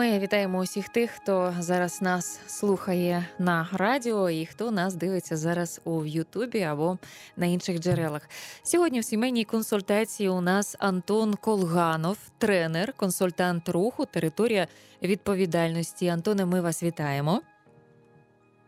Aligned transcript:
Ми 0.00 0.18
вітаємо 0.18 0.58
усіх 0.58 0.88
тих, 0.88 1.10
хто 1.10 1.54
зараз 1.58 2.02
нас 2.02 2.40
слухає 2.46 3.26
на 3.38 3.68
радіо 3.72 4.30
і 4.30 4.46
хто 4.46 4.70
нас 4.70 4.94
дивиться 4.94 5.36
зараз 5.36 5.80
у 5.84 6.04
Ютубі 6.04 6.62
або 6.62 6.98
на 7.36 7.46
інших 7.46 7.78
джерелах. 7.78 8.28
Сьогодні 8.62 9.00
в 9.00 9.04
сімейній 9.04 9.44
консультації 9.44 10.28
у 10.28 10.40
нас 10.40 10.76
Антон 10.78 11.34
Колганов, 11.34 12.18
тренер, 12.38 12.92
консультант 12.92 13.68
руху, 13.68 14.06
територія 14.06 14.66
відповідальності. 15.02 16.08
Антоне, 16.08 16.44
ми 16.44 16.60
вас 16.60 16.82
вітаємо. 16.82 17.42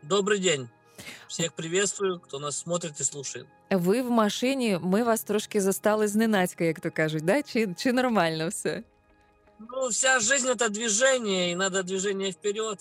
Добрый 0.02 0.38
день. 0.38 0.68
Всех 1.28 1.52
приветствую, 1.52 2.20
кто 2.20 2.38
нас 2.38 2.58
смотрит 2.58 3.00
и 3.00 3.04
слушает. 3.04 3.46
Ви 3.70 4.02
в 4.02 4.10
машині, 4.10 4.78
ми 4.82 5.02
вас 5.02 5.22
трошки 5.22 5.60
застали 5.60 6.08
зненацька, 6.08 6.64
як 6.64 6.80
то 6.80 6.90
кажуть, 6.90 7.24
да? 7.24 7.42
чи, 7.42 7.68
чи 7.76 7.92
нормально 7.92 8.48
все? 8.48 8.82
Ну, 9.70 9.88
вся 9.88 10.20
жизнь 10.20 10.48
это 10.48 10.68
движение, 10.68 11.52
и 11.52 11.54
надо 11.54 11.82
движение 11.82 12.30
вперед. 12.30 12.78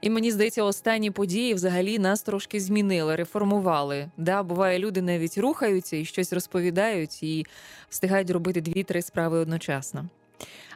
І 0.00 0.10
мені 0.10 0.30
здається, 0.30 0.62
останні 0.62 1.10
події 1.10 1.54
взагалі 1.54 1.98
нас 1.98 2.22
трошки 2.22 2.60
змінили, 2.60 3.16
реформували. 3.16 4.10
Да, 4.16 4.42
буває, 4.42 4.78
люди 4.78 5.02
навіть 5.02 5.38
рухаються 5.38 5.96
і 5.96 6.04
щось 6.04 6.32
розповідають, 6.32 7.22
і 7.22 7.46
встигають 7.88 8.30
робити 8.30 8.60
дві-три 8.60 9.02
справи 9.02 9.38
одночасно. 9.38 10.08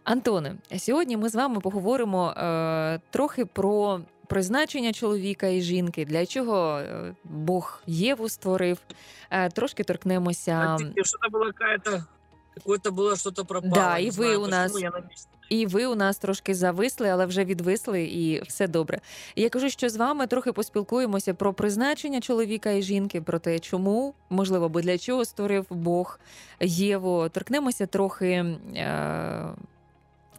Антоне, 0.04 0.54
сьогодні 0.78 1.16
ми 1.16 1.28
з 1.28 1.34
вами 1.34 1.60
поговоримо 1.60 2.30
е, 2.30 3.00
трохи 3.10 3.44
про 3.44 4.00
призначення 4.26 4.92
чоловіка 4.92 5.46
і 5.46 5.60
жінки, 5.60 6.04
для 6.04 6.26
чого 6.26 6.78
е, 6.78 7.14
Бог 7.24 7.82
Єву 7.86 8.28
створив. 8.28 8.78
Е, 9.30 9.50
трошки 9.50 9.84
торкнемося. 9.84 10.74
Простите, 10.78 11.04
Что-то 11.04 11.38
было 11.38 11.52
какая-то... 11.52 12.04
Какое-то 12.56 12.92
було 12.92 13.16
щось 13.16 13.32
пропало. 13.34 13.74
Да, 13.74 13.98
не 14.00 14.04
ви 14.04 14.10
знаю, 14.10 14.42
у 14.42 14.46
нас-. 14.46 15.28
І 15.48 15.66
ви 15.66 15.86
у 15.86 15.94
нас 15.94 16.18
трошки 16.18 16.54
зависли, 16.54 17.08
але 17.08 17.26
вже 17.26 17.44
відвисли, 17.44 18.04
і 18.04 18.42
все 18.42 18.68
добре. 18.68 19.00
Я 19.36 19.48
кажу, 19.48 19.70
що 19.70 19.88
з 19.88 19.96
вами 19.96 20.26
трохи 20.26 20.52
поспілкуємося 20.52 21.34
про 21.34 21.52
призначення 21.52 22.20
чоловіка 22.20 22.70
і 22.70 22.82
жінки, 22.82 23.20
про 23.20 23.38
те, 23.38 23.58
чому, 23.58 24.14
можливо, 24.30 24.68
бо 24.68 24.80
для 24.80 24.98
чого 24.98 25.24
створив 25.24 25.66
Бог 25.70 26.20
Єву. 26.60 27.28
Торкнемося 27.28 27.86
трохи. 27.86 28.26
Е- 28.76 29.46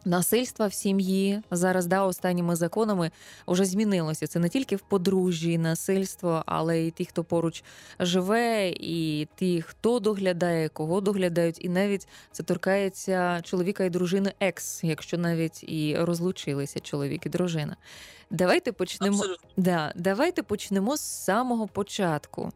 Насильства 0.08 0.68
в 0.68 0.74
сім'ї 0.74 1.42
зараз 1.52 1.86
да 1.86 2.04
останніми 2.04 2.56
законами 2.56 3.12
вже 3.48 3.66
змінилося. 3.66 4.28
Це 4.28 4.40
не 4.40 4.50
тільки 4.50 4.76
в 4.76 4.82
подружжі 4.82 5.58
насильство, 5.58 6.44
але 6.46 6.80
й 6.80 6.92
ті, 6.92 7.06
хто 7.06 7.24
поруч 7.24 7.64
живе, 8.00 8.70
і 8.70 9.28
ті, 9.36 9.62
хто 9.62 10.00
доглядає, 10.00 10.70
кого 10.70 11.02
доглядають, 11.02 11.66
і 11.66 11.70
навіть 11.70 12.08
це 12.32 12.44
торкається 12.44 13.42
чоловіка 13.44 13.84
і 13.84 13.90
дружини 13.90 14.34
екс, 14.40 14.84
якщо 14.84 15.18
навіть 15.18 15.64
і 15.64 15.98
розлучилися 16.00 16.80
чоловік 16.80 17.26
і 17.26 17.30
дружина. 17.30 17.76
Давайте 18.32 18.72
почнемо. 18.72 19.18
Абсолютно. 19.18 19.50
Да, 19.58 19.94
давайте 19.96 20.44
почнемо 20.44 20.98
з 20.98 21.02
самого 21.02 21.68
початку. 21.68 22.52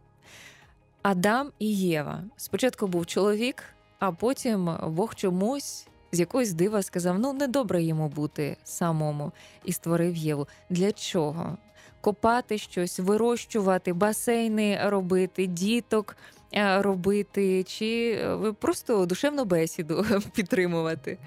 Адам 1.01 1.51
і 1.59 1.77
Єва. 1.77 2.23
Спочатку 2.37 2.87
був 2.87 3.05
чоловік, 3.05 3.63
а 3.99 4.11
потім 4.11 4.77
Бог 4.87 5.15
чомусь 5.15 5.87
з 6.12 6.20
якогось 6.20 6.52
дива 6.52 6.82
сказав: 6.82 7.18
ну, 7.18 7.32
недобре 7.32 7.82
йому 7.82 8.08
бути 8.08 8.56
самому, 8.64 9.32
і 9.64 9.72
створив 9.72 10.16
Єву. 10.16 10.48
Для 10.70 10.92
чого? 10.92 11.58
Копати 12.00 12.58
щось, 12.58 12.98
вирощувати, 12.98 13.92
басейни 13.92 14.80
робити, 14.84 15.46
діток 15.46 16.16
е, 16.54 16.82
робити, 16.82 17.64
чи 17.64 18.18
е, 18.22 18.34
ви 18.34 18.52
просто 18.52 19.06
душевну 19.06 19.44
бесіду 19.44 20.06
підтримувати? 20.34 21.18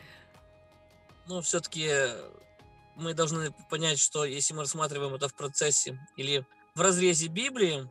Но 1.28 1.40
все-таки 1.42 1.90
мы 2.98 3.14
должны 3.14 3.54
понять, 3.70 4.00
что 4.00 4.26
если 4.26 4.56
мы 4.56 4.62
рассматриваем 4.62 5.14
это 5.14 5.28
в 5.28 5.34
процессе 5.34 6.00
или 6.18 6.46
в 6.76 6.82
разрезе 6.82 7.28
Библии, 7.28 7.88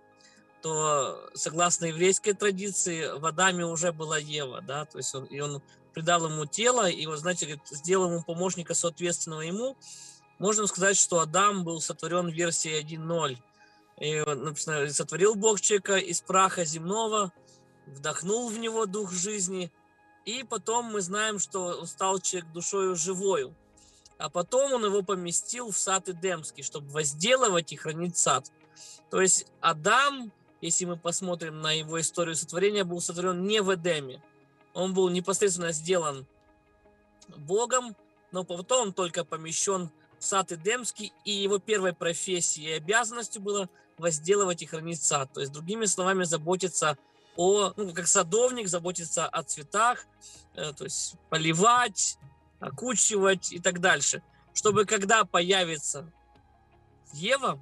то 0.63 1.31
согласно 1.35 1.87
еврейской 1.87 2.33
традиции 2.33 3.19
в 3.19 3.25
Адаме 3.25 3.65
уже 3.65 3.93
была 3.93 4.19
Ева, 4.19 4.61
да, 4.61 4.85
то 4.85 4.99
есть 4.99 5.15
он, 5.15 5.25
и 5.27 5.41
он 5.41 5.63
придал 5.94 6.26
ему 6.26 6.46
тело, 6.46 6.90
и 6.90 7.06
вот, 7.06 7.20
знаете, 7.20 7.46
говорит, 7.46 7.68
сделал 7.70 8.10
ему 8.10 8.24
помощника 8.24 8.74
соответственного 8.74 9.42
ему. 9.42 9.78
Можно 10.40 10.68
сказать, 10.68 10.98
что 10.98 11.20
Адам 11.20 11.64
был 11.64 11.80
сотворен 11.82 12.28
в 12.30 12.34
версии 12.34 12.82
1.0. 12.82 13.38
И 14.00 14.20
написано, 14.22 14.90
сотворил 14.92 15.36
Бог 15.36 15.62
человека 15.62 15.98
из 15.98 16.22
праха 16.22 16.66
земного, 16.66 17.32
вдохнул 17.86 18.50
в 18.50 18.58
него 18.58 18.86
дух 18.86 19.12
жизни, 19.12 19.72
и 20.26 20.44
потом 20.44 20.86
мы 20.86 21.02
знаем, 21.02 21.38
что 21.40 21.80
он 21.80 21.88
стал 21.88 22.20
человек 22.20 22.52
душою 22.52 22.96
живою. 22.96 23.56
А 24.18 24.30
потом 24.30 24.74
он 24.74 24.86
его 24.86 25.02
поместил 25.02 25.72
в 25.72 25.78
сад 25.78 26.08
Эдемский, 26.08 26.64
чтобы 26.64 26.90
возделывать 26.90 27.74
и 27.74 27.76
хранить 27.76 28.18
сад. 28.18 28.52
То 29.12 29.22
есть 29.22 29.48
Адам, 29.60 30.32
если 30.62 30.86
мы 30.86 30.98
посмотрим 30.98 31.62
на 31.62 31.74
его 31.74 32.00
историю 32.00 32.36
сотворения, 32.36 32.84
был 32.84 33.02
сотворен 33.02 33.44
не 33.46 33.62
в 33.62 33.74
Эдеме. 33.74 34.24
Он 34.74 34.94
был 34.94 35.10
непосредственно 35.10 35.72
сделан 35.72 36.26
Богом, 37.38 37.96
но 38.32 38.44
потом 38.44 38.88
он 38.88 38.94
только 38.94 39.24
помещен 39.24 39.92
в 40.20 40.24
сад 40.24 40.52
Эдемский, 40.52 41.14
и 41.26 41.32
его 41.32 41.60
первой 41.60 41.94
профессией 41.94 42.70
и 42.70 42.78
обязанностью 42.78 43.42
было 43.42 43.70
возделывать 43.98 44.62
и 44.62 44.66
хранить 44.66 45.04
сад. 45.04 45.32
То 45.34 45.42
есть, 45.42 45.52
другими 45.52 45.86
словами, 45.86 46.24
заботиться 46.24 46.98
о, 47.36 47.74
ну, 47.76 47.94
как 47.94 48.08
садовник, 48.08 48.68
заботиться 48.68 49.28
о 49.28 49.44
цветах, 49.44 50.06
э, 50.56 50.74
то 50.74 50.84
есть 50.84 51.16
поливать, 51.30 52.18
окучивать 52.60 53.52
и 53.52 53.60
так 53.60 53.80
дальше. 53.80 54.22
Чтобы 54.54 54.86
когда 54.86 55.26
появится 55.26 56.12
Ева, 57.14 57.62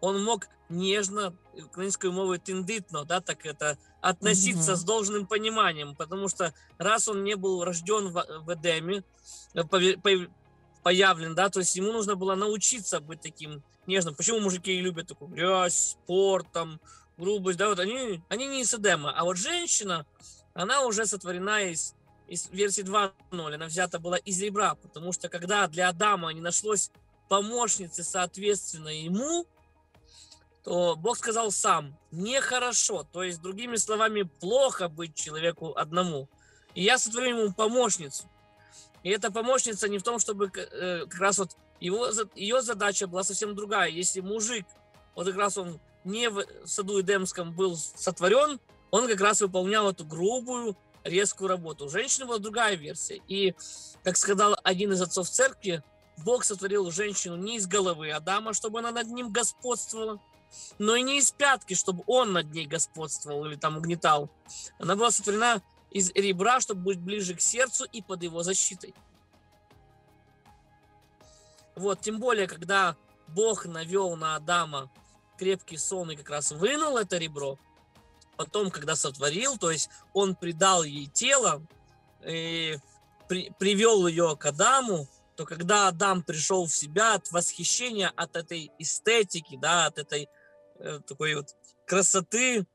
он 0.00 0.22
мог 0.22 0.48
нежно, 0.68 1.34
украинской 1.54 2.10
мовой 2.10 2.38
тендитно, 2.38 3.04
да, 3.04 3.20
так 3.20 3.46
это 3.46 3.78
относиться 4.00 4.72
Мгм. 4.72 4.76
с 4.76 4.84
должным 4.84 5.26
пониманием, 5.26 5.94
потому 5.96 6.28
что 6.28 6.54
раз 6.78 7.08
он 7.08 7.24
не 7.24 7.36
был 7.36 7.64
рожден 7.64 8.08
в, 8.08 8.24
в 8.44 8.54
Эдеме, 8.54 9.02
э, 9.54 9.64
появлен, 10.82 11.34
да, 11.34 11.48
то 11.48 11.60
есть 11.60 11.74
ему 11.76 11.92
нужно 11.92 12.14
было 12.14 12.34
научиться 12.34 13.00
быть 13.00 13.20
таким 13.20 13.62
нежным. 13.86 14.14
Почему 14.14 14.40
мужики 14.40 14.80
любят 14.80 15.08
такую 15.08 15.30
грязь, 15.30 15.96
спорт, 16.02 16.46
там, 16.52 16.80
грубость, 17.16 17.58
да, 17.58 17.68
вот 17.68 17.80
они, 17.80 18.22
они 18.28 18.46
не 18.46 18.62
из 18.62 18.72
Эдема, 18.72 19.12
а 19.16 19.24
вот 19.24 19.36
женщина, 19.36 20.06
она 20.54 20.82
уже 20.82 21.04
сотворена 21.04 21.64
из, 21.70 21.94
из 22.28 22.48
версии 22.50 22.84
2.0, 22.84 23.54
она 23.54 23.66
взята 23.66 23.98
была 23.98 24.16
из 24.18 24.40
ребра, 24.40 24.76
потому 24.76 25.12
что 25.12 25.28
когда 25.28 25.66
для 25.66 25.88
Адама 25.88 26.32
не 26.32 26.40
нашлось 26.40 26.90
помощницы, 27.28 28.02
соответственно, 28.04 28.88
ему, 28.88 29.46
то 30.68 30.96
Бог 30.96 31.16
сказал 31.16 31.50
сам, 31.50 31.96
нехорошо, 32.10 33.02
то 33.10 33.22
есть, 33.22 33.40
другими 33.40 33.76
словами, 33.76 34.24
плохо 34.24 34.90
быть 34.90 35.14
человеку 35.14 35.72
одному. 35.74 36.28
И 36.74 36.82
я 36.82 36.98
сотворю 36.98 37.38
ему 37.38 37.54
помощницу. 37.54 38.24
И 39.02 39.08
эта 39.08 39.32
помощница 39.32 39.88
не 39.88 39.96
в 39.96 40.02
том, 40.02 40.18
чтобы 40.18 40.52
э, 40.54 41.06
как 41.08 41.20
раз 41.20 41.38
вот 41.38 41.56
его, 41.80 42.08
ее 42.34 42.60
задача 42.60 43.06
была 43.06 43.22
совсем 43.22 43.54
другая. 43.54 43.88
Если 43.88 44.20
мужик, 44.20 44.66
вот 45.14 45.26
как 45.28 45.36
раз 45.36 45.56
он 45.56 45.80
не 46.04 46.28
в 46.28 46.44
саду 46.66 47.00
Эдемском 47.00 47.54
был 47.54 47.74
сотворен, 47.74 48.60
он 48.90 49.08
как 49.08 49.22
раз 49.22 49.40
выполнял 49.40 49.88
эту 49.88 50.04
грубую, 50.04 50.76
резкую 51.02 51.48
работу. 51.48 51.86
У 51.86 51.88
женщины 51.88 52.26
была 52.26 52.40
другая 52.40 52.76
версия. 52.76 53.22
И, 53.26 53.54
как 54.04 54.18
сказал 54.18 54.54
один 54.64 54.92
из 54.92 55.00
отцов 55.00 55.30
церкви, 55.30 55.82
Бог 56.18 56.44
сотворил 56.44 56.90
женщину 56.90 57.36
не 57.36 57.56
из 57.56 57.66
головы 57.66 58.10
Адама, 58.10 58.52
чтобы 58.52 58.80
она 58.80 58.90
над 58.90 59.06
ним 59.06 59.32
господствовала, 59.32 60.20
но 60.78 60.96
и 60.96 61.02
не 61.02 61.18
из 61.18 61.30
пятки, 61.30 61.74
чтобы 61.74 62.04
он 62.06 62.32
над 62.32 62.52
ней 62.52 62.66
господствовал 62.66 63.44
или 63.46 63.56
там 63.56 63.76
угнетал. 63.76 64.30
Она 64.78 64.96
была 64.96 65.10
сотворена 65.10 65.62
из 65.90 66.10
ребра, 66.12 66.60
чтобы 66.60 66.82
быть 66.82 67.00
ближе 67.00 67.34
к 67.34 67.40
сердцу 67.40 67.84
и 67.90 68.02
под 68.02 68.22
его 68.22 68.42
защитой. 68.42 68.94
Вот, 71.76 72.00
тем 72.00 72.18
более, 72.18 72.46
когда 72.46 72.96
Бог 73.28 73.66
навел 73.66 74.16
на 74.16 74.36
Адама 74.36 74.90
крепкий 75.38 75.76
сон 75.76 76.10
и 76.10 76.16
как 76.16 76.30
раз 76.30 76.50
вынул 76.50 76.96
это 76.96 77.18
ребро, 77.18 77.58
потом, 78.36 78.70
когда 78.70 78.96
сотворил, 78.96 79.58
то 79.58 79.70
есть 79.70 79.88
он 80.12 80.34
придал 80.34 80.82
ей 80.82 81.06
тело 81.06 81.62
и 82.26 82.78
при, 83.28 83.52
привел 83.58 84.06
ее 84.06 84.36
к 84.36 84.46
Адаму, 84.46 85.06
то 85.36 85.44
когда 85.44 85.86
Адам 85.86 86.22
пришел 86.22 86.66
в 86.66 86.74
себя 86.74 87.14
от 87.14 87.30
восхищения, 87.30 88.12
от 88.16 88.34
этой 88.34 88.72
эстетики, 88.78 89.56
да, 89.56 89.86
от 89.86 89.98
этой 89.98 90.28
такой 91.06 91.34
вот 91.34 91.48
красоты, 91.86 92.66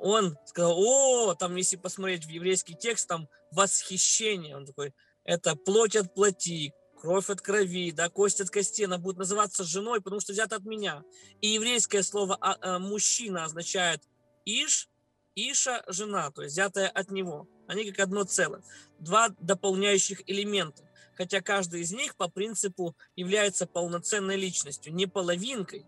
он 0.00 0.38
сказал, 0.46 0.78
о, 0.78 1.34
там, 1.34 1.56
если 1.56 1.76
посмотреть 1.76 2.24
в 2.24 2.28
еврейский 2.30 2.74
текст, 2.74 3.06
там 3.06 3.28
восхищение, 3.50 4.56
он 4.56 4.66
такой, 4.66 4.94
это 5.24 5.54
плоть 5.56 5.96
от 5.96 6.14
плоти, 6.14 6.72
кровь 7.00 7.30
от 7.30 7.40
крови, 7.40 7.92
да, 7.92 8.08
кость 8.08 8.40
от 8.40 8.50
кости, 8.50 8.84
она 8.84 8.98
будет 8.98 9.18
называться 9.18 9.64
женой, 9.64 10.00
потому 10.00 10.20
что 10.20 10.32
взята 10.32 10.56
от 10.56 10.64
меня. 10.64 11.02
И 11.40 11.48
еврейское 11.48 12.02
слово 12.02 12.36
а, 12.40 12.56
а, 12.60 12.78
мужчина 12.78 13.44
означает 13.44 14.02
иш, 14.44 14.88
иша– 15.34 15.82
жена, 15.88 16.30
то 16.30 16.42
есть 16.42 16.54
взятая 16.54 16.88
от 16.88 17.10
него. 17.10 17.48
Они 17.66 17.90
как 17.90 18.00
одно 18.00 18.24
целое. 18.24 18.62
Два 18.98 19.28
дополняющих 19.40 20.22
элемента. 20.28 20.82
Хотя 21.14 21.40
каждый 21.40 21.82
из 21.82 21.92
них 21.92 22.16
по 22.16 22.28
принципу 22.28 22.96
является 23.16 23.66
полноценной 23.66 24.36
личностью, 24.36 24.94
не 24.94 25.06
половинкой, 25.06 25.86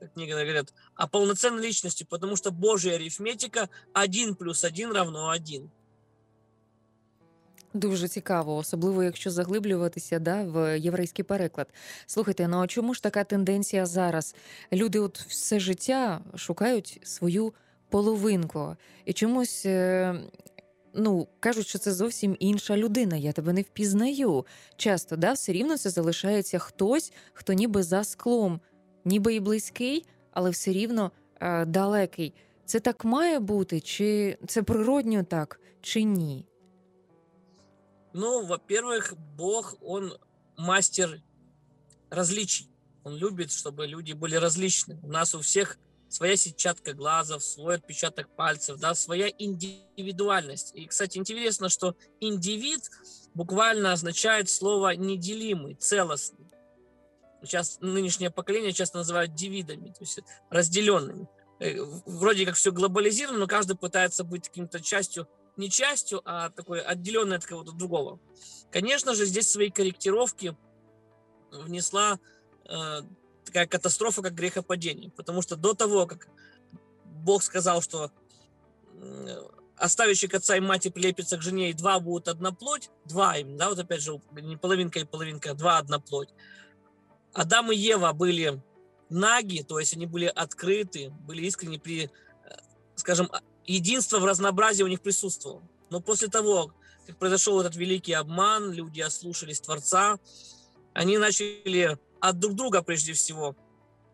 как 0.00 0.16
некоторые 0.16 0.46
говорят, 0.46 0.74
а 0.94 1.06
полноценной 1.06 1.62
личностью, 1.62 2.06
потому 2.06 2.36
что 2.36 2.50
Божья 2.50 2.94
арифметика 2.94 3.68
1 3.94 4.34
плюс 4.34 4.64
1 4.64 4.92
равно 4.92 5.28
1. 5.30 5.70
Дуже 7.74 8.08
цікаво, 8.08 8.56
особливо 8.56 9.02
якщо 9.02 9.30
заглиблюватися 9.30 10.18
да, 10.18 10.42
в 10.42 10.78
єврейський 10.78 11.24
переклад. 11.24 11.68
Слухайте, 12.06 12.48
ну 12.48 12.62
а 12.62 12.66
чому 12.66 12.94
ж 12.94 13.02
така 13.02 13.24
тенденція 13.24 13.86
зараз? 13.86 14.34
Люди 14.72 14.98
от 14.98 15.18
все 15.18 15.60
життя 15.60 16.20
шукають 16.36 17.00
свою 17.02 17.54
половинку 17.90 18.76
і 19.04 19.12
чомусь. 19.12 19.66
е, 19.66 20.20
Ну, 20.98 21.28
кажуть, 21.40 21.66
що 21.66 21.78
це 21.78 21.92
зовсім 21.92 22.36
інша 22.38 22.76
людина, 22.76 23.16
я 23.16 23.32
тебе 23.32 23.52
не 23.52 23.62
впізнаю. 23.62 24.46
Часто, 24.76 25.16
да, 25.16 25.32
все 25.32 25.52
рівно 25.52 25.78
це 25.78 25.90
залишається 25.90 26.58
хтось, 26.58 27.12
хто 27.32 27.52
ніби 27.52 27.82
за 27.82 28.04
склом, 28.04 28.60
ніби 29.05 29.35
і 29.35 29.39
близький, 29.39 30.05
але 30.31 30.49
все 30.49 30.71
рівно 30.71 31.11
е, 31.39 31.65
далекий. 31.65 32.33
Це 32.65 32.79
так 32.79 33.05
має 33.05 33.39
бути, 33.39 33.79
чи 33.79 34.37
це 34.47 34.63
природньо 34.63 35.23
так, 35.23 35.59
чи 35.81 36.03
ні? 36.03 36.45
Ну, 38.13 38.45
во-первых, 38.45 39.13
Бог, 39.37 39.75
он 39.81 40.13
мастер 40.57 41.21
различий. 42.09 42.67
Он 43.03 43.15
любит, 43.15 43.51
чтобы 43.51 43.87
люди 43.87 44.13
были 44.13 44.35
различны. 44.35 44.99
У 45.01 45.07
нас 45.07 45.33
у 45.33 45.39
всех 45.39 45.79
своя 46.09 46.37
сетчатка 46.37 46.93
глазов, 46.93 47.43
свой 47.43 47.75
отпечаток 47.75 48.27
пальцев, 48.35 48.79
да, 48.79 48.93
своя 48.93 49.27
индивидуальность. 49.27 50.75
И, 50.75 50.85
кстати, 50.85 51.17
интересно, 51.17 51.69
что 51.69 51.95
индивид 52.19 52.89
буквально 53.33 53.93
означает 53.93 54.49
слово 54.49 54.95
неделимый, 54.95 55.75
целостный. 55.75 56.44
Сейчас 57.42 57.78
нынешнее 57.80 58.30
поколение 58.30 58.72
часто 58.72 58.98
называют 58.98 59.34
дивидами, 59.34 59.88
то 59.88 60.00
есть 60.00 60.20
разделенными. 60.50 61.28
Э, 61.60 61.82
Вроде 62.06 62.46
как 62.46 62.54
все 62.54 62.72
глобализировано, 62.72 63.38
но 63.38 63.46
каждый 63.46 63.76
пытается 63.76 64.24
быть 64.24 64.48
каким-то 64.48 64.80
частью, 64.80 65.28
не 65.56 65.70
частью, 65.70 66.22
а 66.24 66.50
такой 66.50 66.80
отделенной 66.80 67.36
от 67.36 67.44
кого-то 67.44 67.72
другого. 67.72 68.18
Конечно 68.70 69.14
же, 69.14 69.26
здесь 69.26 69.50
свои 69.50 69.70
корректировки 69.70 70.56
внесла 71.50 72.18
э, 72.68 73.00
такая 73.44 73.66
катастрофа, 73.66 74.22
как 74.22 74.34
грехопадение. 74.34 75.10
Потому 75.10 75.42
что 75.42 75.56
до 75.56 75.74
того, 75.74 76.06
как 76.06 76.28
Бог 77.04 77.42
сказал, 77.42 77.80
что 77.80 78.10
оставящий 79.76 80.28
отца 80.28 80.56
и 80.56 80.60
мать 80.60 80.86
и 80.86 80.90
прилепится 80.90 81.36
к 81.36 81.42
жене, 81.42 81.70
и 81.70 81.74
два 81.74 82.00
будут 82.00 82.28
одна 82.28 82.52
плоть, 82.52 82.90
два 83.04 83.36
им, 83.36 83.56
да, 83.56 83.68
вот 83.68 83.78
опять 83.78 84.02
же, 84.02 84.20
не 84.32 84.56
половинка 84.56 84.98
и 84.98 85.04
половинка, 85.04 85.50
а 85.50 85.54
два 85.54 85.78
одна 85.78 85.98
плоть. 85.98 86.30
Адам 87.36 87.70
и 87.70 87.76
Ева 87.76 88.12
были 88.12 88.62
наги, 89.10 89.62
то 89.62 89.78
есть 89.78 89.94
они 89.94 90.06
были 90.06 90.24
открыты, 90.24 91.10
были 91.10 91.44
искренне 91.44 91.78
при, 91.78 92.04
э, 92.04 92.08
скажем, 92.94 93.28
а- 93.30 93.42
единство 93.66 94.18
в 94.18 94.24
разнообразии 94.24 94.82
у 94.82 94.86
них 94.86 95.02
присутствовало. 95.02 95.62
Но 95.90 96.00
после 96.00 96.28
того, 96.28 96.72
как 97.06 97.18
произошел 97.18 97.60
этот 97.60 97.76
великий 97.76 98.14
обман, 98.14 98.72
люди 98.72 99.02
ослушались 99.02 99.60
Творца, 99.60 100.18
они 100.94 101.18
начали 101.18 101.98
от 102.20 102.38
друг 102.38 102.54
друга 102.54 102.82
прежде 102.82 103.12
всего 103.12 103.54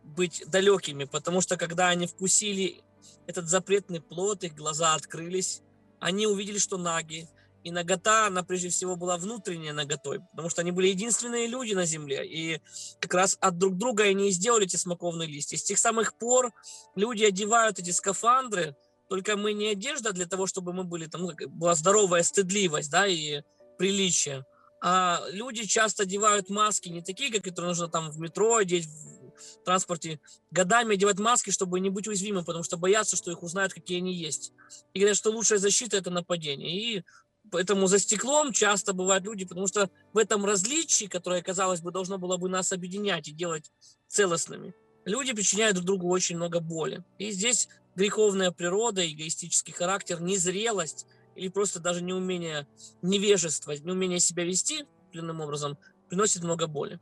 быть 0.02 0.42
далекими, 0.48 1.04
потому 1.04 1.40
что 1.40 1.56
когда 1.56 1.88
они 1.88 2.08
вкусили 2.08 2.82
этот 3.28 3.46
запретный 3.46 4.00
плод, 4.00 4.42
их 4.42 4.54
глаза 4.54 4.94
открылись, 4.94 5.62
они 6.00 6.26
увидели, 6.26 6.58
что 6.58 6.76
наги, 6.76 7.28
и 7.64 7.70
нагота, 7.70 8.26
она 8.26 8.42
прежде 8.42 8.68
всего 8.68 8.96
была 8.96 9.16
внутренняя 9.16 9.72
наготой, 9.72 10.20
потому 10.30 10.48
что 10.48 10.60
они 10.62 10.72
были 10.72 10.88
единственные 10.88 11.46
люди 11.46 11.74
на 11.74 11.84
земле, 11.84 12.26
и 12.26 12.60
как 13.00 13.14
раз 13.14 13.36
от 13.40 13.58
друг 13.58 13.76
друга 13.76 14.04
они 14.04 14.28
и 14.28 14.32
сделали 14.32 14.64
эти 14.64 14.76
смоковные 14.76 15.28
листья. 15.28 15.56
С 15.56 15.62
тех 15.62 15.78
самых 15.78 16.18
пор 16.18 16.52
люди 16.94 17.24
одевают 17.24 17.78
эти 17.78 17.90
скафандры, 17.90 18.76
только 19.08 19.36
мы 19.36 19.52
не 19.52 19.68
одежда 19.68 20.12
для 20.12 20.26
того, 20.26 20.46
чтобы 20.46 20.72
мы 20.72 20.84
были 20.84 21.06
там, 21.06 21.22
ну, 21.22 21.32
была 21.48 21.74
здоровая 21.74 22.22
стыдливость, 22.22 22.90
да, 22.90 23.06
и 23.06 23.42
приличие, 23.78 24.44
а 24.84 25.22
люди 25.30 25.64
часто 25.64 26.02
одевают 26.02 26.50
маски 26.50 26.88
не 26.88 27.02
такие, 27.02 27.30
как 27.32 27.44
которые 27.44 27.68
нужно 27.68 27.88
там 27.88 28.10
в 28.10 28.18
метро 28.18 28.56
одеть, 28.56 28.86
в 28.86 29.64
транспорте, 29.64 30.20
годами 30.50 30.94
одевать 30.94 31.18
маски, 31.18 31.50
чтобы 31.50 31.80
не 31.80 31.88
быть 31.90 32.08
уязвимым, 32.08 32.44
потому 32.44 32.64
что 32.64 32.76
боятся, 32.76 33.16
что 33.16 33.30
их 33.30 33.42
узнают, 33.42 33.72
какие 33.72 33.98
они 33.98 34.12
есть. 34.12 34.52
И 34.92 34.98
говорят, 34.98 35.16
что 35.16 35.30
лучшая 35.30 35.58
защита– 35.58 35.96
это 35.98 36.10
нападение. 36.10 36.98
И 36.98 37.04
поэтому 37.52 37.86
за 37.86 37.98
стеклом 37.98 38.52
часто 38.52 38.94
бывают 38.94 39.24
люди, 39.24 39.44
потому 39.44 39.68
что 39.68 39.90
в 40.12 40.18
этом 40.18 40.44
различии, 40.44 41.04
которое, 41.04 41.42
казалось 41.42 41.80
бы, 41.82 41.92
должно 41.92 42.18
было 42.18 42.38
бы 42.38 42.48
нас 42.48 42.72
объединять 42.72 43.28
и 43.28 43.32
делать 43.32 43.70
целостными, 44.08 44.74
люди 45.04 45.32
причиняют 45.34 45.74
друг 45.74 45.86
другу 45.86 46.08
очень 46.08 46.36
много 46.36 46.60
боли. 46.60 47.04
И 47.18 47.30
здесь 47.30 47.68
греховная 47.94 48.50
природа, 48.50 49.06
эгоистический 49.06 49.72
характер, 49.72 50.20
незрелость 50.20 51.06
или 51.36 51.48
просто 51.48 51.78
даже 51.78 52.02
неумение, 52.02 52.66
невежество, 53.02 53.72
неумение 53.72 54.18
себя 54.18 54.44
вести 54.44 54.86
определенным 55.08 55.40
образом 55.42 55.76
приносит 56.08 56.42
много 56.42 56.66
боли. 56.66 56.98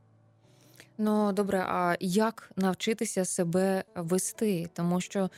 Ну 0.97 1.31
добре, 1.31 1.59
а 1.67 1.95
як 1.99 2.51
навчитися 2.55 3.25
себе 3.25 3.83
вести? 3.95 4.69
Тому 4.73 5.01
що 5.01 5.29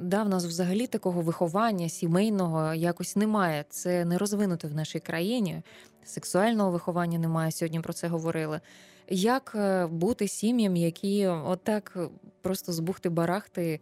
да, 0.00 0.22
в 0.22 0.28
нас 0.28 0.44
взагалі 0.44 0.86
такого 0.86 1.20
виховання 1.20 1.88
сімейного 1.88 2.74
якось 2.74 3.16
немає. 3.16 3.64
Це 3.68 4.04
не 4.04 4.18
розвинуто 4.18 4.68
в 4.68 4.74
нашій 4.74 5.00
країні. 5.00 5.62
Сексуального 6.04 6.70
виховання 6.70 7.18
немає. 7.18 7.52
Сьогодні 7.52 7.80
про 7.80 7.92
це 7.92 8.08
говорили. 8.08 8.60
Як 9.08 9.52
е, 9.54 9.86
бути 9.86 10.28
сім'ям, 10.28 10.76
які 10.76 11.26
отак 11.26 11.98
просто 12.42 12.72
з 12.72 12.80
бухти-барахти 12.80 13.80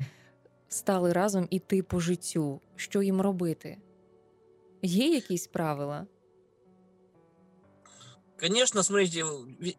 стали 0.68 1.12
разом 1.12 1.46
іти 1.50 1.82
по 1.82 2.00
життю? 2.00 2.60
Що 2.76 3.02
їм 3.02 3.20
робити? 3.20 3.76
Є 4.82 5.14
якісь 5.14 5.46
правила? 5.46 6.06
Конечно, 8.38 8.82
смотрите, 8.82 9.24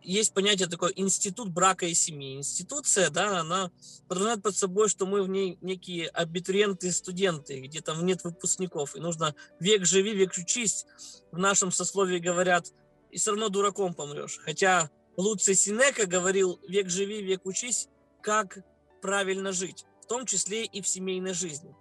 есть 0.02 0.34
понятие 0.34 0.68
такое 0.68 0.92
институт 0.96 1.50
брака 1.50 1.86
и 1.86 1.94
семьи. 1.94 2.38
Институция, 2.38 3.12
да, 3.12 3.42
она 3.42 3.72
подразумевает 4.08 4.42
под 4.42 4.56
собой, 4.56 4.90
что 4.90 5.06
мы 5.06 5.22
в 5.22 5.30
ней 5.30 5.60
некие 5.62 6.08
абитуриенты 6.08 6.88
и 6.88 6.92
студенты, 6.92 7.62
где 7.62 7.82
там 7.82 8.04
нет 8.04 8.24
выпускников, 8.24 8.96
и 8.96 9.00
нужно 9.00 9.36
век 9.60 9.86
живи, 9.86 10.14
век 10.14 10.34
учись. 10.38 10.86
В 11.32 11.38
нашем 11.38 11.72
сословии 11.72 12.18
говорят, 12.18 12.74
и 13.12 13.18
все 13.18 13.32
равно 13.32 13.50
дураком 13.50 13.94
помрешь. 13.94 14.40
Хотя 14.44 14.90
Луций 15.18 15.54
Синека 15.54 16.08
говорил, 16.08 16.60
век 16.68 16.90
живи, 16.90 17.22
век 17.22 17.46
учись, 17.46 17.90
как 18.22 18.58
правильно 19.04 19.52
жить, 19.52 19.86
в 20.02 20.08
том 20.08 20.26
числе 20.26 20.66
и 20.66 20.82
в 20.82 20.88
семейной 20.88 21.34
жизни. 21.34 21.76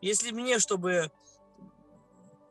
Если 0.00 0.30
мне, 0.30 0.60
чтобы 0.60 1.10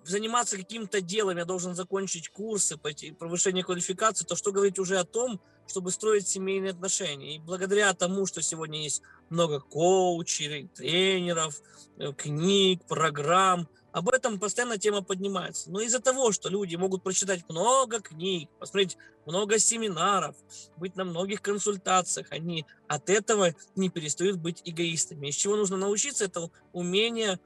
заниматься 0.10 0.58
каким-то 0.58 1.02
делом, 1.02 1.38
я 1.38 1.46
должен 1.46 1.76
закончить 1.76 2.30
курсы, 2.30 2.78
повышение 2.78 3.64
квалификации, 3.64 4.26
то 4.26 4.36
что 4.36 4.52
говорить 4.52 4.80
уже 4.80 4.98
о 4.98 5.04
том, 5.04 5.40
чтобы 5.68 5.92
строить 5.92 6.28
семейные 6.28 6.72
отношения. 6.72 7.36
И 7.36 7.40
благодаря 7.40 7.94
тому, 7.94 8.26
что 8.26 8.42
сегодня 8.42 8.82
есть 8.82 9.02
много 9.30 9.60
коучей, 9.60 10.68
тренеров, 10.76 11.62
э, 11.98 12.12
книг, 12.14 12.84
программ, 12.88 13.68
об 13.92 14.10
этом 14.10 14.40
постоянно 14.40 14.78
тема 14.78 15.02
поднимается. 15.02 15.72
Но 15.72 15.82
из-за 15.82 16.00
того, 16.00 16.32
что 16.32 16.50
люди 16.50 16.76
могут 16.76 17.04
прочитать 17.04 17.48
много 17.50 18.02
книг, 18.02 18.50
посмотреть 18.60 18.98
много 19.26 19.58
семинаров, 19.58 20.36
быть 20.78 20.96
на 20.96 21.06
многих 21.06 21.42
консультациях, 21.42 22.28
они 22.32 22.66
от 22.88 23.10
этого 23.10 23.56
не 23.76 23.90
перестают 23.90 24.38
быть 24.38 24.62
эгоистами. 24.64 25.28
Из 25.28 25.36
чего 25.36 25.56
нужно 25.56 25.78
научиться, 25.78 26.26
это 26.26 26.50
умение, 26.72 27.40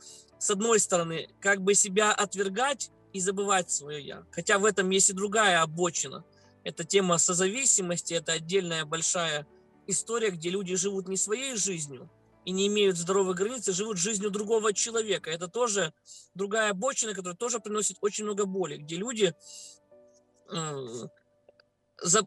с 0.43 0.49
одной 0.49 0.77
стороны, 0.81 1.29
как 1.39 1.61
бы 1.61 1.73
себя 1.73 2.11
отвергать 2.11 2.91
и 3.13 3.21
забывать 3.21 3.71
свое 3.71 4.05
«я». 4.05 4.25
Хотя 4.29 4.59
в 4.59 4.65
этом 4.65 4.89
есть 4.89 5.09
и 5.09 5.13
другая 5.13 5.61
обочина. 5.61 6.25
Это 6.65 6.83
тема 6.83 7.17
созависимости, 7.17 8.13
это 8.13 8.33
отдельная 8.33 8.83
большая 8.83 9.47
история, 9.87 10.31
где 10.31 10.49
люди 10.49 10.75
живут 10.75 11.07
не 11.07 11.15
своей 11.15 11.55
жизнью, 11.55 12.11
и 12.43 12.51
не 12.51 12.67
имеют 12.67 12.97
здоровой 12.97 13.35
границы, 13.35 13.71
живут 13.71 13.97
жизнью 13.97 14.31
другого 14.31 14.73
человека. 14.73 15.31
Это 15.31 15.47
тоже 15.47 15.93
другая 16.35 16.71
обочина, 16.71 17.13
которая 17.13 17.37
тоже 17.37 17.61
приносит 17.61 17.95
очень 18.01 18.25
много 18.25 18.45
боли, 18.45 18.75
где 18.75 18.97
люди, 18.97 19.33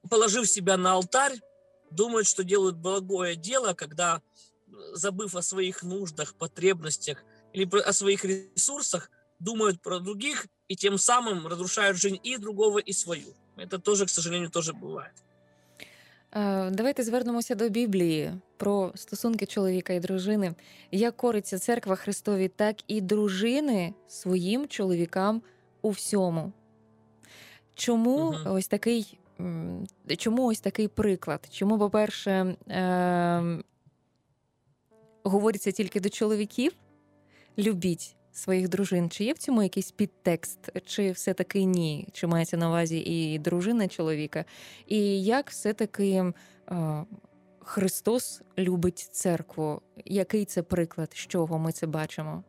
положив 0.08 0.49
себя 0.49 0.78
на 0.78 0.94
алтарь, 0.94 1.38
думают, 1.90 2.26
что 2.26 2.44
делают 2.44 2.76
благое 2.76 3.37
дело, 3.37 3.75
когда, 3.75 4.23
забыв 4.94 5.35
о 5.37 5.42
своих 5.42 5.82
нуждах, 5.82 6.35
потребностях 6.35 7.23
или 7.55 7.67
о 7.79 7.93
своих 7.93 8.25
ресурсах, 8.25 9.09
думают 9.39 9.81
про 9.81 10.00
других 10.00 10.47
и 10.67 10.75
тем 10.75 10.97
самым 10.97 11.47
разрушают 11.47 11.97
жизнь 11.97 12.19
и 12.23 12.38
другого, 12.38 12.79
и 12.79 12.93
свою. 12.93 13.33
Это 13.57 13.79
тоже, 13.79 14.05
к 14.05 14.09
сожалению, 14.09 14.50
тоже 14.50 14.73
бывает. 14.73 15.13
Е, 16.33 16.69
давайте 16.71 17.03
звернемося 17.03 17.55
до 17.55 17.69
Біблії 17.69 18.33
про 18.57 18.91
стосунки 18.95 19.45
чоловіка 19.45 19.93
і 19.93 20.00
дружини. 20.00 20.55
Як 20.91 21.17
кориться 21.17 21.59
церква 21.59 21.95
Христові, 21.95 22.47
так 22.47 22.75
і 22.88 23.01
дружини 23.01 23.93
своїм 24.07 24.67
чоловікам 24.67 25.41
у 25.81 25.89
всьому. 25.89 26.51
Чому 27.75 28.17
угу. 28.17 28.38
ось 28.45 28.67
такий 28.67 29.17
чому 30.17 30.45
ось 30.45 30.59
такий 30.59 30.88
приклад? 30.88 31.47
Чому, 31.51 31.79
по-перше, 31.79 32.55
е- 32.69 33.63
говориться 35.23 35.71
тільки 35.71 36.00
до 36.00 36.09
чоловіків? 36.09 36.71
Любіть 37.58 38.16
своїх 38.32 38.68
дружин. 38.68 39.10
Чи 39.10 39.25
є 39.25 39.32
в 39.32 39.38
цьому 39.38 39.62
якийсь 39.62 39.90
підтекст, 39.90 40.58
чи 40.86 41.10
все-таки 41.10 41.64
ні? 41.64 42.08
Чи 42.12 42.26
мається 42.26 42.56
на 42.56 42.68
увазі 42.68 42.98
і 42.98 43.38
дружина 43.38 43.88
чоловіка? 43.88 44.44
І 44.86 45.25
як 45.25 45.50
все-таки 45.50 46.32
е, 46.70 47.04
Христос 47.60 48.42
любить 48.58 48.98
церкву? 48.98 49.82
Який 50.04 50.44
це 50.44 50.62
приклад, 50.62 51.10
з 51.12 51.16
чого 51.16 51.58
ми 51.58 51.72
це 51.72 51.86
бачимо? 51.86 52.44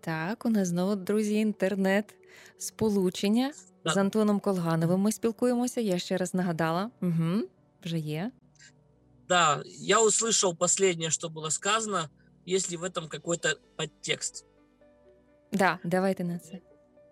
Так, 0.00 0.46
у 0.46 0.48
нас 0.48 0.68
знову, 0.68 0.96
друзі, 0.96 1.34
інтернет 1.34 2.14
сполучення 2.58 3.52
з 3.84 3.96
Антоном 3.96 4.40
Колгановим. 4.40 5.00
Ми 5.00 5.12
спілкуємося. 5.12 5.80
Я 5.80 5.98
ще 5.98 6.16
раз 6.16 6.34
нагадала. 6.34 6.90
Угу, 7.02 7.42
Вже 7.84 7.98
є. 7.98 8.30
Да, 9.28 9.62
я 9.66 10.00
услышал 10.00 10.56
последнее, 10.56 11.10
что 11.10 11.28
было 11.28 11.50
сказано. 11.50 12.08
Есть 12.48 12.70
ли 12.70 12.76
в 12.76 12.82
этом 12.82 13.08
какой-то 13.08 13.58
подтекст. 13.76 14.44
Да, 15.52 15.78
давайте 15.84 16.24
на 16.24 16.38
це. 16.38 16.60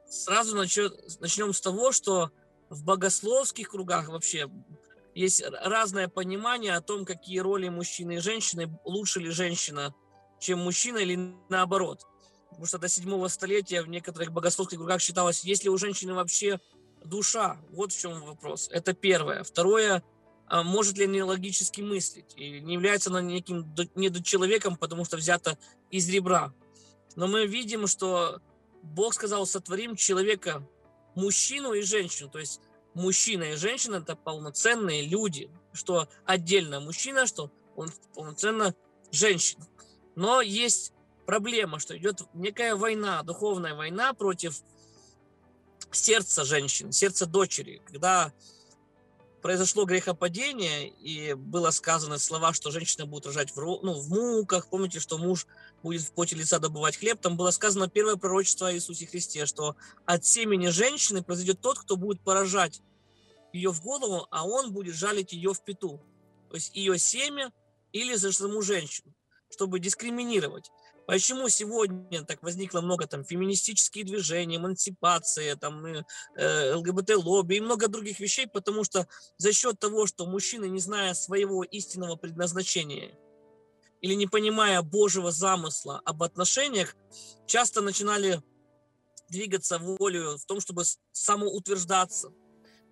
Сразу 0.08 0.56
начнем, 0.56 1.52
с 1.52 1.60
того, 1.60 1.92
что 1.92 2.30
в 2.70 2.84
богословских 2.84 3.70
кругах 3.70 4.08
вообще 4.08 4.48
есть 5.14 5.44
разное 5.62 6.08
понимание 6.08 6.76
о 6.76 6.80
том, 6.80 7.04
какие 7.04 7.40
роли 7.40 7.68
мужчины 7.68 8.14
и 8.16 8.18
женщины, 8.18 8.78
лучше 8.84 9.20
ли 9.20 9.30
женщина, 9.30 9.94
чем 10.38 10.58
мужчина, 10.60 10.98
или 10.98 11.34
наоборот. 11.48 12.06
Потому 12.50 12.66
что 12.66 12.78
до 12.78 12.88
седьмого 12.88 13.28
столетия 13.28 13.82
в 13.82 13.88
некоторых 13.88 14.30
богословских 14.30 14.78
кругах 14.78 15.00
считалось, 15.00 15.44
есть 15.44 15.64
ли 15.64 15.70
у 15.70 15.78
женщины 15.78 16.14
вообще 16.14 16.60
душа. 17.04 17.58
Вот 17.70 17.92
в 17.92 18.00
чем 18.00 18.22
вопрос. 18.24 18.68
Это 18.72 18.94
первое. 18.94 19.42
Второе, 19.42 20.02
может 20.50 20.96
ли 20.98 21.06
она 21.06 21.24
логически 21.24 21.80
мыслить, 21.80 22.32
и 22.36 22.60
не 22.60 22.74
является 22.74 23.10
она 23.10 23.20
неким 23.20 23.74
недочеловеком, 23.94 24.76
потому 24.76 25.04
что 25.04 25.16
взято 25.16 25.58
из 25.90 26.08
ребра. 26.08 26.52
Но 27.16 27.26
мы 27.26 27.46
видим, 27.46 27.86
что 27.86 28.40
Бог 28.82 29.14
сказал, 29.14 29.46
сотворим 29.46 29.96
человека, 29.96 30.66
мужчину 31.14 31.72
и 31.72 31.82
женщину, 31.82 32.30
то 32.30 32.38
есть 32.38 32.60
мужчина 32.94 33.44
и 33.44 33.56
женщина– 33.56 33.96
это 33.96 34.14
полноценные 34.16 35.02
люди, 35.02 35.50
что 35.72 36.08
отдельно 36.24 36.80
мужчина, 36.80 37.26
что 37.26 37.50
он 37.74 37.90
полноценно 38.14 38.74
женщина. 39.10 39.66
Но 40.14 40.40
есть 40.40 40.92
проблема, 41.26 41.78
что 41.78 41.96
идет 41.96 42.22
некая 42.34 42.76
война, 42.76 43.22
духовная 43.22 43.74
война 43.74 44.14
против 44.14 44.62
сердца 45.90 46.44
женщин, 46.44 46.92
сердца 46.92 47.26
дочери, 47.26 47.82
когда 47.86 48.32
произошло 49.42 49.84
грехопадение, 49.84 50.88
и 50.88 51.34
было 51.34 51.70
сказано 51.70 52.18
слова, 52.18 52.52
что 52.52 52.70
женщина 52.70 53.06
будет 53.06 53.26
рожать 53.26 53.54
в, 53.54 53.56
ну, 53.56 53.94
в 54.00 54.08
муках. 54.08 54.68
Помните, 54.68 55.00
что 55.00 55.18
муж 55.18 55.46
будет 55.82 56.02
в 56.02 56.12
поте 56.12 56.36
лица 56.36 56.58
добывать 56.58 56.96
хлеб. 56.96 57.20
Там 57.20 57.36
было 57.36 57.50
сказано 57.50 57.88
первое 57.88 58.16
пророчество 58.16 58.68
о 58.68 58.72
Иисусе 58.72 59.06
Христе, 59.06 59.46
что 59.46 59.76
от 60.04 60.24
семени 60.24 60.68
женщины 60.68 61.22
произойдет 61.22 61.60
тот, 61.60 61.78
кто 61.78 61.96
будет 61.96 62.20
поражать 62.20 62.82
ее 63.52 63.72
в 63.72 63.82
голову, 63.82 64.26
а 64.30 64.46
он 64.46 64.72
будет 64.72 64.94
жалить 64.94 65.32
ее 65.32 65.52
в 65.52 65.62
пету. 65.62 66.00
То 66.50 66.56
есть 66.56 66.74
ее 66.74 66.98
семя 66.98 67.52
или 67.92 68.14
за 68.14 68.32
саму 68.32 68.62
женщину, 68.62 69.14
чтобы 69.50 69.80
дискриминировать. 69.80 70.70
Почему 71.06 71.48
сегодня 71.48 72.24
так 72.24 72.42
возникло 72.42 72.80
много 72.80 73.06
там 73.06 73.24
феминистические 73.24 74.04
движения, 74.04 74.56
эмансипация, 74.56 75.54
там 75.56 75.84
э, 75.86 76.74
ЛГБТ-лобби 76.74 77.56
и 77.56 77.60
много 77.60 77.88
других 77.88 78.18
вещей, 78.18 78.48
потому 78.48 78.82
что 78.82 79.06
за 79.38 79.52
счет 79.52 79.78
того, 79.78 80.06
что 80.06 80.26
мужчины, 80.26 80.66
не 80.68 80.80
зная 80.80 81.14
своего 81.14 81.62
истинного 81.62 82.16
предназначения 82.16 83.16
или 84.00 84.14
не 84.14 84.26
понимая 84.26 84.82
Божьего 84.82 85.30
замысла 85.30 86.02
об 86.04 86.22
отношениях, 86.22 86.96
часто 87.46 87.80
начинали 87.82 88.42
двигаться 89.28 89.78
волю 89.78 90.36
в 90.38 90.44
том, 90.44 90.60
чтобы 90.60 90.82
самоутверждаться. 91.12 92.32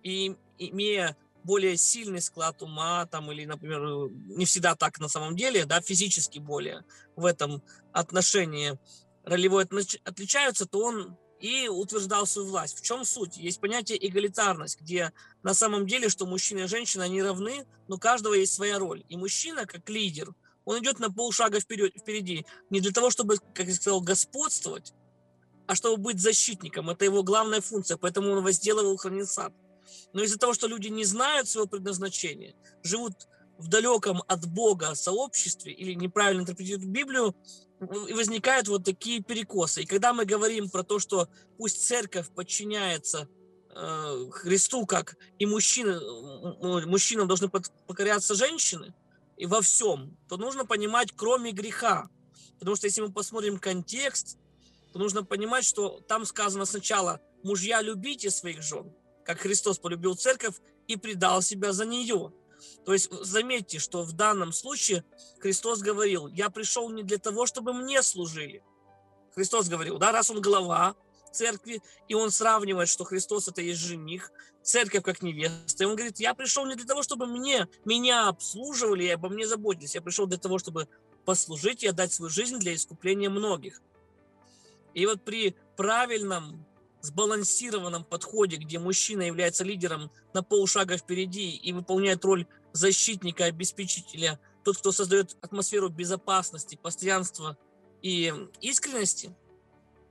И 0.03 0.35
имея 0.57 1.17
более 1.45 1.77
сильный 1.77 2.21
склад 2.21 2.61
ума, 2.61 3.05
там, 3.05 3.31
или, 3.31 3.45
например, 3.45 3.83
э, 3.83 4.09
не 4.37 4.45
всегда 4.45 4.75
так 4.75 4.99
на 4.99 5.07
самом 5.07 5.35
деле, 5.35 5.65
да, 5.65 5.79
физически 5.79 6.39
более 6.39 6.83
в 7.15 7.25
этом 7.25 7.61
отношении 7.93 8.77
ролевой 9.23 9.63
отличаются, 9.63 10.65
то 10.65 10.79
он 10.79 11.17
и 11.39 11.67
утверждал 11.67 12.25
свою 12.25 12.47
власть. 12.47 12.79
В 12.79 12.81
чем 12.81 13.05
суть? 13.05 13.37
Есть 13.37 13.61
понятие 13.61 14.05
эгалитарность, 14.05 14.81
где 14.81 15.11
на 15.43 15.53
самом 15.53 15.85
деле, 15.85 16.09
что 16.09 16.25
мужчина 16.25 16.59
и 16.59 16.67
женщина, 16.67 17.03
они 17.03 17.21
равны, 17.21 17.65
но 17.87 17.97
у 17.97 17.99
каждого 17.99 18.33
есть 18.33 18.53
своя 18.53 18.79
роль. 18.79 19.03
И 19.09 19.17
мужчина, 19.17 19.65
как 19.65 19.89
лидер, 19.89 20.33
он 20.63 20.79
идет 20.79 20.99
на 20.99 21.11
полшага 21.11 21.59
вперед, 21.59 21.93
впереди, 21.95 22.45
не 22.71 22.79
для 22.79 22.91
того, 22.91 23.11
чтобы, 23.11 23.37
как 23.53 23.67
я 23.67 23.73
сказал, 23.73 24.01
господствовать, 24.01 24.93
а 25.67 25.75
чтобы 25.75 25.97
быть 25.97 26.19
защитником. 26.19 26.89
Это 26.89 27.05
его 27.05 27.21
главная 27.21 27.61
функция, 27.61 27.97
поэтому 27.97 28.31
он 28.31 28.43
возделывал 28.43 28.97
хранит 28.97 29.29
сад. 29.29 29.53
Но 30.13 30.23
из-за 30.23 30.37
того, 30.37 30.53
что 30.53 30.67
люди 30.67 30.87
не 30.87 31.05
знают 31.05 31.47
своего 31.47 31.67
предназначения, 31.67 32.53
живут 32.83 33.13
в 33.57 33.67
далеком 33.67 34.21
от 34.27 34.45
Бога 34.45 34.95
сообществе 34.95 35.71
или 35.73 35.93
неправильно 35.93 36.41
интерпретируют 36.41 36.89
Библию, 36.89 37.35
и 38.07 38.13
возникают 38.13 38.67
вот 38.67 38.85
такие 38.85 39.21
перекосы. 39.21 39.83
И 39.83 39.85
когда 39.85 40.13
мы 40.13 40.25
говорим 40.25 40.69
про 40.69 40.83
то, 40.83 40.99
что 40.99 41.27
пусть 41.57 41.85
церковь 41.85 42.29
подчиняется 42.29 43.27
э, 43.69 44.29
Христу, 44.31 44.85
как 44.85 45.17
и 45.39 45.45
мужчины, 45.45 45.99
мужчинам 46.85 47.27
должны 47.27 47.49
покоряться 47.49 48.35
женщины, 48.35 48.93
и 49.37 49.45
во 49.45 49.61
всем, 49.61 50.17
то 50.29 50.37
нужно 50.37 50.65
понимать, 50.65 51.11
кроме 51.13 51.51
греха. 51.51 52.09
Потому 52.59 52.77
что 52.77 52.87
если 52.87 53.01
мы 53.01 53.11
посмотрим 53.11 53.59
контекст, 53.59 54.37
то 54.93 54.99
нужно 54.99 55.25
понимать, 55.25 55.65
что 55.65 55.99
там 56.07 56.25
сказано 56.25 56.65
сначала 56.65 57.19
«мужья, 57.43 57.81
любите 57.81 58.31
своих 58.31 58.61
жен», 58.63 58.93
как 59.25 59.39
Христос 59.39 59.79
полюбил 59.79 60.15
церковь 60.15 60.55
и 60.87 60.95
предал 60.95 61.41
себя 61.41 61.73
за 61.73 61.85
нее. 61.85 62.31
То 62.85 62.93
есть 62.93 63.11
заметьте, 63.11 63.79
что 63.79 64.03
в 64.03 64.13
данном 64.13 64.53
случае 64.53 65.03
Христос 65.39 65.79
говорил, 65.81 66.27
я 66.27 66.49
пришел 66.49 66.89
не 66.89 67.03
для 67.03 67.17
того, 67.17 67.45
чтобы 67.45 67.73
мне 67.73 68.01
служили. 68.01 68.63
Христос 69.33 69.67
говорил, 69.67 69.97
да, 69.97 70.11
раз 70.11 70.29
он 70.29 70.41
глава 70.41 70.95
церкви, 71.31 71.81
и 72.07 72.13
он 72.13 72.31
сравнивает, 72.31 72.87
что 72.87 73.03
Христос 73.03 73.49
это 73.49 73.61
есть 73.61 73.81
жених, 73.81 74.31
церковь 74.63 75.03
как 75.03 75.21
невеста. 75.21 75.83
И 75.83 75.87
он 75.87 75.95
говорит, 75.95 76.19
я 76.19 76.33
пришел 76.33 76.65
не 76.65 76.75
для 76.75 76.85
того, 76.85 77.03
чтобы 77.03 77.25
мне, 77.25 77.67
меня 77.83 78.29
обслуживали 78.29 79.03
и 79.03 79.09
обо 79.09 79.29
мне 79.29 79.45
заботились. 79.45 79.95
Я 79.95 80.01
пришел 80.01 80.27
для 80.27 80.37
того, 80.37 80.59
чтобы 80.59 80.87
послужить 81.25 81.83
и 81.83 81.87
отдать 81.87 82.13
свою 82.13 82.29
жизнь 82.29 82.57
для 82.59 82.73
искупления 82.73 83.29
многих. 83.29 83.81
И 84.93 85.05
вот 85.05 85.23
при 85.23 85.55
правильном 85.75 86.65
сбалансированном 87.05 88.03
подходе, 88.03 88.57
где 88.57 88.79
мужчина 88.79 89.23
является 89.23 89.63
лидером 89.63 90.11
на 90.33 90.43
полшага 90.43 90.97
впереди 90.97 91.55
и 91.55 91.73
выполняет 91.73 92.25
роль 92.25 92.45
защитника, 92.73 93.45
обеспечителя, 93.45 94.39
тот, 94.63 94.77
кто 94.77 94.91
создает 94.91 95.37
атмосферу 95.41 95.89
безопасности, 95.89 96.79
постоянства 96.81 97.57
и 98.01 98.33
искренности, 98.61 99.35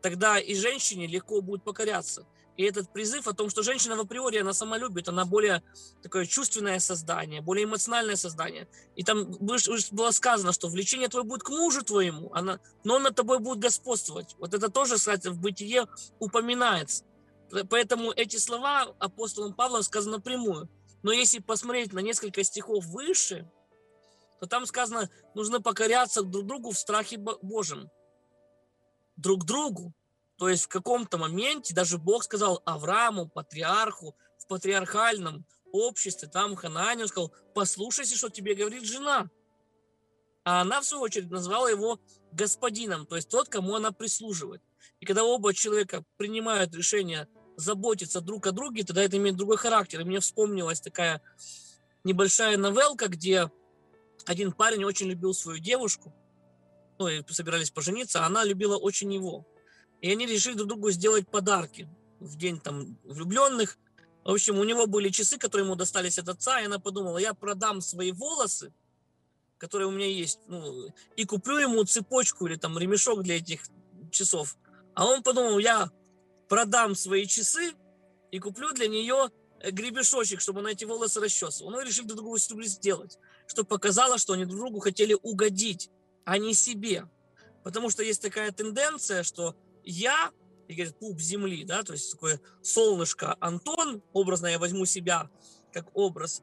тогда 0.00 0.38
и 0.38 0.54
женщине 0.54 1.06
легко 1.06 1.40
будет 1.42 1.64
покоряться. 1.64 2.26
И 2.56 2.62
этот 2.62 2.92
призыв 2.92 3.26
о 3.26 3.32
том, 3.32 3.50
что 3.50 3.62
женщина 3.62 3.96
в 3.96 4.00
априори, 4.00 4.38
она 4.38 4.52
сама 4.52 4.78
любит, 4.78 5.08
она 5.08 5.24
более 5.24 5.62
такое 6.02 6.24
чувственное 6.24 6.78
создание, 6.78 7.40
более 7.40 7.64
эмоциональное 7.64 8.16
создание. 8.16 8.68
И 8.94 9.02
там 9.02 9.32
было 9.32 10.10
сказано, 10.12 10.52
что 10.52 10.68
влечение 10.68 11.08
твое 11.08 11.24
будет 11.24 11.42
к 11.42 11.48
мужу 11.50 11.82
твоему, 11.82 12.30
она, 12.32 12.60
но 12.84 12.94
он 12.94 13.02
над 13.02 13.16
тобой 13.16 13.40
будет 13.40 13.58
господствовать. 13.58 14.36
Вот 14.38 14.54
это 14.54 14.68
тоже, 14.68 14.96
кстати, 14.96 15.28
в 15.28 15.38
бытие 15.38 15.86
упоминается. 16.20 17.04
Поэтому 17.68 18.12
эти 18.12 18.36
слова 18.36 18.94
апостолом 18.98 19.52
Павлом 19.52 19.82
сказаны 19.82 20.16
напрямую. 20.16 20.68
Но 21.02 21.12
если 21.12 21.40
посмотреть 21.40 21.92
на 21.92 22.00
несколько 22.00 22.42
стихов 22.44 22.86
выше, 22.86 23.50
то 24.40 24.46
там 24.46 24.64
сказано, 24.66 25.10
нужно 25.34 25.60
покоряться 25.60 26.22
друг 26.22 26.46
другу 26.46 26.70
в 26.70 26.78
страхе 26.78 27.18
Божьем. 27.18 27.90
Друг 29.16 29.44
другу. 29.44 29.92
То 30.38 30.48
есть 30.48 30.64
в 30.64 30.68
каком-то 30.68 31.18
моменте 31.18 31.74
даже 31.74 31.98
Бог 31.98 32.24
сказал 32.24 32.62
Аврааму, 32.64 33.28
патриарху, 33.28 34.16
в 34.38 34.46
патриархальном 34.46 35.46
обществе, 35.72 36.28
там 36.28 36.56
Хананию 36.56 37.08
сказал, 37.08 37.32
послушайся, 37.54 38.16
что 38.16 38.28
тебе 38.28 38.54
говорит 38.54 38.84
жена. 38.84 39.30
А 40.44 40.60
она, 40.60 40.80
в 40.80 40.84
свою 40.84 41.02
очередь, 41.02 41.30
назвала 41.30 41.70
его 41.70 41.98
господином, 42.32 43.06
то 43.06 43.16
есть 43.16 43.28
тот, 43.30 43.48
кому 43.48 43.74
она 43.74 43.92
прислуживает. 43.92 44.62
И 45.00 45.06
когда 45.06 45.24
оба 45.24 45.54
человека 45.54 46.04
принимают 46.16 46.74
решение 46.74 47.28
заботиться 47.56 48.20
друг 48.20 48.46
о 48.46 48.52
друге, 48.52 48.84
тогда 48.84 49.02
это 49.02 49.16
имеет 49.16 49.36
другой 49.36 49.56
характер. 49.56 50.00
И 50.00 50.04
мне 50.04 50.20
вспомнилась 50.20 50.80
такая 50.80 51.22
небольшая 52.02 52.56
новелка, 52.56 53.08
где 53.08 53.50
один 54.26 54.52
парень 54.52 54.84
очень 54.84 55.08
любил 55.08 55.32
свою 55.32 55.58
девушку, 55.58 56.12
ну 56.98 57.08
и 57.08 57.22
собирались 57.32 57.70
пожениться, 57.70 58.22
а 58.22 58.26
она 58.26 58.44
любила 58.44 58.76
очень 58.76 59.12
его. 59.12 59.46
И 60.04 60.12
они 60.12 60.26
решили 60.26 60.52
друг 60.52 60.68
другу 60.68 60.90
сделать 60.90 61.26
подарки 61.26 61.88
в 62.20 62.36
день 62.36 62.60
там 62.60 62.98
влюбленных. 63.04 63.78
В 64.22 64.32
общем, 64.32 64.58
у 64.58 64.64
него 64.64 64.86
были 64.86 65.08
часы, 65.08 65.38
которые 65.38 65.64
ему 65.64 65.76
достались 65.76 66.18
от 66.18 66.28
отца, 66.28 66.60
и 66.60 66.66
она 66.66 66.78
подумала, 66.78 67.16
я 67.16 67.32
продам 67.32 67.80
свои 67.80 68.12
волосы, 68.12 68.70
которые 69.56 69.88
у 69.88 69.92
меня 69.92 70.06
есть, 70.06 70.40
ну, 70.46 70.92
и 71.16 71.24
куплю 71.24 71.56
ему 71.56 71.82
цепочку 71.84 72.46
или 72.46 72.56
там 72.56 72.78
ремешок 72.78 73.22
для 73.22 73.38
этих 73.38 73.62
часов. 74.10 74.58
А 74.94 75.06
он 75.06 75.22
подумал, 75.22 75.58
я 75.58 75.90
продам 76.50 76.94
свои 76.94 77.24
часы 77.24 77.72
и 78.30 78.38
куплю 78.38 78.74
для 78.74 78.88
нее 78.88 79.30
э, 79.60 79.70
гребешочек, 79.70 80.42
чтобы 80.42 80.60
она 80.60 80.72
эти 80.72 80.84
волосы 80.84 81.18
расчесывала. 81.18 81.72
Ну 81.72 81.80
решили 81.80 82.08
друг 82.08 82.18
другу 82.18 82.36
сделать, 82.36 83.18
чтобы 83.46 83.68
показало, 83.68 84.18
что 84.18 84.34
они 84.34 84.44
друг 84.44 84.58
другу 84.58 84.80
хотели 84.80 85.16
угодить, 85.22 85.88
а 86.26 86.36
не 86.36 86.52
себе. 86.52 87.08
Потому 87.62 87.88
что 87.88 88.02
есть 88.02 88.20
такая 88.20 88.52
тенденция, 88.52 89.22
что 89.22 89.56
я, 89.84 90.30
и 90.68 90.74
говорит, 90.74 90.98
пуп 90.98 91.20
земли, 91.20 91.64
да, 91.64 91.82
то 91.82 91.92
есть 91.92 92.12
такое 92.12 92.40
солнышко 92.62 93.36
Антон, 93.40 94.02
образно 94.12 94.46
я 94.46 94.58
возьму 94.58 94.86
себя 94.86 95.30
как 95.72 95.94
образ, 95.94 96.42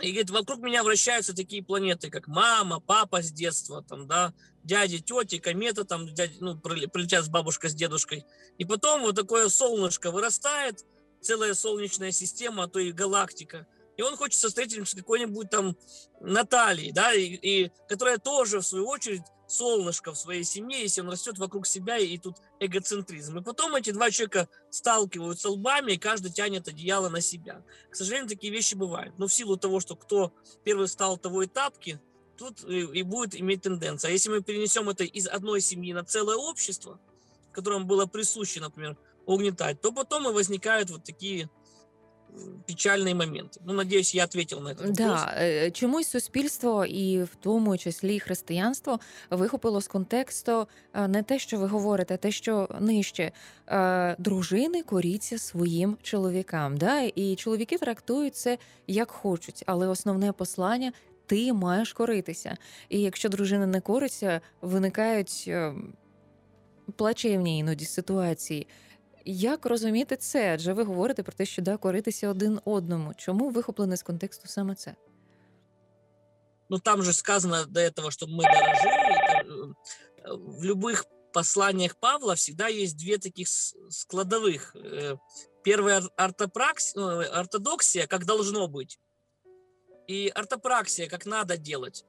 и 0.00 0.10
говорит, 0.10 0.30
вокруг 0.30 0.60
меня 0.60 0.84
вращаются 0.84 1.34
такие 1.34 1.62
планеты, 1.62 2.08
как 2.08 2.28
мама, 2.28 2.78
папа 2.78 3.20
с 3.20 3.32
детства, 3.32 3.82
там, 3.82 4.06
да, 4.06 4.32
дяди, 4.62 4.98
тети, 4.98 5.38
комета, 5.38 5.84
там, 5.84 6.06
дяди, 6.14 6.36
ну, 6.40 6.56
прилетят 6.56 7.24
с 7.24 7.28
бабушкой, 7.28 7.70
с 7.70 7.74
дедушкой. 7.74 8.24
И 8.58 8.64
потом 8.64 9.02
вот 9.02 9.16
такое 9.16 9.48
солнышко 9.48 10.12
вырастает, 10.12 10.84
целая 11.20 11.54
солнечная 11.54 12.12
система, 12.12 12.64
а 12.64 12.68
то 12.68 12.78
и 12.78 12.92
галактика. 12.92 13.66
И 13.96 14.02
он 14.02 14.16
хочет 14.16 14.40
встретиться 14.40 14.84
с 14.84 14.94
какой-нибудь 14.94 15.50
там 15.50 15.76
Натальей, 16.20 16.92
да, 16.92 17.12
и, 17.12 17.24
и 17.24 17.72
которая 17.88 18.18
тоже, 18.18 18.60
в 18.60 18.66
свою 18.66 18.86
очередь, 18.86 19.22
солнышко 19.48 20.12
в 20.12 20.18
своей 20.18 20.44
семье, 20.44 20.82
если 20.82 21.00
он 21.00 21.10
растет 21.10 21.38
вокруг 21.38 21.66
себя, 21.66 21.96
и 21.96 22.18
тут 22.18 22.36
эгоцентризм. 22.60 23.38
И 23.38 23.42
потом 23.42 23.74
эти 23.74 23.90
два 23.90 24.10
человека 24.10 24.48
сталкиваются 24.70 25.48
лбами, 25.50 25.92
и 25.92 25.98
каждый 25.98 26.30
тянет 26.30 26.68
одеяло 26.68 27.08
на 27.08 27.20
себя. 27.20 27.64
К 27.90 27.96
сожалению, 27.96 28.28
такие 28.28 28.52
вещи 28.52 28.74
бывают. 28.74 29.18
Но 29.18 29.26
в 29.26 29.34
силу 29.34 29.56
того, 29.56 29.80
что 29.80 29.96
кто 29.96 30.32
первый 30.64 30.86
стал, 30.86 31.16
того 31.16 31.42
и 31.42 31.48
тут 32.36 32.62
и 32.64 33.02
будет 33.02 33.34
иметь 33.34 33.62
тенденция. 33.62 34.10
А 34.10 34.12
если 34.12 34.30
мы 34.30 34.42
перенесем 34.42 34.88
это 34.88 35.02
из 35.02 35.26
одной 35.26 35.60
семьи 35.60 35.92
на 35.92 36.04
целое 36.04 36.36
общество, 36.36 37.00
которому 37.52 37.86
было 37.86 38.06
присуще, 38.06 38.60
например, 38.60 38.96
угнетать, 39.26 39.80
то 39.80 39.92
потом 39.92 40.28
и 40.28 40.32
возникают 40.32 40.90
вот 40.90 41.04
такие 41.04 41.50
печальні 42.66 43.14
моменти. 43.14 43.60
Ну, 43.66 43.72
надіюсь, 43.72 44.14
я 44.14 44.24
ответил 44.24 44.62
на 44.62 44.74
це. 44.74 44.88
Да, 44.88 45.34
е, 45.36 45.70
чомусь 45.70 46.08
суспільство, 46.08 46.84
і 46.84 47.22
в 47.22 47.34
тому 47.40 47.78
числі 47.78 48.20
християнство, 48.20 49.00
вихопило 49.30 49.80
з 49.80 49.88
контексту 49.88 50.66
е, 50.94 51.08
не 51.08 51.22
те, 51.22 51.38
що 51.38 51.58
ви 51.58 51.66
говорите, 51.66 52.14
а 52.14 52.16
те, 52.16 52.30
що 52.30 52.68
нижче 52.80 53.32
е, 53.66 54.16
дружини 54.18 54.82
коріться 54.82 55.38
своїм 55.38 55.96
чоловікам. 56.02 56.76
Да? 56.76 57.00
І 57.00 57.36
чоловіки 57.36 57.78
трактують 57.78 58.36
це 58.36 58.58
як 58.86 59.10
хочуть, 59.10 59.62
але 59.66 59.86
основне 59.86 60.32
послання. 60.32 60.92
Ти 61.26 61.52
маєш 61.52 61.92
коритися. 61.92 62.56
І 62.88 63.00
якщо 63.00 63.28
дружина 63.28 63.66
не 63.66 63.80
кориться, 63.80 64.40
виникають 64.62 65.50
плачевні 66.96 67.58
іноді 67.58 67.84
ситуації. 67.84 68.66
Як 69.30 69.66
розуміти 69.66 70.16
це? 70.16 70.54
Адже 70.54 70.72
ви 70.72 70.82
говорите 70.82 71.22
про 71.22 71.32
те, 71.32 71.44
що 71.44 71.62
да, 71.62 71.76
коритися 71.76 72.28
один 72.28 72.60
одному. 72.64 73.14
Чому 73.14 73.50
вихоплене 73.50 73.96
з 73.96 74.02
контексту 74.02 74.48
саме 74.48 74.74
це? 74.74 74.94
Ну 76.70 76.78
там 76.78 77.02
же 77.02 77.12
сказано 77.12 77.66
до 77.66 77.80
этого, 77.80 78.10
чтобы 78.10 78.36
мы 78.36 78.42
дорожили. 78.42 79.74
Э, 80.24 80.36
в 80.36 80.64
любых 80.64 81.04
посланиях 81.32 81.96
Павла 81.96 82.34
всегда 82.34 82.68
есть 82.68 82.96
две 82.96 83.18
таких 83.18 83.48
складовых. 83.90 84.74
Э, 84.74 85.18
первая 85.62 86.02
ортопракс... 86.16 86.94
Ну, 86.94 87.20
ортодоксия, 87.20 88.06
как 88.06 88.24
должно 88.24 88.66
быть, 88.66 88.98
и 90.06 90.32
ортопраксия, 90.34 91.08
как 91.08 91.26
надо 91.26 91.56
делать. 91.58 92.04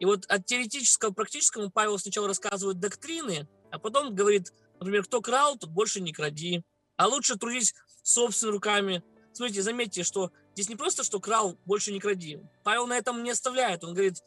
И 0.00 0.06
вот 0.06 0.26
от 0.26 0.46
теоретического 0.46 1.10
к 1.10 1.14
практическому 1.14 1.70
Павел 1.70 1.98
сначала 1.98 2.26
рассказывает 2.26 2.80
доктрины, 2.80 3.46
а 3.70 3.78
потом 3.78 4.14
говорит, 4.14 4.52
Например, 4.84 5.02
кто 5.02 5.22
крал, 5.22 5.56
тот 5.56 5.70
больше 5.70 6.02
не 6.02 6.12
кради. 6.12 6.62
А 6.96 7.08
лучше 7.08 7.38
трудись 7.38 7.74
собственными 8.02 8.56
руками. 8.56 9.02
Смотрите, 9.32 9.62
заметьте, 9.62 10.02
что 10.02 10.30
здесь 10.52 10.68
не 10.68 10.76
просто, 10.76 11.04
что 11.04 11.20
крал, 11.20 11.56
больше 11.64 11.90
не 11.90 12.00
кради. 12.00 12.38
Павел 12.64 12.86
на 12.86 12.98
этом 12.98 13.22
не 13.22 13.30
оставляет. 13.30 13.82
Он 13.82 13.94
говорит, 13.94 14.22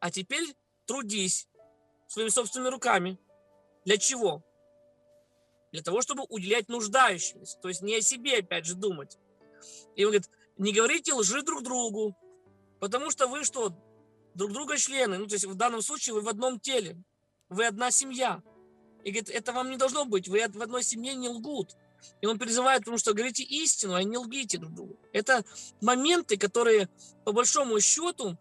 а 0.00 0.10
теперь 0.10 0.56
трудись 0.84 1.46
своими 2.08 2.28
собственными 2.28 2.72
руками. 2.72 3.20
Для 3.84 3.98
чего? 3.98 4.42
Для 5.70 5.80
того, 5.80 6.02
чтобы 6.02 6.24
уделять 6.28 6.68
нуждающимся. 6.68 7.56
То 7.58 7.68
есть 7.68 7.80
не 7.80 7.94
о 7.94 8.00
себе, 8.00 8.38
опять 8.38 8.66
же, 8.66 8.74
думать. 8.74 9.16
И 9.94 10.04
он 10.04 10.10
говорит, 10.10 10.28
не 10.58 10.72
говорите 10.72 11.14
лжи 11.14 11.42
друг 11.42 11.62
другу, 11.62 12.16
потому 12.80 13.12
что 13.12 13.28
вы 13.28 13.44
что, 13.44 13.72
друг 14.34 14.52
друга 14.52 14.76
члены. 14.76 15.18
Ну, 15.18 15.28
то 15.28 15.34
есть 15.34 15.44
в 15.44 15.54
данном 15.54 15.82
случае 15.82 16.14
вы 16.14 16.22
в 16.22 16.28
одном 16.28 16.58
теле. 16.58 17.00
Вы 17.48 17.64
одна 17.64 17.92
семья. 17.92 18.42
И 19.04 19.10
говорит, 19.10 19.30
это 19.30 19.52
вам 19.52 19.70
не 19.70 19.76
должно 19.76 20.04
быть, 20.04 20.28
вы 20.28 20.46
в 20.48 20.62
одной 20.62 20.82
семье 20.82 21.14
не 21.14 21.28
лгут. 21.28 21.76
И 22.20 22.26
он 22.26 22.38
призывает, 22.38 22.80
потому 22.80 22.98
что 22.98 23.12
говорите 23.12 23.42
истину, 23.42 23.94
а 23.94 24.02
не 24.02 24.16
лгите 24.16 24.58
друг 24.58 24.74
другу. 24.74 24.98
Это 25.12 25.44
моменты, 25.80 26.36
которые, 26.36 26.88
по 27.24 27.32
большому 27.32 27.78
счету, 27.80 28.38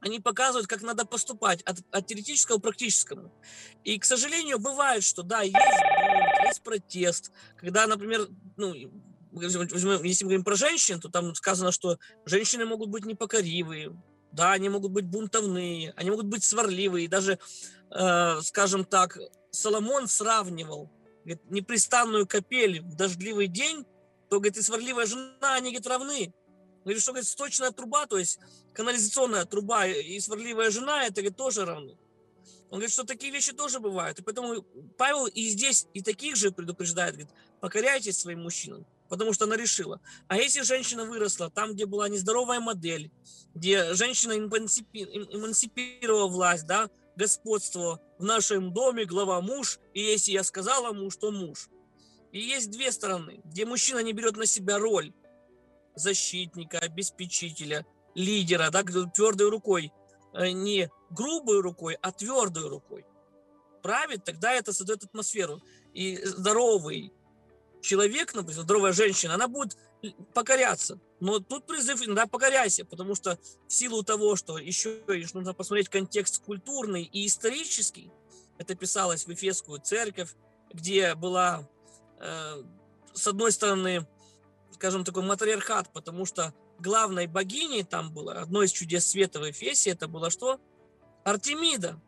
они 0.00 0.20
показывают, 0.20 0.66
как 0.66 0.82
надо 0.82 1.04
поступать 1.04 1.62
от, 1.62 1.78
от 1.90 2.06
теоретического 2.06 2.58
к 2.58 2.62
практическому. 2.62 3.32
И, 3.82 3.98
к 3.98 4.04
сожалению, 4.04 4.58
бывает, 4.58 5.02
что 5.02 5.22
да, 5.22 5.42
есть 5.42 5.54
бунт, 5.54 6.46
есть 6.46 6.62
протест. 6.62 7.32
Когда, 7.56 7.86
например, 7.86 8.28
ну, 8.56 8.74
если 8.74 9.58
мы 10.24 10.28
говорим 10.28 10.44
про 10.44 10.54
женщин, 10.54 11.00
то 11.00 11.08
там 11.08 11.34
сказано, 11.34 11.72
что 11.72 11.98
женщины 12.24 12.66
могут 12.66 12.90
быть 12.90 13.04
непокоривые, 13.04 13.96
да, 14.32 14.52
они 14.52 14.68
могут 14.68 14.92
быть 14.92 15.06
бунтовные, 15.06 15.92
они 15.96 16.10
могут 16.10 16.26
быть 16.26 16.44
сварливые, 16.44 17.08
даже, 17.08 17.38
э, 17.90 18.40
скажем 18.42 18.84
так, 18.84 19.18
Соломон 19.56 20.06
сравнивал 20.08 20.90
говорит, 21.26 21.50
непрестанную 21.50 22.26
капель 22.26 22.80
в 22.80 22.94
дождливый 22.94 23.48
день, 23.48 23.84
то, 24.28 24.36
говорит, 24.36 24.56
и 24.56 24.62
сварливая 24.62 25.06
жена, 25.06 25.54
они, 25.54 25.70
говорит, 25.70 25.86
равны. 25.86 26.34
Говорит, 26.84 27.02
что, 27.02 27.12
говорит, 27.12 27.28
сточная 27.28 27.72
труба, 27.72 28.06
то 28.06 28.16
есть 28.16 28.38
канализационная 28.72 29.44
труба 29.44 29.86
и 29.86 30.20
сварливая 30.20 30.70
жена, 30.70 31.04
это, 31.04 31.14
говорит, 31.14 31.36
тоже 31.36 31.64
равны. 31.64 31.98
Он 32.70 32.78
говорит, 32.78 32.92
что 32.92 33.04
такие 33.04 33.32
вещи 33.32 33.52
тоже 33.52 33.80
бывают. 33.80 34.18
И 34.18 34.22
поэтому 34.22 34.62
Павел 34.96 35.26
и 35.26 35.48
здесь, 35.48 35.86
и 35.94 36.02
таких 36.02 36.36
же 36.36 36.50
предупреждает, 36.52 37.14
говорит, 37.14 37.32
покоряйтесь 37.60 38.18
своим 38.18 38.42
мужчинам, 38.42 38.86
потому 39.08 39.32
что 39.32 39.46
она 39.46 39.56
решила. 39.56 40.00
А 40.28 40.36
если 40.36 40.62
женщина 40.62 41.04
выросла 41.04 41.50
там, 41.50 41.74
где 41.74 41.86
была 41.86 42.08
нездоровая 42.08 42.60
модель, 42.60 43.10
где 43.54 43.94
женщина 43.94 44.32
эмансипировала 44.32 46.28
власть, 46.28 46.66
да, 46.66 46.90
господство 47.16 48.00
в 48.18 48.24
нашем 48.24 48.72
доме, 48.72 49.04
глава 49.04 49.40
муж, 49.40 49.80
и 49.94 50.00
если 50.00 50.32
я 50.32 50.44
сказала 50.44 50.92
муж, 50.92 51.16
то 51.16 51.30
муж. 51.30 51.68
И 52.32 52.40
есть 52.40 52.70
две 52.70 52.92
стороны, 52.92 53.40
где 53.44 53.64
мужчина 53.64 54.00
не 54.00 54.12
берет 54.12 54.36
на 54.36 54.46
себя 54.46 54.78
роль 54.78 55.12
защитника, 55.94 56.78
обеспечителя, 56.78 57.86
лидера, 58.14 58.70
да, 58.70 58.82
твердой 58.82 59.48
рукой, 59.48 59.92
э, 60.34 60.50
не 60.50 60.90
грубой 61.10 61.60
рукой, 61.60 61.96
а 62.00 62.12
твердой 62.12 62.68
рукой. 62.68 63.04
правит, 63.82 64.24
тогда 64.24 64.52
это 64.52 64.72
создает 64.72 65.04
атмосферу. 65.04 65.62
И 65.94 66.16
здоровый 66.24 67.12
человек, 67.82 68.34
например, 68.34 68.62
здоровая 68.62 68.92
женщина, 68.92 69.34
она 69.34 69.46
будет 69.46 69.78
покоряться. 70.34 70.98
Но 71.20 71.40
тут 71.40 71.66
призыв 71.66 72.02
иногда 72.02 72.26
покоряйся, 72.26 72.84
потому 72.84 73.14
что 73.14 73.38
в 73.66 73.72
силу 73.72 74.02
того, 74.02 74.36
что 74.36 74.58
еще 74.58 75.02
лишь 75.08 75.32
нужно 75.32 75.54
посмотреть 75.54 75.88
контекст 75.88 76.42
культурный 76.44 77.04
и 77.04 77.26
исторический, 77.26 78.10
это 78.58 78.74
писалось 78.74 79.26
в 79.26 79.30
Ефесскую 79.30 79.80
церковь, 79.80 80.34
где 80.72 81.14
была, 81.14 81.68
э, 82.18 82.62
с 83.14 83.26
одной 83.26 83.52
стороны, 83.52 84.06
скажем, 84.72 85.04
такой 85.04 85.22
матриархат, 85.22 85.90
потому 85.92 86.26
что 86.26 86.54
главной 86.78 87.26
богиней 87.26 87.82
там 87.82 88.12
было, 88.12 88.34
одно 88.34 88.62
из 88.62 88.72
чудес 88.72 89.06
света 89.06 89.40
в 89.40 89.50
Эфесе, 89.50 89.90
это 89.90 90.08
было 90.08 90.30
что? 90.30 90.60
Артемида. 91.24 92.00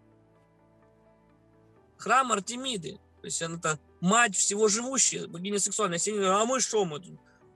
Храм 1.96 2.30
Артемиды. 2.30 3.00
То 3.20 3.24
есть 3.24 3.42
она 3.42 3.56
это 3.56 3.80
мать 4.00 4.36
всего 4.36 4.68
живущая, 4.68 5.26
богиня 5.26 5.58
сексуальная. 5.58 5.98
А 6.30 6.44
мы 6.44 6.60
что 6.60 6.84
мы? 6.84 7.02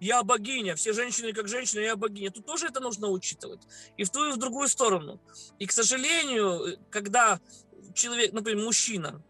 Я 0.02 0.24
богиня, 0.24 0.74
все 0.74 0.92
женщины 0.92 1.32
как 1.32 1.46
женщины, 1.46 1.78
я 1.82 1.94
богиня. 1.94 2.32
Тут 2.32 2.44
тоже 2.44 2.66
это 2.66 2.80
нужно 2.80 3.06
учитывать. 3.06 3.60
И 3.96 4.02
в 4.02 4.10
ту, 4.10 4.30
и 4.30 4.32
в 4.32 4.36
другую 4.36 4.66
сторону. 4.66 5.20
И, 5.60 5.66
к 5.66 5.70
сожалению, 5.70 6.76
когда 6.90 7.38
человек, 7.94 8.32
например, 8.32 8.64
мужчина, 8.64 9.22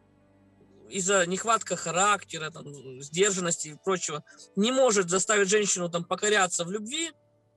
из-за 0.88 1.26
нехватка 1.26 1.76
характера, 1.76 2.50
там, 2.50 3.02
сдержанности 3.02 3.68
и 3.68 3.76
прочего, 3.84 4.24
не 4.56 4.72
может 4.72 5.10
заставить 5.10 5.50
женщину 5.50 5.90
там 5.90 6.06
покоряться 6.06 6.64
в 6.64 6.70
любви, 6.70 7.12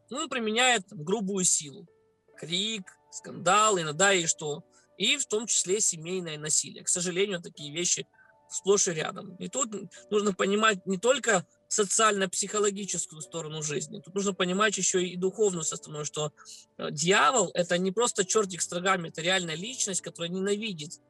ну, 0.10 0.28
применяет 0.28 0.86
там, 0.89 1.01
грубую 1.01 1.45
силу. 1.45 1.88
Крик, 2.36 2.84
скандал, 3.12 3.80
иногда 3.80 4.12
и 4.12 4.25
что. 4.25 4.65
И 4.97 5.15
в 5.15 5.25
том 5.25 5.47
числе 5.47 5.80
семейное 5.80 6.38
насилие. 6.38 6.84
К 6.84 6.89
сожалению, 6.89 7.41
такие 7.41 7.71
вещи 7.73 8.06
сплошь 8.49 8.89
и 8.89 8.91
рядом. 8.91 9.36
И 9.38 9.47
тут 9.47 9.69
нужно 10.12 10.34
понимать 10.34 10.86
не 10.86 10.97
только 10.97 11.45
социально-психологическую 11.76 13.22
сторону 13.22 13.62
жизни, 13.62 14.00
тут 14.00 14.16
нужно 14.16 14.34
понимать 14.34 14.78
еще 14.78 15.06
и 15.06 15.16
духовную 15.16 15.64
составную, 15.64 16.06
что 16.06 16.32
э, 16.78 16.90
дьявол– 16.92 17.52
это 17.54 17.78
не 17.78 17.92
просто 17.92 18.26
чертик 18.26 18.62
с 18.62 18.72
рогами, 18.72 19.10
это 19.10 19.22
реальная 19.22 19.56
личность, 19.56 20.02
которая 20.02 20.30
ненавидит 20.30 21.02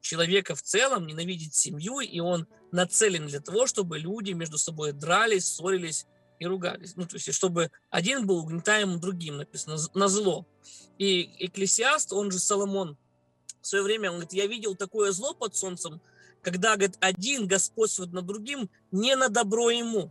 человека 0.00 0.54
в 0.54 0.62
целом, 0.62 1.06
ненавидит 1.06 1.54
семью, 1.54 2.00
и 2.00 2.20
он 2.20 2.46
нацелен 2.72 3.26
для 3.26 3.40
того, 3.40 3.66
чтобы 3.66 3.98
люди 3.98 4.32
между 4.32 4.58
собой 4.58 4.92
дрались, 4.92 5.46
ссорились 5.46 6.06
и 6.38 6.46
ругались. 6.46 6.96
Ну, 6.96 7.06
то 7.06 7.16
есть, 7.16 7.32
чтобы 7.34 7.70
один 7.90 8.26
был 8.26 8.38
угнетаемым 8.38 9.00
другим, 9.00 9.36
написано, 9.38 9.76
на 9.94 10.08
зло. 10.08 10.46
И 10.98 11.30
Экклесиаст, 11.46 12.12
он 12.12 12.30
же 12.30 12.38
Соломон, 12.38 12.96
в 13.60 13.66
свое 13.66 13.84
время, 13.84 14.10
он 14.10 14.16
говорит, 14.16 14.32
я 14.32 14.46
видел 14.46 14.74
такое 14.74 15.12
зло 15.12 15.34
под 15.34 15.54
солнцем, 15.54 16.00
когда, 16.42 16.72
говорит, 16.72 16.96
один 17.00 17.46
господствует 17.46 18.12
над 18.12 18.26
другим, 18.26 18.68
не 18.92 19.16
на 19.16 19.28
добро 19.28 19.70
ему. 19.70 20.10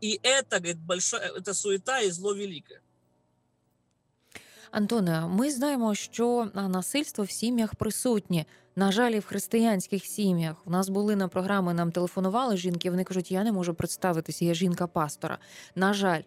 И 0.00 0.20
это, 0.22 0.56
говорит, 0.56 0.78
большая, 0.78 1.32
это 1.32 1.54
суета 1.54 2.00
і 2.00 2.10
зло 2.10 2.34
велике. 2.34 2.80
Антоне, 4.70 5.26
ми 5.26 5.50
знаємо, 5.50 5.94
що 5.94 6.50
насильство 6.54 7.24
в 7.24 7.30
сім'ях 7.30 7.74
присутнє. 7.74 8.44
На 8.76 8.92
жаль, 8.92 9.12
і 9.12 9.18
в 9.18 9.24
християнських 9.24 10.04
сім'ях 10.04 10.56
у 10.64 10.70
нас 10.70 10.88
були 10.88 11.16
на 11.16 11.28
програми, 11.28 11.74
нам 11.74 11.92
телефонували 11.92 12.56
жінки. 12.56 12.90
Вони 12.90 13.04
кажуть, 13.04 13.32
я 13.32 13.44
не 13.44 13.52
можу 13.52 13.74
представитися, 13.74 14.44
я 14.44 14.54
жінка 14.54 14.86
пастора. 14.86 15.38
На 15.74 15.92
жаль, 15.94 16.22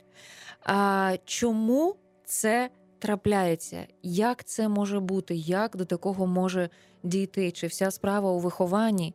а 0.63 1.15
чому 1.25 1.95
це 2.25 2.69
трапляється? 2.99 3.87
Як 4.03 4.43
це 4.43 4.67
може 4.67 4.99
бути? 4.99 5.35
Як 5.35 5.77
до 5.77 5.85
такого 5.85 6.27
може 6.27 6.69
дійти? 7.03 7.51
Чи 7.51 7.67
вся 7.67 7.91
справа 7.91 8.31
у 8.31 8.39
вихованні? 8.39 9.13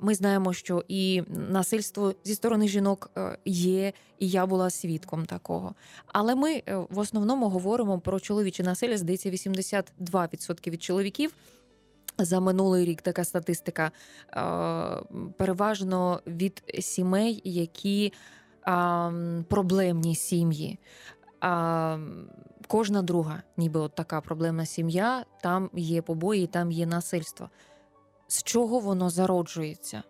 Ми 0.00 0.14
знаємо, 0.14 0.52
що 0.52 0.84
і 0.88 1.22
насильство 1.28 2.14
зі 2.24 2.34
сторони 2.34 2.68
жінок 2.68 3.10
е, 3.16 3.38
є, 3.44 3.92
і 4.18 4.28
я 4.28 4.46
була 4.46 4.70
свідком 4.70 5.26
такого. 5.26 5.74
Але 6.06 6.34
ми 6.34 6.52
е, 6.52 6.76
в 6.90 6.98
основному 6.98 7.48
говоримо 7.48 7.98
про 7.98 8.20
чоловіче 8.20 8.62
насилля. 8.62 8.96
Здається, 8.96 9.30
82% 9.30 10.70
від 10.70 10.82
чоловіків. 10.82 11.34
За 12.18 12.40
минулий 12.40 12.84
рік 12.84 13.02
така 13.02 13.24
статистика 13.24 13.90
переважно 15.36 16.20
від 16.26 16.62
сімей, 16.80 17.40
які 17.44 18.12
проблемні 19.48 20.14
сім'ї. 20.14 20.78
А 22.71 22.71
кожна 22.71 23.01
друга, 23.01 23.43
ніби 23.57 23.79
от 23.79 23.95
така 23.95 24.21
проблемна 24.21 24.65
сім'я, 24.65 25.25
там 25.43 25.69
є 25.73 26.01
побої, 26.01 26.47
там 26.47 26.71
є 26.71 26.85
насильство. 26.85 27.49
З 28.27 28.43
чого 28.43 28.79
воно 28.79 29.09
зароджується? 29.09 30.03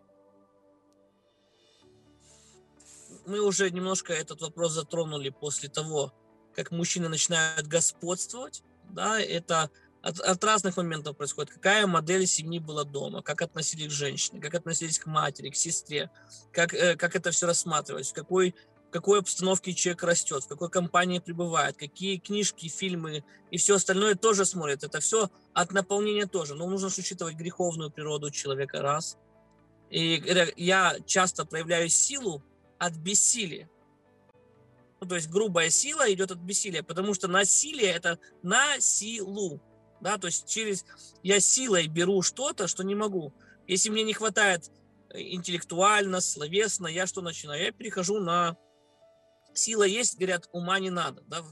Мы 3.28 3.41
уже 3.41 3.69
немножко 3.71 4.13
этот 4.13 4.41
вопрос 4.41 4.71
затронули 4.71 5.30
после 5.30 5.69
того, 5.69 6.12
как 6.56 6.71
мужчины 6.71 7.10
начинают 7.10 7.67
господствовать. 7.67 8.63
Да, 8.89 9.19
это 9.19 9.69
от, 10.02 10.19
от 10.19 10.43
разных 10.43 10.78
моментов 10.78 11.17
происходит. 11.17 11.52
Какая 11.52 11.88
модель 11.88 12.26
семьи 12.26 12.60
была 12.60 12.84
дома, 12.86 13.21
как 13.21 13.41
относились 13.41 13.88
к 13.88 13.95
женщине, 13.95 14.39
как 14.39 14.56
относились 14.56 15.00
к 15.00 15.08
матери, 15.08 15.50
к 15.50 15.56
сестре, 15.56 16.10
как, 16.54 16.73
э, 16.73 16.95
как 16.95 17.15
это 17.15 17.32
все 17.32 17.47
рассматривать, 17.47 18.08
в 18.08 18.13
какой, 18.13 18.56
в 18.70 18.70
какой 18.92 19.18
обстановке 19.18 19.74
человек 19.74 20.02
растет, 20.05 20.44
в 20.44 20.48
какой 20.48 20.70
компании 20.70 21.18
пребывает, 21.18 21.76
какие 21.76 22.18
книжки, 22.18 22.68
фильмы 22.68 23.24
и 23.50 23.57
все 23.57 23.76
остальное 23.76 24.14
тоже 24.14 24.44
смотрят. 24.44 24.85
Это 24.85 25.00
все 25.00 25.31
от 25.52 25.72
наполнения 25.72 26.26
тоже. 26.26 26.55
Но 26.55 26.68
нужно 26.68 26.88
учитывать 26.88 27.35
греховную 27.35 27.90
природу 27.90 28.31
человека, 28.31 28.81
раз. 28.83 29.18
И 29.90 30.22
я 30.57 30.96
часто 31.07 31.44
проявляю 31.44 31.88
силу 31.88 32.42
от 32.78 32.94
бессилия. 32.94 33.68
Ну, 35.00 35.09
то 35.09 35.16
есть 35.16 35.28
грубая 35.28 35.70
сила 35.70 36.11
идет 36.12 36.31
от 36.31 36.38
бессилия, 36.38 36.83
потому 36.83 37.14
что 37.14 37.26
насилие 37.26 37.90
это 37.90 38.18
на 38.42 38.78
силу 38.78 39.61
да, 40.02 40.18
то 40.18 40.26
есть 40.26 40.48
через 40.48 40.85
я 41.22 41.38
силой 41.38 41.87
беру 41.87 42.22
что-то, 42.22 42.66
что 42.66 42.83
не 42.83 42.96
могу. 42.96 43.33
Если 43.68 43.88
мне 43.88 44.02
не 44.02 44.12
хватает 44.12 44.70
э, 45.11 45.20
интеллектуально, 45.20 46.20
словесно, 46.20 46.88
я 46.88 47.07
что 47.07 47.22
начинаю? 47.22 47.62
Я 47.64 47.72
перехожу 47.72 48.18
на 48.18 48.57
сила 49.55 49.85
есть, 49.85 50.17
говорят, 50.17 50.49
ума 50.53 50.79
не 50.79 50.91
надо, 50.91 51.23
да, 51.27 51.45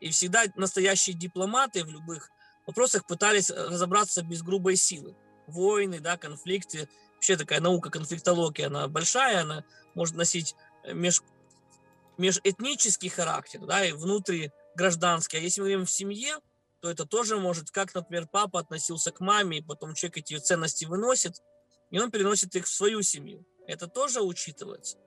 и 0.00 0.10
всегда 0.10 0.44
настоящие 0.56 1.14
дипломаты 1.14 1.84
в 1.84 1.90
любых 1.90 2.30
вопросах 2.66 3.06
пытались 3.06 3.50
э, 3.50 3.54
разобраться 3.54 4.22
без 4.22 4.42
грубой 4.42 4.76
силы. 4.76 5.14
Войны, 5.46 6.00
да, 6.00 6.16
конфликты, 6.16 6.88
вообще 7.14 7.36
такая 7.36 7.60
наука 7.60 7.90
конфликтология, 7.90 8.66
она 8.66 8.88
большая, 8.88 9.42
она 9.42 9.64
может 9.94 10.16
носить 10.16 10.56
э, 10.82 10.92
меж, 10.92 11.22
межэтнический 12.18 13.08
характер, 13.08 13.60
да, 13.60 13.84
и 13.84 13.92
внутригражданский. 13.92 15.38
А 15.38 15.40
если 15.40 15.60
мы 15.60 15.68
говорим 15.68 15.86
в 15.86 15.90
семье, 15.90 16.38
то 16.80 16.90
это 16.90 17.06
тоже 17.06 17.36
может, 17.38 17.70
как, 17.70 17.94
например, 17.94 18.26
папа 18.26 18.58
относился 18.58 19.12
к 19.12 19.20
маме, 19.20 19.58
и 19.58 19.62
потом 19.62 19.94
человек 19.94 20.18
эти 20.18 20.36
ценности 20.38 20.84
выносит, 20.84 21.40
и 21.90 22.00
он 22.00 22.10
переносит 22.10 22.56
их 22.56 22.66
в 22.66 22.74
свою 22.74 23.02
семью. 23.02 23.46
Это 23.68 23.86
тоже 23.86 24.20
учитывается. 24.20 24.98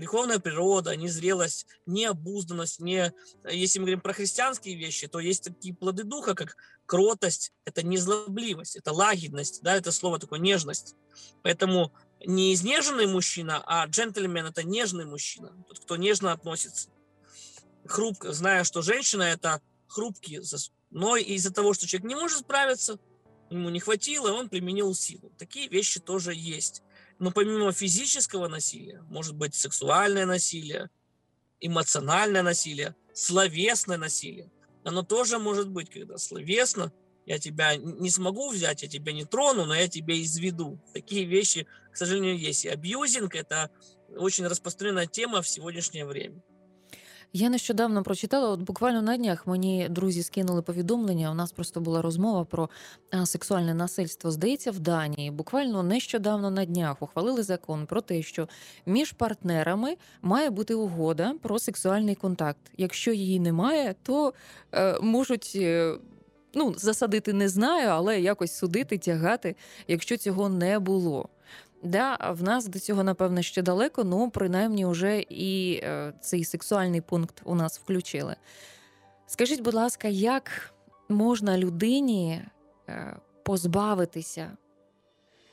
Греховная 0.00 0.38
природа, 0.38 0.96
незрелость, 0.96 1.66
необузданность, 1.84 2.80
не... 2.80 3.12
если 3.44 3.78
мы 3.78 3.84
говорим 3.84 4.00
про 4.00 4.14
христианские 4.14 4.74
вещи, 4.74 5.08
то 5.08 5.20
есть 5.20 5.44
такие 5.44 5.74
плоды 5.74 6.04
духа, 6.04 6.34
как 6.34 6.56
кротость, 6.86 7.52
это 7.66 7.82
незлобливость, 7.82 8.76
это 8.76 8.94
лагидность, 8.94 9.60
да, 9.62 9.76
это 9.76 9.92
слово 9.92 10.18
такое 10.18 10.38
нежность. 10.38 10.94
Поэтому 11.42 11.92
не 12.24 12.54
изнеженный 12.54 13.08
мужчина, 13.08 13.62
а 13.66 13.84
джентльмен– 13.84 14.46
это 14.46 14.62
нежный 14.62 15.04
мужчина, 15.04 15.52
тот, 15.68 15.80
кто 15.80 15.96
нежно 15.96 16.32
относится. 16.32 16.88
Хрупко, 17.84 18.32
зная, 18.32 18.64
что 18.64 18.80
женщина– 18.80 19.22
это 19.24 19.60
хрупкий 19.86 20.40
но 20.88 21.18
из-за 21.18 21.52
того, 21.52 21.74
что 21.74 21.86
человек 21.86 22.08
не 22.08 22.14
может 22.14 22.38
справиться, 22.38 22.98
ему 23.50 23.68
не 23.68 23.80
хватило, 23.80 24.32
он 24.32 24.48
применил 24.48 24.94
силу. 24.94 25.30
Такие 25.36 25.68
вещи 25.68 26.00
тоже 26.00 26.32
есть. 26.34 26.82
Но 27.20 27.30
помимо 27.30 27.70
физического 27.70 28.48
насилия, 28.48 29.02
может 29.10 29.36
быть 29.36 29.54
сексуальное 29.54 30.24
насилие, 30.24 30.88
эмоциональное 31.60 32.42
насилие, 32.42 32.96
словесное 33.12 33.98
насилие. 33.98 34.50
Оно 34.84 35.02
тоже 35.02 35.38
может 35.38 35.68
быть, 35.68 35.90
когда 35.90 36.16
словесно 36.16 36.92
я 37.26 37.38
тебя 37.38 37.76
не 37.76 38.08
смогу 38.08 38.50
взять, 38.50 38.82
я 38.82 38.88
тебя 38.88 39.12
не 39.12 39.26
трону, 39.26 39.66
но 39.66 39.74
я 39.74 39.86
тебя 39.86 40.18
изведу. 40.18 40.80
Такие 40.94 41.26
вещи, 41.26 41.66
к 41.92 41.96
сожалению, 41.98 42.38
есть. 42.38 42.64
И 42.64 42.70
абьюзинг– 42.70 43.34
это 43.36 43.70
очень 44.16 44.46
распространенная 44.46 45.06
тема 45.06 45.42
в 45.42 45.48
сегодняшнее 45.48 46.06
время. 46.06 46.40
Я 47.32 47.48
нещодавно 47.48 48.02
прочитала, 48.02 48.48
от 48.50 48.60
буквально 48.60 49.02
на 49.02 49.16
днях 49.16 49.46
мені 49.46 49.88
друзі 49.90 50.22
скинули 50.22 50.62
повідомлення. 50.62 51.30
У 51.30 51.34
нас 51.34 51.52
просто 51.52 51.80
була 51.80 52.02
розмова 52.02 52.44
про 52.44 52.68
сексуальне 53.24 53.74
насильство. 53.74 54.30
Здається, 54.30 54.70
в 54.70 54.78
Данії 54.78 55.30
буквально 55.30 55.82
нещодавно 55.82 56.50
на 56.50 56.64
днях 56.64 57.02
ухвалили 57.02 57.42
закон 57.42 57.86
про 57.86 58.00
те, 58.00 58.22
що 58.22 58.48
між 58.86 59.12
партнерами 59.12 59.96
має 60.22 60.50
бути 60.50 60.74
угода 60.74 61.34
про 61.42 61.58
сексуальний 61.58 62.14
контакт. 62.14 62.60
Якщо 62.76 63.12
її 63.12 63.40
немає, 63.40 63.94
то 64.02 64.32
е, 64.72 65.00
можуть. 65.00 65.52
Е, 65.56 65.94
Ну, 66.54 66.74
засадити 66.76 67.32
не 67.32 67.48
знаю, 67.48 67.88
але 67.88 68.20
якось 68.20 68.52
судити, 68.52 68.98
тягати, 68.98 69.56
якщо 69.88 70.16
цього 70.16 70.48
не 70.48 70.78
було. 70.78 71.28
Да, 71.82 72.16
в 72.30 72.42
нас 72.42 72.66
до 72.66 72.78
цього, 72.78 73.04
напевно, 73.04 73.42
ще 73.42 73.62
далеко, 73.62 74.04
ну 74.04 74.30
принаймні 74.30 74.84
вже 74.86 75.20
і 75.20 75.80
е, 75.82 76.12
цей 76.20 76.44
сексуальний 76.44 77.00
пункт 77.00 77.42
у 77.44 77.54
нас 77.54 77.80
включили. 77.80 78.36
Скажіть, 79.26 79.60
будь 79.60 79.74
ласка, 79.74 80.08
як 80.08 80.74
можна 81.08 81.58
людині 81.58 82.42
е, 82.88 83.16
позбавитися 83.42 84.56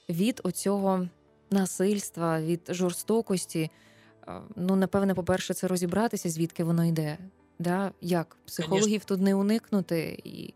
від 0.09 0.41
оцього 0.43 1.07
насильства, 1.51 2.41
від 2.41 2.61
жорстокості? 2.69 3.71
Е, 4.27 4.41
Ну, 4.55 4.75
напевне, 4.75 5.13
по-перше, 5.13 5.53
це 5.53 5.67
розібратися, 5.67 6.29
звідки 6.29 6.63
воно 6.63 6.85
йде. 6.85 7.17
Да? 7.59 7.91
Як 8.01 8.37
психологів 8.45 9.05
тут 9.05 9.21
не 9.21 9.35
уникнути 9.35 10.21
і 10.23 10.53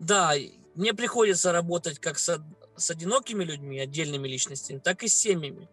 Да, 0.00 0.32
мне 0.74 0.94
приходится 0.94 1.52
работать 1.52 1.98
как 1.98 2.18
с, 2.18 2.38
с 2.80 2.90
одинокими 2.90 3.44
людьми, 3.44 3.78
отдельными 3.78 4.26
личностями, 4.26 4.78
так 4.78 5.02
и 5.02 5.08
с 5.08 5.14
семьями. 5.14 5.68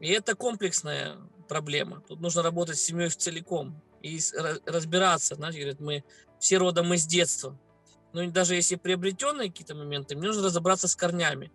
И 0.00 0.08
это 0.08 0.34
комплексная 0.34 1.16
проблема. 1.48 2.02
Тут 2.06 2.20
нужно 2.20 2.42
работать 2.42 2.78
с 2.78 2.82
семьей 2.82 3.08
в 3.08 3.16
целиком 3.16 3.80
и 4.02 4.20
разбираться. 4.66 5.34
Знаете, 5.34 5.60
говорят, 5.60 5.80
мы 5.80 6.04
все 6.38 6.58
родом 6.58 6.92
из 6.94 7.06
детства. 7.06 7.58
Но 8.12 8.22
и 8.22 8.28
даже 8.28 8.54
если 8.54 8.76
приобретенные 8.76 9.48
какие-то 9.48 9.74
моменты, 9.74 10.16
мне 10.16 10.28
нужно 10.28 10.44
разобраться 10.44 10.88
с 10.88 10.94
корнями. 10.94 11.50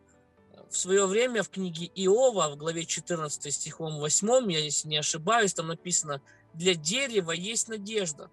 В 0.70 0.78
свое 0.78 1.06
время 1.06 1.42
в 1.42 1.50
книге 1.50 1.90
Иова, 1.96 2.50
в 2.50 2.58
главе 2.58 2.86
14 2.86 3.54
стихом 3.54 3.98
8, 3.98 4.52
я 4.52 4.60
если 4.60 4.88
не 4.88 4.98
ошибаюсь, 4.98 5.54
там 5.54 5.68
написано, 5.68 6.22
для 6.54 6.76
дерева 6.76 7.32
есть 7.32 7.70
надежда. 7.70 8.30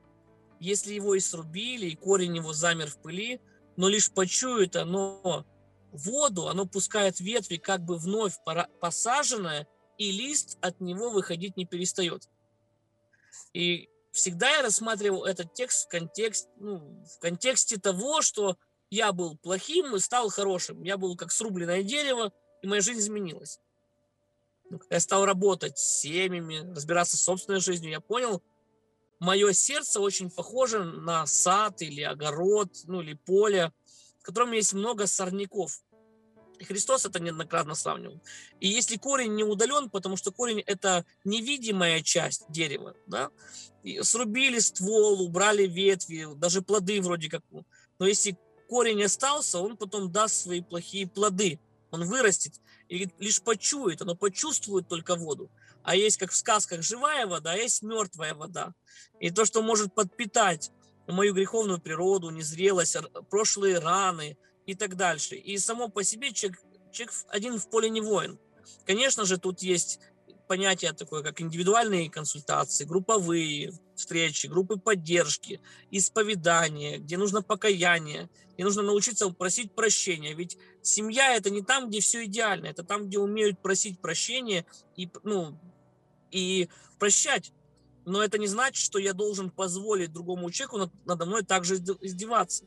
Если 0.60 0.94
его 0.94 1.14
и 1.14 1.20
срубили, 1.20 1.86
и 1.86 1.96
корень 1.96 2.36
его 2.36 2.52
замер 2.52 2.90
в 2.90 2.98
пыли, 2.98 3.40
но 3.76 3.88
лишь 3.88 4.10
почует 4.10 4.76
оно 4.76 5.46
воду, 5.92 6.48
оно 6.48 6.66
пускает 6.66 7.20
ветви, 7.20 7.56
как 7.56 7.84
бы 7.84 7.96
вновь 7.96 8.34
посаженное, 8.80 9.66
и 9.98 10.12
лист 10.12 10.58
от 10.60 10.80
него 10.80 11.10
выходить 11.10 11.56
не 11.56 11.64
перестает. 11.64 12.28
И 13.52 13.88
всегда 14.12 14.50
я 14.50 14.62
рассматривал 14.62 15.24
этот 15.24 15.54
текст 15.54 15.86
в, 15.86 15.88
контекст, 15.88 16.48
ну, 16.56 17.02
в 17.04 17.18
контексте 17.20 17.78
того, 17.78 18.22
что 18.22 18.56
я 18.90 19.12
был 19.12 19.36
плохим 19.36 19.94
и 19.94 19.98
стал 19.98 20.28
хорошим. 20.28 20.82
Я 20.82 20.96
был 20.96 21.16
как 21.16 21.32
срубленное 21.32 21.82
дерево, 21.82 22.32
и 22.62 22.66
моя 22.66 22.80
жизнь 22.80 23.00
изменилась. 23.00 23.60
Ну, 24.70 24.80
я 24.90 25.00
стал 25.00 25.24
работать 25.24 25.78
с 25.78 26.00
семьями, 26.00 26.72
разбираться 26.74 27.16
с 27.16 27.22
собственной 27.22 27.60
жизнью, 27.60 27.92
я 27.92 28.00
понял, 28.00 28.42
мое 29.20 29.52
сердце 29.52 30.00
очень 30.00 30.30
похоже 30.30 30.84
на 30.84 31.26
сад 31.26 31.80
или 31.82 32.02
огород, 32.02 32.70
ну 32.84 33.00
или 33.00 33.14
поле, 33.14 33.72
в 34.26 34.28
котором 34.28 34.50
есть 34.50 34.72
много 34.72 35.06
сорняков. 35.06 35.80
И 36.58 36.64
Христос 36.64 37.06
это 37.06 37.20
неоднократно 37.20 37.76
сравнивал. 37.76 38.20
И 38.58 38.66
если 38.66 38.96
корень 38.96 39.36
не 39.36 39.44
удален, 39.44 39.88
потому 39.88 40.16
что 40.16 40.32
корень 40.32 40.64
это 40.66 41.04
невидимая 41.24 42.02
часть 42.02 42.44
дерева, 42.48 42.96
да, 43.06 43.30
и 43.84 44.02
срубили 44.02 44.58
ствол, 44.58 45.22
убрали 45.22 45.68
ветви, 45.68 46.26
даже 46.34 46.60
плоды 46.60 47.00
вроде 47.00 47.30
как. 47.30 47.42
Но 48.00 48.06
если 48.08 48.36
корень 48.68 49.04
остался, 49.04 49.60
он 49.60 49.76
потом 49.76 50.10
даст 50.10 50.42
свои 50.42 50.60
плохие 50.60 51.06
плоды. 51.06 51.60
Он 51.92 52.04
вырастет 52.04 52.54
и 52.88 53.08
лишь 53.20 53.40
почует, 53.40 54.02
оно 54.02 54.16
почувствует 54.16 54.88
только 54.88 55.14
воду. 55.14 55.52
А 55.84 55.94
есть, 55.94 56.16
как 56.16 56.32
в 56.32 56.36
сказках, 56.36 56.82
живая 56.82 57.28
вода, 57.28 57.52
а 57.52 57.56
есть 57.56 57.82
мертвая 57.82 58.34
вода. 58.34 58.74
И 59.20 59.30
то, 59.30 59.44
что 59.44 59.62
может 59.62 59.94
подпитать 59.94 60.72
мою 61.12 61.34
греховную 61.34 61.80
природу, 61.80 62.30
незрелость, 62.30 62.96
прошлые 63.30 63.78
раны 63.78 64.36
и 64.66 64.74
так 64.74 64.96
дальше. 64.96 65.36
И 65.36 65.58
само 65.58 65.88
по 65.88 66.02
себе 66.02 66.32
человек, 66.32 66.60
человек 66.90 67.14
один 67.28 67.58
в 67.58 67.68
поле 67.70 67.88
не 67.90 68.00
воин. 68.00 68.38
Конечно 68.84 69.24
же, 69.24 69.38
тут 69.38 69.62
есть 69.62 70.00
понятие 70.46 70.92
такое, 70.92 71.22
как 71.22 71.40
индивидуальные 71.40 72.10
консультации, 72.10 72.84
групповые 72.84 73.72
встречи, 73.94 74.46
группы 74.46 74.76
поддержки, 74.78 75.60
исповедание, 75.90 76.98
где 76.98 77.16
нужно 77.16 77.42
покаяние, 77.42 78.28
где 78.54 78.64
нужно 78.64 78.82
научиться 78.82 79.28
просить 79.30 79.74
прощения. 79.74 80.34
Ведь 80.34 80.56
семья 80.82 81.34
это 81.34 81.50
не 81.50 81.62
там, 81.62 81.88
где 81.88 82.00
все 82.00 82.24
идеально, 82.24 82.66
это 82.66 82.84
там, 82.84 83.08
где 83.08 83.18
умеют 83.18 83.60
просить 83.60 84.00
прощения 84.00 84.64
и, 84.96 85.08
ну, 85.24 85.58
и 86.30 86.68
прощать. 86.98 87.52
Но 88.06 88.22
это 88.22 88.38
не 88.38 88.46
значит, 88.46 88.82
что 88.82 88.98
я 88.98 89.12
должен 89.12 89.50
позволить 89.50 90.12
другому 90.12 90.50
человеку 90.50 90.78
над- 90.78 91.04
надо 91.04 91.26
мной 91.26 91.42
также 91.42 91.74
изде- 91.74 91.98
издеваться. 92.00 92.64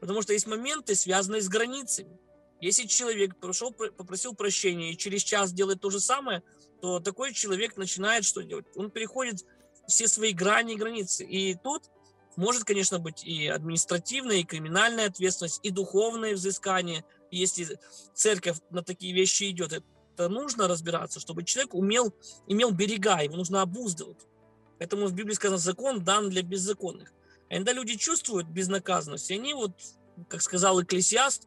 Потому 0.00 0.20
что 0.20 0.32
есть 0.32 0.48
моменты, 0.48 0.94
связанные 0.96 1.40
с 1.40 1.48
границами. 1.48 2.18
Если 2.60 2.86
человек 2.86 3.38
прошел, 3.38 3.72
про- 3.72 3.92
попросил 3.92 4.34
прощения 4.34 4.92
и 4.92 4.96
через 4.96 5.22
час 5.22 5.52
делает 5.52 5.80
то 5.80 5.90
же 5.90 6.00
самое, 6.00 6.42
то 6.82 6.98
такой 6.98 7.32
человек 7.32 7.76
начинает 7.76 8.24
что 8.24 8.42
делать? 8.42 8.66
Он 8.74 8.90
переходит 8.90 9.46
все 9.86 10.08
свои 10.08 10.32
грани 10.32 10.74
и 10.74 10.76
границы. 10.76 11.24
И 11.24 11.54
тут 11.54 11.84
может, 12.36 12.64
конечно, 12.64 12.98
быть 12.98 13.22
и 13.24 13.46
административная, 13.46 14.38
и 14.38 14.44
криминальная 14.44 15.06
ответственность, 15.06 15.60
и 15.62 15.70
духовное 15.70 16.34
взыскание. 16.34 17.04
Если 17.30 17.78
церковь 18.14 18.58
на 18.70 18.82
такие 18.82 19.14
вещи 19.14 19.50
идет, 19.50 19.72
это 19.72 20.28
нужно 20.28 20.66
разбираться, 20.66 21.20
чтобы 21.20 21.44
человек 21.44 21.74
умел, 21.74 22.12
имел 22.48 22.72
берега, 22.72 23.20
его 23.20 23.36
нужно 23.36 23.62
обуздывать. 23.62 24.26
Поэтому 24.80 25.06
в 25.06 25.12
Библии 25.12 25.34
сказано, 25.34 25.58
закон 25.58 26.02
дан 26.02 26.30
для 26.30 26.42
беззаконных. 26.42 27.12
А 27.50 27.54
иногда 27.54 27.74
люди 27.74 27.96
чувствуют 27.96 28.48
безнаказанность, 28.48 29.30
и 29.30 29.34
они 29.34 29.52
вот, 29.52 29.72
как 30.26 30.40
сказал 30.40 30.80
Экклесиаст, 30.80 31.46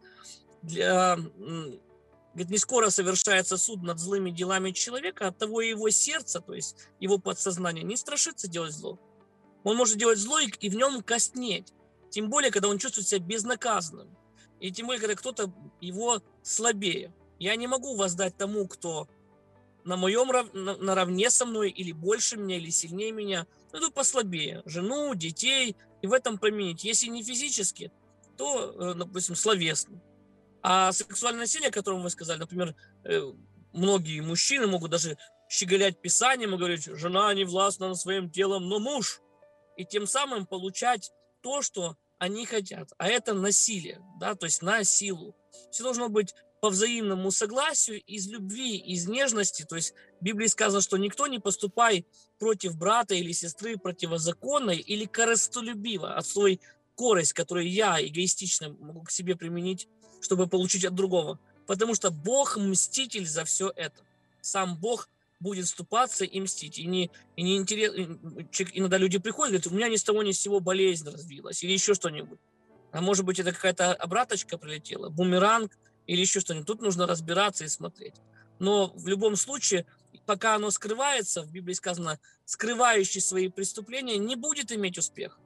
для, 0.61 1.17
говорит, 1.17 2.51
не 2.51 2.59
скоро 2.59 2.91
совершается 2.91 3.57
суд 3.57 3.81
над 3.81 3.97
злыми 3.97 4.29
делами 4.29 4.69
человека, 4.69 5.27
от 5.27 5.39
того 5.39 5.61
и 5.61 5.69
его 5.69 5.89
сердце, 5.89 6.41
то 6.41 6.53
есть 6.53 6.77
его 6.99 7.17
подсознание, 7.17 7.83
не 7.83 7.97
страшится 7.97 8.47
делать 8.47 8.73
зло. 8.73 8.99
Он 9.63 9.77
может 9.77 9.97
делать 9.97 10.19
зло 10.19 10.37
и, 10.37 10.51
и 10.59 10.69
в 10.69 10.75
нем 10.75 11.01
коснеть. 11.01 11.73
Тем 12.11 12.29
более, 12.29 12.51
когда 12.51 12.67
он 12.67 12.77
чувствует 12.77 13.07
себя 13.07 13.25
безнаказанным. 13.25 14.15
И 14.59 14.71
тем 14.71 14.85
более, 14.85 15.01
когда 15.01 15.15
кто-то 15.15 15.51
его 15.81 16.21
слабее. 16.43 17.11
Я 17.39 17.55
не 17.55 17.65
могу 17.65 17.95
воздать 17.95 18.37
тому, 18.37 18.67
кто 18.67 19.07
на 19.85 19.97
моем 19.97 20.29
на- 20.53 20.77
наравне 20.77 21.29
со 21.29 21.45
мной, 21.45 21.69
или 21.69 21.91
больше 21.91 22.37
меня, 22.37 22.57
или 22.57 22.69
сильнее 22.69 23.11
меня, 23.11 23.47
ну, 23.71 23.91
послабее. 23.91 24.61
Жену, 24.65 25.13
детей, 25.15 25.75
и 26.01 26.07
в 26.07 26.13
этом 26.13 26.37
променить. 26.37 26.83
Если 26.83 27.07
не 27.07 27.23
физически, 27.23 27.91
то, 28.37 28.71
э, 28.71 28.93
допустим, 28.95 29.35
словесно. 29.35 30.01
А 30.61 30.91
сексуальное 30.91 31.41
насилие, 31.41 31.69
о 31.69 31.73
котором 31.73 32.01
вы 32.03 32.09
сказали, 32.09 32.39
например, 32.39 32.75
э, 33.03 33.21
многие 33.73 34.21
мужчины 34.21 34.67
могут 34.67 34.91
даже 34.91 35.17
щеголять 35.49 36.01
писанием 36.01 36.53
и 36.53 36.57
говорить, 36.57 36.85
жена 36.85 37.33
не 37.33 37.43
властна 37.43 37.89
над 37.89 37.97
своим 37.97 38.29
телом, 38.29 38.69
но 38.69 38.79
муж. 38.79 39.21
И 39.75 39.85
тем 39.85 40.07
самым 40.07 40.45
получать 40.45 41.11
то, 41.41 41.61
что 41.61 41.97
они 42.17 42.45
хотят. 42.45 42.91
А 42.97 43.07
это 43.07 43.33
насилие, 43.33 44.01
да, 44.19 44.35
то 44.35 44.45
есть 44.45 44.61
на 44.61 44.83
силу. 44.83 45.35
Все 45.71 45.83
должно 45.83 46.09
быть 46.09 46.33
по 46.63 46.69
взаимному 46.69 47.29
согласию, 47.29 48.01
из 48.03 48.29
любви, 48.29 48.77
из 48.77 49.05
нежности. 49.05 49.65
То 49.67 49.75
есть 49.75 49.93
в 50.21 50.23
Библии 50.23 50.47
сказано, 50.47 50.81
что 50.81 50.95
никто 50.95 51.27
не 51.27 51.39
поступай 51.39 52.05
против 52.39 52.77
брата 52.77 53.15
или 53.15 53.33
сестры 53.33 53.75
противозаконно 53.75 54.71
или 54.71 55.03
корыстолюбиво 55.03 56.15
от 56.15 56.25
свой 56.25 56.61
корость, 56.95 57.33
которую 57.33 57.69
я 57.69 58.01
эгоистично 58.01 58.69
могу 58.79 59.01
к 59.01 59.11
себе 59.11 59.35
применить, 59.35 59.89
чтобы 60.21 60.47
получить 60.47 60.85
от 60.85 60.95
другого. 60.95 61.37
Потому 61.67 61.95
что 61.95 62.11
Бог 62.11 62.55
мститель 62.55 63.27
за 63.27 63.43
все 63.43 63.69
это. 63.75 64.01
Сам 64.39 64.77
Бог 64.77 65.09
будет 65.41 65.65
вступаться 65.65 66.23
и 66.23 66.39
мстить. 66.39 66.79
И 66.79 66.85
не, 66.85 67.11
и 67.35 67.43
не 67.43 67.57
интерес... 67.57 67.91
Иногда 68.71 68.97
люди 68.97 69.17
приходят 69.17 69.49
и 69.49 69.57
говорят, 69.57 69.67
у 69.67 69.75
меня 69.75 69.89
ни 69.89 69.97
с 69.97 70.03
того 70.05 70.23
ни 70.23 70.31
с 70.31 70.39
сего 70.39 70.61
болезнь 70.61 71.09
развилась 71.09 71.61
или 71.61 71.73
еще 71.73 71.93
что-нибудь. 71.93 72.39
А 72.93 73.01
может 73.01 73.25
быть, 73.25 73.39
это 73.39 73.51
какая-то 73.51 73.93
обраточка 73.95 74.57
прилетела, 74.57 75.09
бумеранг 75.09 75.77
или 76.07 76.21
еще 76.21 76.39
что-нибудь. 76.39 76.67
Тут 76.67 76.81
нужно 76.81 77.07
разбираться 77.07 77.63
и 77.63 77.67
смотреть. 77.67 78.15
Но 78.59 78.93
в 78.95 79.07
любом 79.07 79.35
случае, 79.35 79.85
пока 80.25 80.55
оно 80.55 80.71
скрывается, 80.71 81.43
в 81.43 81.51
Библии 81.51 81.73
сказано, 81.73 82.19
скрывающий 82.45 83.21
свои 83.21 83.49
преступления 83.49 84.17
не 84.17 84.35
будет 84.35 84.71
иметь 84.71 84.97
успех. 84.97 85.39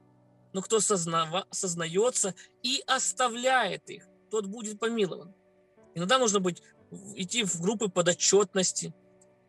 Но 0.52 0.62
кто 0.62 0.80
сознается 0.80 2.34
и 2.62 2.82
оставляет 2.86 3.88
их, 3.90 4.06
тот 4.30 4.46
будет 4.46 4.78
помилован. 4.78 5.34
Иногда 5.94 6.18
нужно 6.18 6.40
быть, 6.40 6.62
идти 7.14 7.44
в 7.44 7.60
группы 7.60 7.88
подотчетности, 7.88 8.94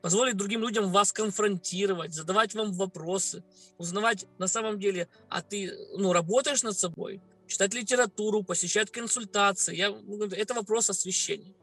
позволить 0.01 0.37
другим 0.37 0.61
людям 0.61 0.91
вас 0.91 1.11
конфронтировать, 1.11 2.13
задавать 2.13 2.53
вам 2.53 2.71
вопросы, 2.73 3.43
узнавать 3.77 4.25
на 4.37 4.47
самом 4.47 4.79
деле, 4.79 5.07
а 5.29 5.41
ты 5.41 5.73
ну, 5.97 6.13
работаешь 6.13 6.63
над 6.63 6.77
собой, 6.77 7.21
читать 7.49 7.73
литературу, 7.73 8.43
посещать 8.43 8.91
консультации. 8.91 9.75
Я, 9.75 9.89
ну, 10.07 10.25
это 10.25 10.53
вопрос 10.53 10.89
освящения. 10.89 11.53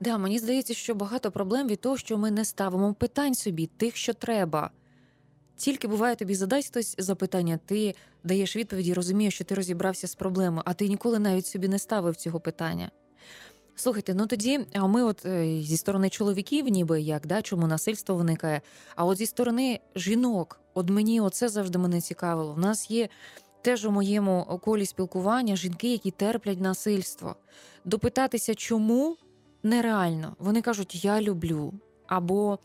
Да, 0.00 0.18
мені 0.18 0.38
здається, 0.38 0.74
що 0.74 0.94
багато 0.94 1.30
проблем 1.30 1.68
від 1.68 1.80
того, 1.80 1.96
що 1.96 2.18
ми 2.18 2.30
не 2.30 2.44
ставимо 2.44 2.94
питань 2.94 3.34
собі, 3.34 3.66
тих, 3.66 3.96
що 3.96 4.14
треба. 4.14 4.70
тільки 5.62 5.88
буває 5.88 6.16
тобі 6.16 6.34
задасть 6.34 6.68
хтось 6.68 6.94
запитання, 6.98 7.58
ти 7.66 7.94
даєш 8.24 8.56
відповіді, 8.56 8.94
розумієш, 8.94 9.34
що 9.34 9.44
ти 9.44 9.54
розібрався 9.54 10.08
з 10.08 10.14
проблемою, 10.14 10.62
а 10.66 10.74
ти 10.74 10.88
ніколи 10.88 11.18
навіть 11.18 11.46
собі 11.46 11.68
не 11.68 11.78
ставив 11.78 12.16
цього 12.16 12.40
питання. 12.40 12.90
Слухайте, 13.74 14.14
ну 14.14 14.26
тоді, 14.26 14.60
а 14.74 14.86
ми, 14.86 15.02
от 15.02 15.26
е, 15.26 15.60
зі 15.62 15.76
сторони 15.76 16.08
чоловіків, 16.08 16.68
ніби 16.68 17.00
як, 17.00 17.26
да, 17.26 17.42
чому 17.42 17.66
насильство 17.66 18.14
виникає, 18.14 18.60
а 18.96 19.04
от 19.04 19.18
зі 19.18 19.26
сторони 19.26 19.80
жінок, 19.96 20.60
от 20.74 20.90
мені 20.90 21.20
оце 21.20 21.48
завжди 21.48 21.78
мене 21.78 22.00
цікавило. 22.00 22.52
У 22.52 22.60
нас 22.60 22.90
є 22.90 23.08
теж 23.62 23.86
у 23.86 23.90
моєму 23.90 24.60
колі 24.64 24.86
спілкування 24.86 25.56
жінки, 25.56 25.92
які 25.92 26.10
терплять 26.10 26.60
насильство. 26.60 27.36
Допитатися, 27.84 28.54
чому 28.54 29.16
нереально. 29.62 30.36
Вони 30.38 30.62
кажуть, 30.62 31.04
я 31.04 31.20
люблю, 31.20 31.72
або 32.06 32.58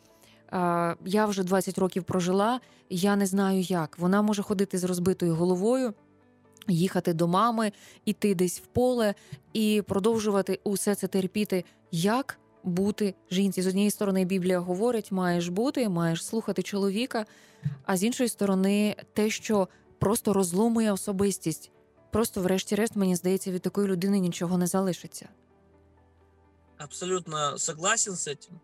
я 1.05 1.25
вже 1.25 1.43
20 1.43 1.77
років 1.77 2.03
прожила, 2.03 2.59
я 2.89 3.15
не 3.15 3.25
знаю 3.25 3.61
як. 3.61 3.99
Вона 3.99 4.21
може 4.21 4.43
ходити 4.43 4.77
з 4.77 4.83
розбитою 4.83 5.35
головою. 5.35 5.93
Їхати 6.67 7.13
до 7.13 7.27
мами, 7.27 7.71
іти 8.05 8.35
десь 8.35 8.59
в 8.59 8.65
поле 8.65 9.13
і 9.53 9.83
продовжувати 9.87 10.59
усе 10.63 10.95
це 10.95 11.07
терпіти. 11.07 11.63
Як 11.91 12.39
бути 12.63 13.15
жінці? 13.31 13.61
З 13.61 13.67
однієї 13.67 13.91
сторони, 13.91 14.25
Біблія 14.25 14.59
говорить, 14.59 15.11
маєш 15.11 15.47
бути, 15.47 15.89
маєш 15.89 16.25
слухати 16.25 16.63
чоловіка, 16.63 17.25
а 17.85 17.97
з 17.97 18.03
іншої 18.03 18.29
сторони, 18.29 18.95
те, 19.13 19.29
що 19.29 19.67
просто 19.98 20.32
розломує 20.32 20.92
особистість. 20.92 21.70
Просто, 22.10 22.40
врешті-решт, 22.40 22.96
мені 22.96 23.16
здається, 23.16 23.52
від 23.52 23.62
такої 23.62 23.88
людини 23.88 24.18
нічого 24.18 24.58
не 24.58 24.66
залишиться. 24.66 25.28
Абсолютно 26.78 27.58
согласен 27.58 28.16
с 28.16 28.28
этим. 28.28 28.60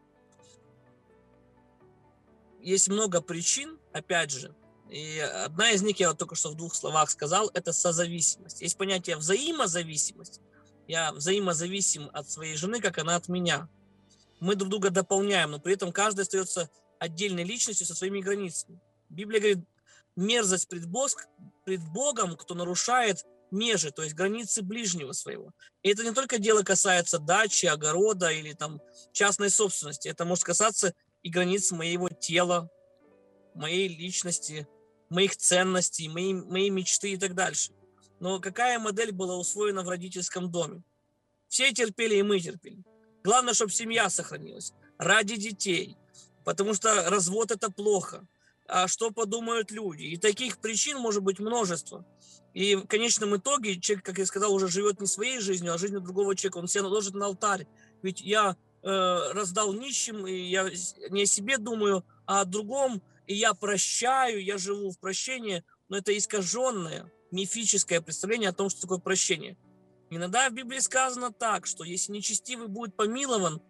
Есть 2.67 2.89
много 2.89 3.23
причин, 3.23 3.79
опять 3.93 4.31
же, 4.31 4.55
и 4.91 5.21
одна 5.45 5.71
из 5.71 5.83
них, 5.83 6.01
я 6.01 6.09
вот 6.09 6.19
только 6.19 6.35
что 6.35 6.51
в 6.51 6.55
двух 6.55 6.75
словах 6.75 7.11
сказал, 7.11 7.51
это 7.55 7.73
созависимость. 7.73 8.63
Есть 8.63 8.79
понятие 8.79 9.17
взаимозависимость. 9.17 10.41
Я 10.87 11.13
взаимозависим 11.13 12.09
от 12.13 12.31
своей 12.31 12.57
жены, 12.57 12.81
как 12.81 12.99
она 12.99 13.17
от 13.17 13.29
меня. 13.29 13.69
Мы 14.41 14.55
друг 14.55 14.71
друга 14.71 14.91
дополняем, 14.91 15.51
но 15.51 15.61
при 15.61 15.75
этом 15.75 15.93
каждый 15.93 16.23
остается 16.23 16.71
отдельной 16.99 17.45
личностью 17.45 17.87
со 17.87 17.95
своими 17.95 18.21
границами. 18.21 18.81
Библия 19.11 19.41
говорит, 19.41 19.65
мерзость 20.16 20.68
пред, 20.68 20.86
Бог, 20.86 21.12
пред 21.66 21.82
Богом, 21.92 22.36
кто 22.36 22.56
нарушает 22.56 23.26
межи, 23.52 23.92
то 23.92 24.04
есть 24.04 24.16
границы 24.16 24.64
ближнего 24.64 25.12
своего. 25.12 25.52
И 25.84 25.90
это 25.90 26.04
не 26.04 26.12
только 26.12 26.40
дело 26.40 26.64
касается 26.64 27.20
дачи, 27.20 27.68
огорода 27.68 28.32
или 28.32 28.54
там 28.54 28.82
частной 29.12 29.50
собственности. 29.50 30.08
Это 30.10 30.26
может 30.26 30.44
касаться 30.44 30.94
и 31.22 31.30
границ 31.30 31.72
моего 31.72 32.10
тела, 32.10 32.70
моей 33.54 33.88
личности, 33.88 34.68
моих 35.10 35.38
ценностей, 35.38 36.10
моей, 36.10 36.34
моей 36.34 36.70
мечты 36.70 37.14
и 37.14 37.18
так 37.18 37.36
дальше. 37.36 37.72
Но 38.20 38.40
какая 38.40 38.80
модель 38.80 39.12
была 39.12 39.38
усвоена 39.38 39.84
в 39.84 39.90
родительском 39.90 40.52
доме? 40.52 40.84
Все 41.48 41.72
терпели, 41.72 42.16
и 42.16 42.24
мы 42.24 42.40
терпели. 42.40 42.84
Главное, 43.24 43.54
чтобы 43.54 43.72
семья 43.72 44.10
сохранилась 44.10 44.74
ради 44.98 45.36
детей, 45.36 45.98
потому 46.44 46.74
что 46.74 47.10
развод 47.10 47.52
это 47.52 47.70
плохо. 47.72 48.26
А 48.68 48.88
что 48.88 49.12
подумают 49.12 49.72
люди? 49.72 50.04
И 50.04 50.18
таких 50.18 50.60
причин 50.60 50.98
может 50.98 51.22
быть 51.22 51.40
множество. 51.40 52.06
И 52.54 52.76
в 52.76 52.86
конечном 52.86 53.36
итоге 53.36 53.80
человек, 53.80 54.06
как 54.06 54.20
я 54.20 54.26
сказал, 54.26 54.54
уже 54.54 54.68
живет 54.68 55.00
не 55.02 55.08
своей 55.08 55.40
жизнью, 55.40 55.74
а 55.74 55.78
жизнью 55.78 56.02
другого 56.02 56.36
человека. 56.36 56.58
Он 56.58 56.68
себя 56.68 56.84
наложит 56.84 57.14
на 57.14 57.26
алтарь. 57.26 57.68
Ведь 58.04 58.22
я 58.22 58.56
э, 58.84 59.32
раздал 59.34 59.74
нищим, 59.74 60.28
и 60.28 60.34
я 60.34 60.70
не 61.10 61.24
о 61.24 61.26
себе 61.26 61.58
думаю, 61.58 62.06
а 62.26 62.42
о 62.42 62.46
другом, 62.46 63.02
и 63.28 63.36
я 63.36 63.54
прощаю, 63.54 64.44
я 64.44 64.58
живу 64.58 64.92
в 64.92 65.00
прощении, 65.00 65.64
но 65.90 65.98
это 65.98 66.16
искаженное, 66.18 67.12
мифическое 67.32 68.02
представление 68.02 68.50
о 68.50 68.54
том, 68.54 68.70
что 68.70 68.82
такое 68.82 69.00
прощение. 69.00 69.58
Иногда 70.10 70.50
в 70.50 70.54
Библии 70.54 70.80
сказано 70.80 71.32
так, 71.32 71.66
что 71.66 71.84
если 71.84 72.12
нечестивый 72.12 72.68
будет 72.68 72.96
помилован, 72.96 73.62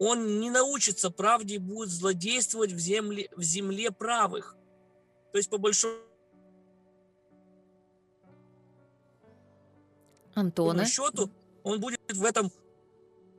он 0.00 0.40
не 0.40 0.48
научится 0.48 1.10
правде 1.10 1.56
и 1.56 1.58
будет 1.58 1.90
злодействовать 1.90 2.72
в 2.72 2.78
земле, 2.78 3.28
в 3.36 3.42
земле 3.42 3.90
правых. 3.90 4.56
То 5.30 5.38
есть, 5.38 5.50
по 5.50 5.58
большому 5.58 5.94
Антоне, 10.34 10.86
счету, 10.86 11.30
он 11.62 11.80
будет 11.80 12.00
в 12.10 12.24
этом, 12.24 12.50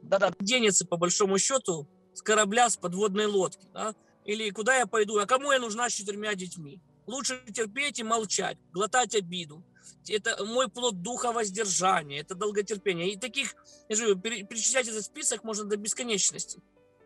да-да, 0.04 0.32
денется 0.40 0.86
по 0.86 0.98
большому 0.98 1.40
счету 1.40 1.88
с 2.14 2.22
корабля, 2.22 2.70
с 2.70 2.78
подводной 2.78 3.26
лодки, 3.26 3.68
да? 3.74 3.96
Или 4.26 4.52
куда 4.52 4.78
я 4.78 4.86
пойду, 4.86 5.18
а 5.18 5.26
кому 5.26 5.52
я 5.52 5.60
нужна 5.60 5.90
с 5.90 5.94
четырьмя 5.94 6.36
детьми? 6.36 6.80
Лучше 7.08 7.42
терпеть 7.52 7.98
и 7.98 8.04
молчать, 8.04 8.60
глотать 8.72 9.16
обиду. 9.16 9.64
Это 10.08 10.44
мой 10.44 10.68
плод 10.68 11.02
духа 11.02 11.32
воздержания, 11.32 12.22
это 12.22 12.36
долготерпение. 12.36 13.12
И 13.12 13.18
таких, 13.18 13.56
я 13.90 13.96
же 13.96 14.16
перечислять 14.16 14.88
этот 14.88 15.04
список 15.04 15.44
можно 15.44 15.66
до 15.66 15.78
бесконечности. 15.78 16.60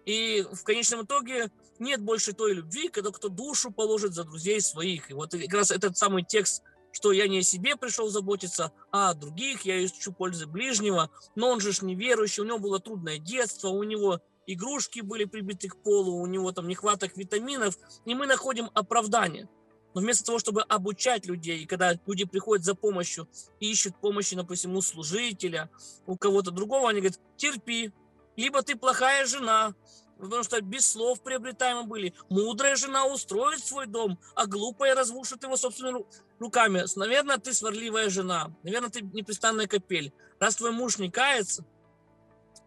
И 0.06 0.46
в 0.52 0.64
конечном 0.64 1.04
итоге 1.04 1.52
нет 1.80 2.02
больше 2.02 2.34
той 2.34 2.54
любви, 2.54 2.90
когда 2.90 3.12
кто 3.12 3.28
душу 3.28 3.72
положит 3.72 4.14
за 4.14 4.24
друзей 4.24 4.62
своих. 4.62 5.10
И 5.10 5.14
вот 5.14 5.32
как 5.32 5.54
раз 5.54 5.72
этот 5.72 5.98
самый 5.98 6.24
текст, 6.24 6.64
что 6.92 7.12
я 7.12 7.28
не 7.28 7.40
о 7.40 7.44
себе 7.44 7.76
пришел 7.76 8.08
заботиться, 8.10 8.72
а 8.92 9.10
о 9.10 9.14
других, 9.16 9.64
я 9.64 9.84
ищу 9.84 10.14
пользы 10.14 10.46
ближнего, 10.46 11.10
но 11.36 11.50
он 11.50 11.60
же 11.60 11.74
ж 11.74 11.82
неверующий, 11.82 12.42
у 12.42 12.46
него 12.46 12.60
было 12.60 12.80
трудное 12.80 13.18
детство, 13.18 13.70
у 13.70 13.84
него 13.84 14.22
игрушки 14.48 15.02
были 15.02 15.26
прибиты 15.26 15.68
к 15.68 15.82
полу, 15.82 16.22
у 16.22 16.26
него 16.28 16.52
там 16.52 16.68
нехваток 16.68 17.18
витаминов, 17.18 17.78
и 18.06 18.14
мы 18.14 18.28
находим 18.28 18.70
оправдание. 18.74 19.50
Но 19.96 20.02
вместо 20.02 20.26
того, 20.26 20.40
чтобы 20.40 20.62
обучать 20.62 21.26
людей, 21.26 21.64
и 21.64 21.66
когда 21.66 21.94
люди 22.06 22.26
приходят 22.26 22.66
за 22.66 22.76
помощью 22.76 23.30
ищут 23.62 23.96
помощи, 24.00 24.36
допустим, 24.36 24.76
у 24.76 24.82
служителя, 24.82 25.72
у 26.06 26.18
кого-то 26.18 26.52
другого, 26.52 26.90
они 26.90 27.00
говорят, 27.00 27.20
терпи, 27.38 27.94
либо 28.36 28.62
ты 28.62 28.76
плохая 28.76 29.26
жена, 29.26 29.74
потому 30.20 30.44
что 30.44 30.60
без 30.60 30.86
слов 30.86 31.22
приобретаемы 31.22 31.84
были. 31.84 32.14
Мудрая 32.30 32.76
жена 32.76 33.06
устроит 33.06 33.64
свой 33.64 33.88
дом, 33.88 34.20
а 34.36 34.48
глупая 34.48 34.96
разрушит 34.96 35.44
его 35.44 35.56
собственными 35.56 36.06
руками. 36.40 36.84
Наверное, 36.98 37.38
ты 37.38 37.54
сварливая 37.54 38.10
жена, 38.10 38.54
наверное, 38.64 38.90
ты 38.90 39.02
непрестанная 39.02 39.68
капель. 39.68 40.12
Раз 40.42 40.58
твой 40.58 40.72
муж 40.72 40.98
не 40.98 41.10
кается, 41.10 41.66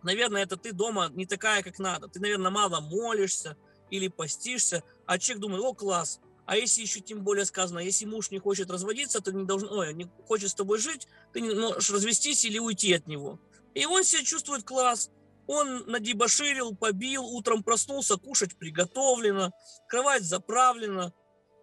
наверное, 0.03 0.45
это 0.45 0.57
ты 0.57 0.73
дома 0.73 1.11
не 1.11 1.27
такая, 1.27 1.62
как 1.62 1.79
надо. 1.79 2.09
Ты, 2.09 2.21
наверное, 2.21 2.51
мало 2.51 2.81
молишься 2.81 3.59
или 3.91 4.09
постишься, 4.09 4.83
а 5.05 5.19
человек 5.19 5.43
думает, 5.43 5.62
о, 5.62 5.75
класс, 5.75 6.21
а 6.48 6.56
если 6.56 6.80
еще 6.80 7.00
тем 7.00 7.22
более 7.22 7.44
сказано, 7.44 7.78
если 7.78 8.06
муж 8.06 8.30
не 8.30 8.38
хочет 8.38 8.70
разводиться, 8.70 9.20
то 9.20 9.30
не 9.32 9.44
должен, 9.44 9.68
ой, 9.70 9.92
не 9.92 10.08
хочет 10.26 10.48
с 10.48 10.54
тобой 10.54 10.78
жить, 10.78 11.06
ты 11.34 11.42
не 11.42 11.54
можешь 11.54 11.90
развестись 11.90 12.42
или 12.46 12.58
уйти 12.58 12.94
от 12.94 13.06
него. 13.06 13.38
И 13.74 13.84
он 13.84 14.02
себя 14.02 14.24
чувствует 14.24 14.62
класс. 14.64 15.11
Он 15.46 15.84
надебоширил, 15.87 16.74
побил, 16.74 17.26
утром 17.26 17.62
проснулся, 17.62 18.16
кушать 18.16 18.56
приготовлено, 18.56 19.52
кровать 19.88 20.22
заправлена. 20.22 21.12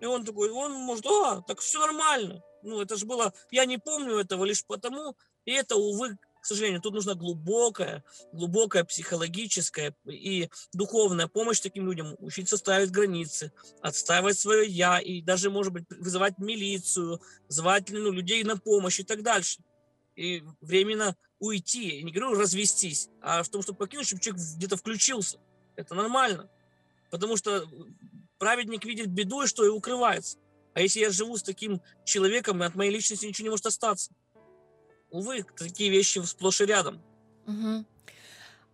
И 0.01 0.05
он 0.05 0.23
такой, 0.23 0.51
он 0.51 0.73
может, 0.73 1.07
а, 1.07 1.41
так 1.41 1.61
все 1.61 1.79
нормально. 1.79 2.43
Ну, 2.61 2.79
это 2.79 2.95
же 2.95 3.07
было, 3.07 3.33
я 3.49 3.65
не 3.65 3.79
помню 3.79 4.17
этого 4.19 4.45
лишь 4.45 4.63
потому, 4.67 5.17
и 5.45 5.51
это, 5.51 5.77
увы, 5.77 6.15
к 6.45 6.47
сожалению, 6.47 6.79
тут 6.79 6.93
нужна 6.93 7.15
глубокая, 7.15 8.03
глубокая 8.31 8.83
психологическая 8.83 9.95
и 10.05 10.47
духовная 10.73 11.27
помощь 11.27 11.59
таким 11.59 11.87
людям, 11.87 12.15
учиться 12.19 12.57
ставить 12.57 12.91
границы, 12.91 13.51
отстаивать 13.81 14.37
свое 14.37 14.69
«я» 14.69 14.99
и 14.99 15.23
даже, 15.23 15.49
может 15.49 15.73
быть, 15.73 15.85
вызывать 15.89 16.37
милицию, 16.37 17.19
звать 17.47 17.89
ну, 17.89 18.11
людей 18.11 18.43
на 18.43 18.57
помощь 18.57 18.99
и 18.99 19.03
так 19.03 19.23
дальше. 19.23 19.63
И 20.15 20.43
временно 20.61 21.15
уйти, 21.39 21.97
я 21.97 22.03
не 22.03 22.11
говорю 22.11 22.39
развестись, 22.39 23.09
а 23.23 23.41
в 23.41 23.49
том, 23.49 23.63
чтобы 23.63 23.79
покинуть, 23.79 24.05
чтобы 24.05 24.21
человек 24.21 24.45
где-то 24.55 24.77
включился. 24.77 25.39
Это 25.75 25.95
нормально. 25.95 26.47
Потому 27.09 27.37
что 27.37 27.67
праведник 28.37 28.85
видит 28.85 29.07
беду 29.07 29.41
и 29.41 29.47
что 29.47 29.65
и 29.65 29.69
укрывается. 29.69 30.37
А 30.75 30.81
если 30.81 30.99
я 30.99 31.09
живу 31.09 31.37
с 31.37 31.41
таким 31.41 31.81
человеком, 32.03 32.61
от 32.61 32.75
моей 32.75 32.91
личности 32.91 33.25
ничего 33.25 33.45
не 33.45 33.49
может 33.49 33.65
остаться. 33.65 34.13
Увы, 35.11 35.45
такі 35.55 35.89
вещи 35.89 36.23
сплошь 36.23 36.61
і 36.61 36.65
рядом. 36.65 36.99
Угу. 37.47 37.85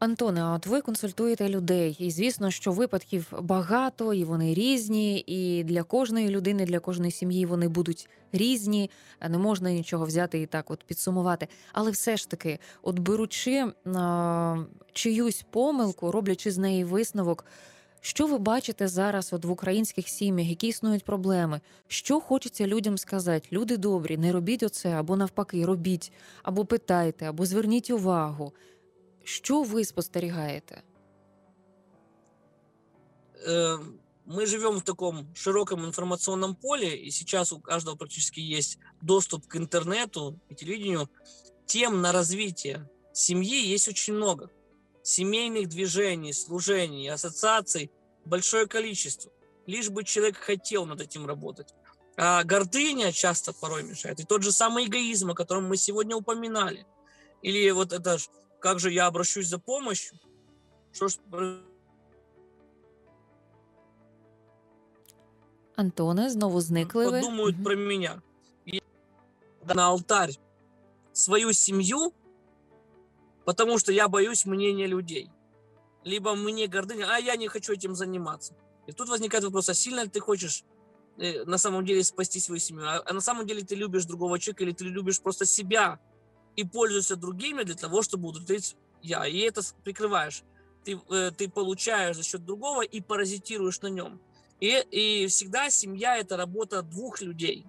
Антоне, 0.01 0.45
от 0.45 0.67
ви 0.67 0.81
консультуєте 0.81 1.49
людей, 1.49 1.95
і 1.99 2.11
звісно, 2.11 2.51
що 2.51 2.71
випадків 2.71 3.33
багато, 3.41 4.13
і 4.13 4.23
вони 4.23 4.53
різні, 4.53 5.23
і 5.27 5.63
для 5.63 5.83
кожної 5.83 6.29
людини, 6.29 6.65
для 6.65 6.79
кожної 6.79 7.11
сім'ї 7.11 7.45
вони 7.45 7.67
будуть 7.67 8.09
різні. 8.31 8.89
Не 9.29 9.37
можна 9.37 9.71
нічого 9.71 10.05
взяти 10.05 10.41
і 10.41 10.45
так, 10.45 10.71
от 10.71 10.83
підсумувати. 10.83 11.47
Але 11.73 11.91
все 11.91 12.17
ж 12.17 12.29
таки, 12.29 12.59
от 12.81 12.99
беручи 12.99 13.65
а, 13.85 14.57
чиюсь 14.93 15.45
помилку, 15.51 16.11
роблячи 16.11 16.51
з 16.51 16.57
неї 16.57 16.83
висновок. 16.83 17.45
Що 18.03 18.27
ви 18.27 18.37
бачите 18.37 18.87
зараз 18.87 19.33
от 19.33 19.45
в 19.45 19.51
українських 19.51 20.09
сім'ях, 20.09 20.47
які 20.47 20.67
існують 20.67 21.05
проблеми? 21.05 21.61
Що 21.87 22.19
хочеться 22.19 22.67
людям 22.67 22.97
сказати? 22.97 23.47
Люди 23.51 23.77
добрі, 23.77 24.17
не 24.17 24.31
робіть 24.31 24.63
оце, 24.63 24.89
або 24.89 25.17
навпаки, 25.17 25.65
робіть, 25.65 26.11
або 26.43 26.65
питайте, 26.65 27.29
або 27.29 27.45
зверніть 27.45 27.89
увагу. 27.89 28.53
Що 29.23 29.63
ви 29.63 29.85
спостерігаєте? 29.85 30.81
Э, 33.47 33.79
мы 34.25 34.45
живем 34.45 34.77
в 34.77 34.83
таком 34.83 35.27
широком 35.35 35.85
информационном 35.85 36.55
поле, 36.55 36.95
и 37.07 37.11
сейчас 37.11 37.51
у 37.51 37.59
каждого 37.59 37.97
практически 37.97 38.39
есть 38.39 38.79
доступ 39.01 39.47
к 39.47 39.57
интернету 39.57 40.39
и 40.49 40.55
телевидению. 40.55 41.09
Тем 41.65 42.01
на 42.01 42.11
развитие 42.11 42.89
семьи 43.13 43.73
есть 43.73 43.87
очень 43.87 44.13
много. 44.15 44.49
Семейных 45.11 45.67
движений, 45.67 46.31
служений, 46.31 47.09
ассоциаций 47.09 47.91
большое 48.23 48.65
количество. 48.65 49.29
Лишь 49.65 49.89
бы 49.89 50.05
человек 50.05 50.37
хотел 50.37 50.85
над 50.85 51.01
этим 51.01 51.25
работать. 51.25 51.73
А 52.15 52.45
гордыня 52.45 53.11
часто 53.11 53.51
порой 53.51 53.83
мешает. 53.83 54.21
И 54.21 54.23
тот 54.23 54.41
же 54.41 54.53
самый 54.53 54.85
эгоизм, 54.85 55.31
о 55.31 55.35
котором 55.35 55.67
мы 55.67 55.75
сегодня 55.75 56.15
упоминали. 56.15 56.85
Или 57.41 57.71
вот 57.71 57.91
это 57.91 58.19
ж, 58.19 58.29
как 58.61 58.79
же 58.79 58.89
я 58.89 59.07
обращусь 59.07 59.47
за 59.47 59.59
помощью? 59.59 60.17
Что 60.93 61.09
ж 61.09 61.17
Антоне, 65.75 66.29
знову 66.29 66.61
зникли 66.61 67.05
ви. 67.05 67.11
подумают 67.11 67.55
Мгм. 67.55 67.63
про 67.65 67.75
меня. 67.75 68.21
И 68.65 68.81
на 69.73 69.87
алтарь 69.87 70.39
свою 71.11 71.51
семью, 71.51 72.13
потому 73.45 73.77
что 73.77 73.91
я 73.91 74.07
боюсь 74.07 74.45
мнения 74.45 74.87
людей. 74.87 75.29
Либо 76.03 76.35
мне 76.35 76.67
гордыня, 76.67 77.07
а 77.13 77.19
я 77.19 77.35
не 77.35 77.47
хочу 77.47 77.73
этим 77.73 77.95
заниматься. 77.95 78.55
И 78.87 78.91
тут 78.91 79.09
возникает 79.09 79.43
вопрос, 79.43 79.69
а 79.69 79.73
сильно 79.73 80.01
ли 80.01 80.09
ты 80.09 80.19
хочешь 80.19 80.63
э, 81.17 81.43
на 81.45 81.57
самом 81.57 81.85
деле 81.85 82.03
спасти 82.03 82.39
свою 82.39 82.59
семью? 82.59 82.85
А, 82.87 83.03
а 83.05 83.13
на 83.13 83.21
самом 83.21 83.45
деле 83.45 83.63
ты 83.63 83.75
любишь 83.75 84.05
другого 84.05 84.39
человека 84.39 84.63
или 84.63 84.71
ты 84.71 84.85
любишь 84.85 85.21
просто 85.21 85.45
себя 85.45 85.99
и 86.55 86.63
пользуешься 86.63 87.15
другими 87.15 87.63
для 87.63 87.75
того, 87.75 88.01
чтобы 88.01 88.29
удовлетворить 88.29 88.75
я. 89.01 89.25
И 89.27 89.37
это 89.39 89.61
прикрываешь. 89.83 90.43
Ты, 90.83 90.99
э, 91.09 91.31
ты 91.37 91.49
получаешь 91.49 92.15
за 92.15 92.23
счет 92.23 92.43
другого 92.43 92.81
и 92.81 93.01
паразитируешь 93.01 93.79
на 93.81 93.87
нем. 93.87 94.19
И, 94.59 94.79
и 94.91 95.27
всегда 95.27 95.69
семья 95.69 96.17
это 96.17 96.37
работа 96.37 96.81
двух 96.81 97.21
людей. 97.21 97.65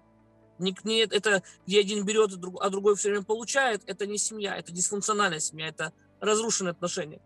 Не, 0.63 0.77
не 0.85 1.01
это 1.01 1.43
где 1.67 1.81
один 1.81 2.05
берет, 2.05 2.33
а 2.33 2.67
а 2.67 2.71
другой 2.71 2.97
все 2.97 3.11
время 3.11 3.25
получает, 3.25 3.83
это 3.87 4.07
не 4.07 4.19
семья, 4.19 4.57
это 4.57 4.73
дисфункциональная 4.73 5.41
семья, 5.41 5.69
это 5.69 5.93
разрушенные 6.21 6.71
отношения. 6.71 7.21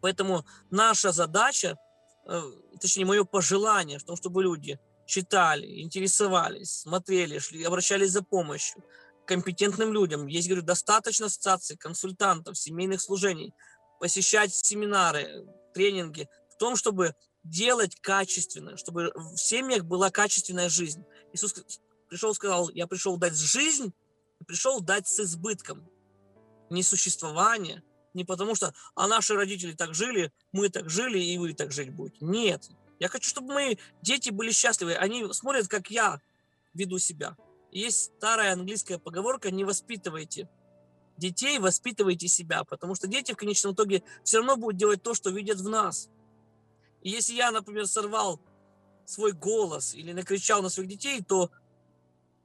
Поэтому 0.00 0.44
наша 0.70 1.12
задача, 1.12 1.78
э, 2.28 2.42
точнее 2.80 3.06
мое 3.06 3.24
пожелание, 3.24 3.98
в 3.98 4.04
том, 4.04 4.16
чтобы 4.16 4.42
люди 4.42 4.78
читали, 5.06 5.80
интересовались, 5.80 6.80
смотрели, 6.80 7.38
шли, 7.38 7.64
обращались 7.64 8.10
за 8.10 8.22
помощью 8.22 8.82
компетентным 9.26 9.92
людям. 9.92 10.26
Есть, 10.26 10.48
говорю, 10.48 10.64
достаточно 10.64 11.26
ассоциаций, 11.26 11.76
консультантов, 11.76 12.58
семейных 12.58 13.00
служений, 13.00 13.54
посещать 14.00 14.54
семинары, 14.54 15.46
тренинги 15.72 16.28
в 16.50 16.56
том, 16.56 16.76
чтобы 16.76 17.14
делать 17.44 17.96
качественно, 18.00 18.76
чтобы 18.76 19.12
в 19.14 19.36
семьях 19.36 19.84
была 19.84 20.10
качественная 20.10 20.68
жизнь. 20.68 21.04
Иисус 21.32 21.54
пришел, 22.08 22.34
сказал, 22.34 22.70
я 22.70 22.86
пришел 22.86 23.16
дать 23.16 23.36
жизнь, 23.36 23.92
пришел 24.46 24.80
дать 24.80 25.08
с 25.08 25.20
избытком. 25.20 25.88
Не 26.70 26.82
существование, 26.82 27.82
не 28.14 28.24
потому 28.24 28.54
что, 28.54 28.74
а 28.94 29.06
наши 29.06 29.34
родители 29.34 29.72
так 29.72 29.94
жили, 29.94 30.32
мы 30.52 30.68
так 30.68 30.90
жили, 30.90 31.18
и 31.18 31.38
вы 31.38 31.52
так 31.52 31.72
жить 31.72 31.90
будете. 31.90 32.24
Нет. 32.24 32.68
Я 32.98 33.08
хочу, 33.08 33.28
чтобы 33.28 33.52
мои 33.52 33.76
дети 34.02 34.30
были 34.30 34.50
счастливы. 34.50 34.94
Они 34.94 35.32
смотрят, 35.32 35.68
как 35.68 35.90
я 35.90 36.20
веду 36.74 36.98
себя. 36.98 37.36
Есть 37.70 38.12
старая 38.16 38.54
английская 38.54 38.98
поговорка 38.98 39.50
«не 39.50 39.64
воспитывайте 39.64 40.48
детей, 41.18 41.58
воспитывайте 41.58 42.26
себя», 42.28 42.64
потому 42.64 42.94
что 42.94 43.06
дети 43.06 43.32
в 43.32 43.36
конечном 43.36 43.74
итоге 43.74 44.02
все 44.24 44.38
равно 44.38 44.56
будут 44.56 44.78
делать 44.78 45.02
то, 45.02 45.14
что 45.14 45.30
видят 45.30 45.58
в 45.58 45.68
нас. 45.68 46.08
И 47.02 47.10
если 47.10 47.34
я, 47.34 47.50
например, 47.50 47.86
сорвал 47.86 48.40
свой 49.04 49.32
голос 49.32 49.94
или 49.94 50.12
накричал 50.12 50.62
на 50.62 50.68
своих 50.68 50.88
детей, 50.88 51.22
то 51.22 51.50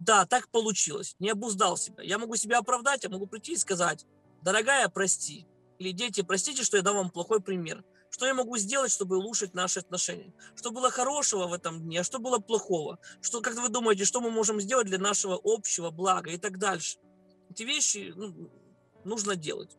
да, 0.02 0.26
так 0.26 0.50
получилось, 0.50 1.16
не 1.20 1.30
обуздал 1.30 1.78
себя. 1.78 2.02
Я 2.02 2.18
могу 2.18 2.36
себя 2.36 2.58
оправдать, 2.58 3.04
я 3.04 3.10
могу 3.10 3.28
прийти 3.28 3.54
и 3.54 3.58
сказать, 3.58 4.08
дорогая, 4.42 4.90
прости. 4.90 5.46
Или 5.78 5.92
дети, 5.92 6.22
простите, 6.22 6.64
что 6.64 6.78
я 6.78 6.84
дам 6.84 6.96
вам 6.96 7.12
плохой 7.12 7.40
пример. 7.40 7.84
Что 8.10 8.26
я 8.26 8.34
могу 8.34 8.58
сделать, 8.58 8.92
чтобы 8.92 9.18
улучшить 9.18 9.54
наши 9.54 9.80
отношения? 9.80 10.34
Что 10.56 10.72
было 10.72 10.90
хорошего 10.90 11.48
в 11.48 11.54
этом 11.54 11.82
дне, 11.82 12.00
а 12.00 12.04
что 12.04 12.18
было 12.18 12.40
плохого? 12.40 12.98
Что, 13.22 13.42
как 13.42 13.54
вы 13.54 13.70
думаете, 13.70 14.06
что 14.06 14.22
мы 14.22 14.32
можем 14.32 14.60
сделать 14.60 14.88
для 14.88 14.98
нашего 14.98 15.40
общего 15.44 15.92
блага 15.92 16.32
и 16.32 16.38
так 16.38 16.58
дальше? 16.58 16.98
Эти 17.52 17.62
вещи 17.62 18.12
ну, 18.16 18.50
нужно 19.06 19.36
делать. 19.36 19.78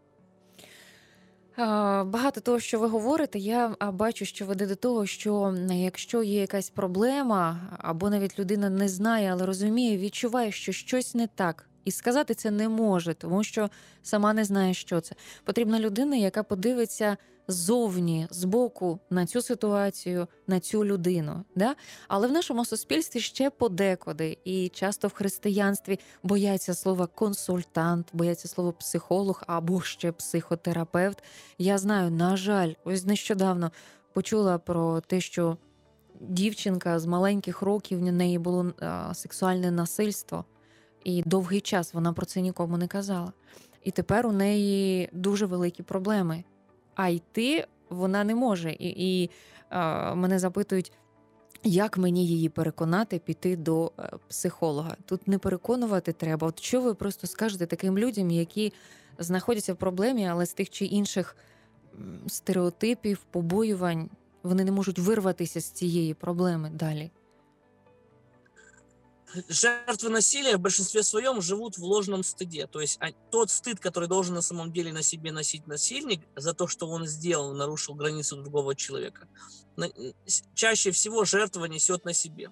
Багато 1.56 2.40
того, 2.40 2.60
що 2.60 2.78
ви 2.78 2.86
говорите, 2.86 3.38
я 3.38 3.76
бачу, 3.92 4.24
що 4.24 4.46
веде 4.46 4.66
до 4.66 4.76
того, 4.76 5.06
що 5.06 5.54
якщо 5.70 6.22
є 6.22 6.40
якась 6.40 6.70
проблема, 6.70 7.60
або 7.78 8.10
навіть 8.10 8.38
людина 8.38 8.70
не 8.70 8.88
знає, 8.88 9.32
але 9.32 9.46
розуміє, 9.46 9.98
відчуває, 9.98 10.52
що 10.52 10.72
щось 10.72 11.14
не 11.14 11.26
так, 11.26 11.68
і 11.84 11.90
сказати 11.90 12.34
це 12.34 12.50
не 12.50 12.68
може, 12.68 13.14
тому 13.14 13.44
що 13.44 13.70
сама 14.02 14.32
не 14.32 14.44
знає, 14.44 14.74
що 14.74 15.00
це. 15.00 15.14
Потрібна 15.44 15.80
людина, 15.80 16.16
яка 16.16 16.42
подивиться 16.42 17.16
ззовні, 17.48 18.26
збоку 18.30 18.98
на 19.10 19.26
цю 19.26 19.42
ситуацію, 19.42 20.26
на 20.46 20.60
цю 20.60 20.84
людину. 20.84 21.44
Да? 21.56 21.74
Але 22.08 22.28
в 22.28 22.32
нашому 22.32 22.64
суспільстві 22.64 23.20
ще 23.20 23.50
подекуди, 23.50 24.38
і 24.44 24.68
часто 24.68 25.08
в 25.08 25.12
християнстві 25.12 25.98
бояться 26.22 26.74
слова 26.74 27.06
консультант, 27.06 28.08
бояться 28.12 28.48
слова 28.48 28.72
психолог 28.72 29.42
або 29.46 29.82
ще 29.82 30.12
психотерапевт. 30.12 31.22
Я 31.58 31.78
знаю, 31.78 32.10
на 32.10 32.36
жаль, 32.36 32.72
ось 32.84 33.04
нещодавно 33.04 33.72
почула 34.12 34.58
про 34.58 35.00
те, 35.00 35.20
що 35.20 35.56
дівчинка 36.20 36.98
з 36.98 37.06
маленьких 37.06 37.62
років 37.62 37.98
в 37.98 38.02
неї 38.02 38.38
було 38.38 38.72
сексуальне 39.14 39.70
насильство, 39.70 40.44
і 41.04 41.22
довгий 41.26 41.60
час 41.60 41.94
вона 41.94 42.12
про 42.12 42.26
це 42.26 42.40
нікому 42.40 42.76
не 42.76 42.88
казала. 42.88 43.32
І 43.84 43.90
тепер 43.90 44.26
у 44.26 44.32
неї 44.32 45.08
дуже 45.12 45.46
великі 45.46 45.82
проблеми. 45.82 46.44
А 46.94 47.08
йти 47.08 47.66
вона 47.90 48.24
не 48.24 48.34
може. 48.34 48.70
І, 48.70 49.22
і 49.22 49.30
а, 49.68 50.14
мене 50.14 50.38
запитують, 50.38 50.92
як 51.64 51.98
мені 51.98 52.26
її 52.26 52.48
переконати 52.48 53.18
піти 53.18 53.56
до 53.56 53.92
е, 53.98 54.10
психолога? 54.28 54.96
Тут 55.06 55.28
не 55.28 55.38
переконувати 55.38 56.12
треба. 56.12 56.46
От 56.48 56.60
що 56.60 56.80
ви 56.80 56.94
просто 56.94 57.26
скажете 57.26 57.66
таким 57.66 57.98
людям, 57.98 58.30
які 58.30 58.72
знаходяться 59.18 59.74
в 59.74 59.76
проблемі, 59.76 60.26
але 60.26 60.46
з 60.46 60.52
тих 60.52 60.70
чи 60.70 60.84
інших 60.84 61.36
стереотипів, 62.26 63.18
побоювань 63.30 64.10
вони 64.42 64.64
не 64.64 64.72
можуть 64.72 64.98
вирватися 64.98 65.60
з 65.60 65.70
цієї 65.70 66.14
проблеми 66.14 66.70
далі. 66.74 67.10
Жертвы 69.48 70.10
насилия 70.10 70.56
в 70.56 70.60
большинстве 70.60 71.02
своем 71.02 71.40
живут 71.40 71.78
в 71.78 71.84
ложном 71.84 72.22
стыде. 72.22 72.66
То 72.66 72.80
есть 72.80 72.98
а, 73.00 73.12
тот 73.30 73.50
стыд, 73.50 73.80
который 73.80 74.08
должен 74.08 74.34
на 74.34 74.42
самом 74.42 74.72
деле 74.72 74.92
на 74.92 75.02
себе 75.02 75.32
носить 75.32 75.66
насильник 75.66 76.20
за 76.36 76.54
то, 76.54 76.66
что 76.66 76.88
он 76.88 77.06
сделал, 77.06 77.54
нарушил 77.54 77.94
границу 77.94 78.36
другого 78.36 78.74
человека, 78.74 79.28
чаще 80.54 80.90
всего 80.90 81.24
жертва 81.24 81.64
несет 81.64 82.04
на 82.04 82.12
себе. 82.12 82.50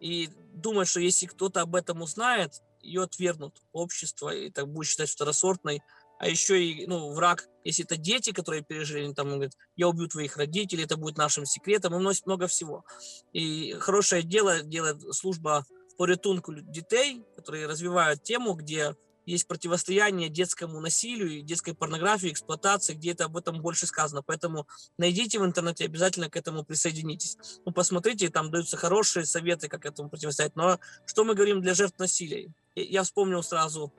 И 0.00 0.28
думает, 0.54 0.88
что 0.88 1.00
если 1.00 1.26
кто-то 1.26 1.62
об 1.62 1.74
этом 1.74 2.02
узнает, 2.02 2.62
ее 2.82 3.02
отвергнут 3.02 3.62
общество 3.72 4.34
и 4.34 4.50
так 4.50 4.68
будет 4.68 4.88
считать 4.88 5.10
второсортной. 5.10 5.82
А 6.18 6.28
еще 6.28 6.62
и 6.62 6.86
ну, 6.86 7.12
враг, 7.12 7.46
если 7.64 7.84
это 7.84 7.98
дети, 7.98 8.32
которые 8.32 8.62
пережили, 8.62 9.12
там 9.12 9.26
он 9.26 9.34
говорит, 9.34 9.56
я 9.76 9.88
убью 9.88 10.08
твоих 10.08 10.36
родителей, 10.38 10.84
это 10.84 10.96
будет 10.96 11.18
нашим 11.18 11.44
секретом, 11.44 11.94
и 11.94 11.98
носит 11.98 12.24
много 12.26 12.46
всего. 12.46 12.84
И 13.32 13.72
хорошее 13.72 14.22
дело 14.22 14.62
делает 14.62 15.02
служба 15.14 15.66
порятунку 15.96 16.52
лю- 16.52 16.62
детей, 16.62 17.24
которые 17.36 17.66
развивают 17.66 18.22
тему, 18.22 18.54
где 18.54 18.94
есть 19.26 19.48
противостояние 19.48 20.28
детскому 20.28 20.80
насилию, 20.80 21.30
и 21.30 21.42
детской 21.42 21.74
порнографии, 21.74 22.30
эксплуатации, 22.30 22.94
где 22.94 23.10
это 23.10 23.24
об 23.24 23.36
этом 23.36 23.60
больше 23.60 23.86
сказано. 23.86 24.22
Поэтому 24.22 24.68
найдите 24.98 25.40
в 25.40 25.44
интернете, 25.44 25.84
обязательно 25.84 26.30
к 26.30 26.36
этому 26.36 26.64
присоединитесь. 26.64 27.36
Ну, 27.64 27.72
посмотрите, 27.72 28.28
там 28.28 28.52
даются 28.52 28.76
хорошие 28.76 29.26
советы, 29.26 29.68
как 29.68 29.84
этому 29.84 30.10
противостоять. 30.10 30.54
Но 30.54 30.78
что 31.06 31.24
мы 31.24 31.34
говорим 31.34 31.60
для 31.60 31.74
жертв 31.74 31.98
насилия? 31.98 32.52
Я- 32.76 33.02
вспомнил 33.02 33.42
сразу, 33.42 33.92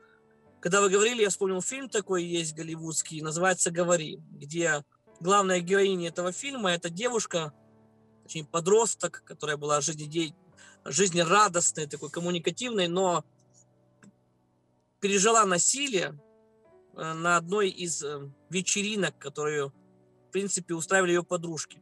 когда 0.62 0.80
вы 0.80 0.90
говорили, 0.90 1.24
я 1.24 1.30
вспомнил 1.30 1.62
фильм 1.62 1.90
такой 1.90 2.24
есть 2.24 2.56
голливудский, 2.56 3.22
называется 3.22 3.70
«Говори», 3.70 4.20
где 4.32 4.84
главная 5.20 5.60
героиня 5.60 6.08
этого 6.08 6.32
фильма– 6.32 6.72
это 6.74 6.90
девушка, 6.90 7.52
точнее, 8.24 8.46
подросток, 8.46 9.24
которая 9.26 9.58
была 9.58 9.82
жизнедей... 9.82 10.34
жизнерадостной, 10.90 11.88
такой 11.88 12.10
коммуникативной, 12.10 12.88
но 12.88 13.24
пережила 15.00 15.46
насилие 15.46 16.20
э, 16.96 17.14
на 17.14 17.38
одной 17.38 17.70
из 17.70 18.04
э, 18.04 18.30
вечеринок, 18.50 19.18
которую, 19.18 19.74
в 20.28 20.32
принципе, 20.32 20.74
устраивали 20.74 21.12
ее 21.12 21.24
подружки. 21.24 21.82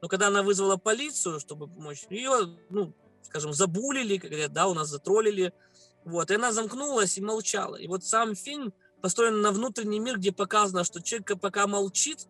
Но 0.00 0.08
когда 0.08 0.28
она 0.28 0.42
вызвала 0.42 0.76
полицию, 0.76 1.40
чтобы 1.40 1.66
помочь, 1.66 2.06
ее, 2.10 2.56
ну, 2.70 2.94
скажем, 3.22 3.52
забулили, 3.52 4.18
как 4.18 4.30
говорят, 4.30 4.52
да, 4.52 4.68
у 4.68 4.74
нас 4.74 4.88
затроллили. 4.88 5.52
Вот, 6.04 6.30
и 6.30 6.34
она 6.34 6.52
замкнулась 6.52 7.18
и 7.18 7.20
молчала. 7.20 7.76
И 7.76 7.88
вот 7.88 8.04
сам 8.04 8.34
фильм 8.34 8.72
построен 9.02 9.40
на 9.40 9.50
внутренний 9.50 9.98
мир, 9.98 10.18
где 10.18 10.32
показано, 10.32 10.84
что 10.84 11.02
человек 11.02 11.40
пока 11.40 11.66
молчит, 11.66 12.26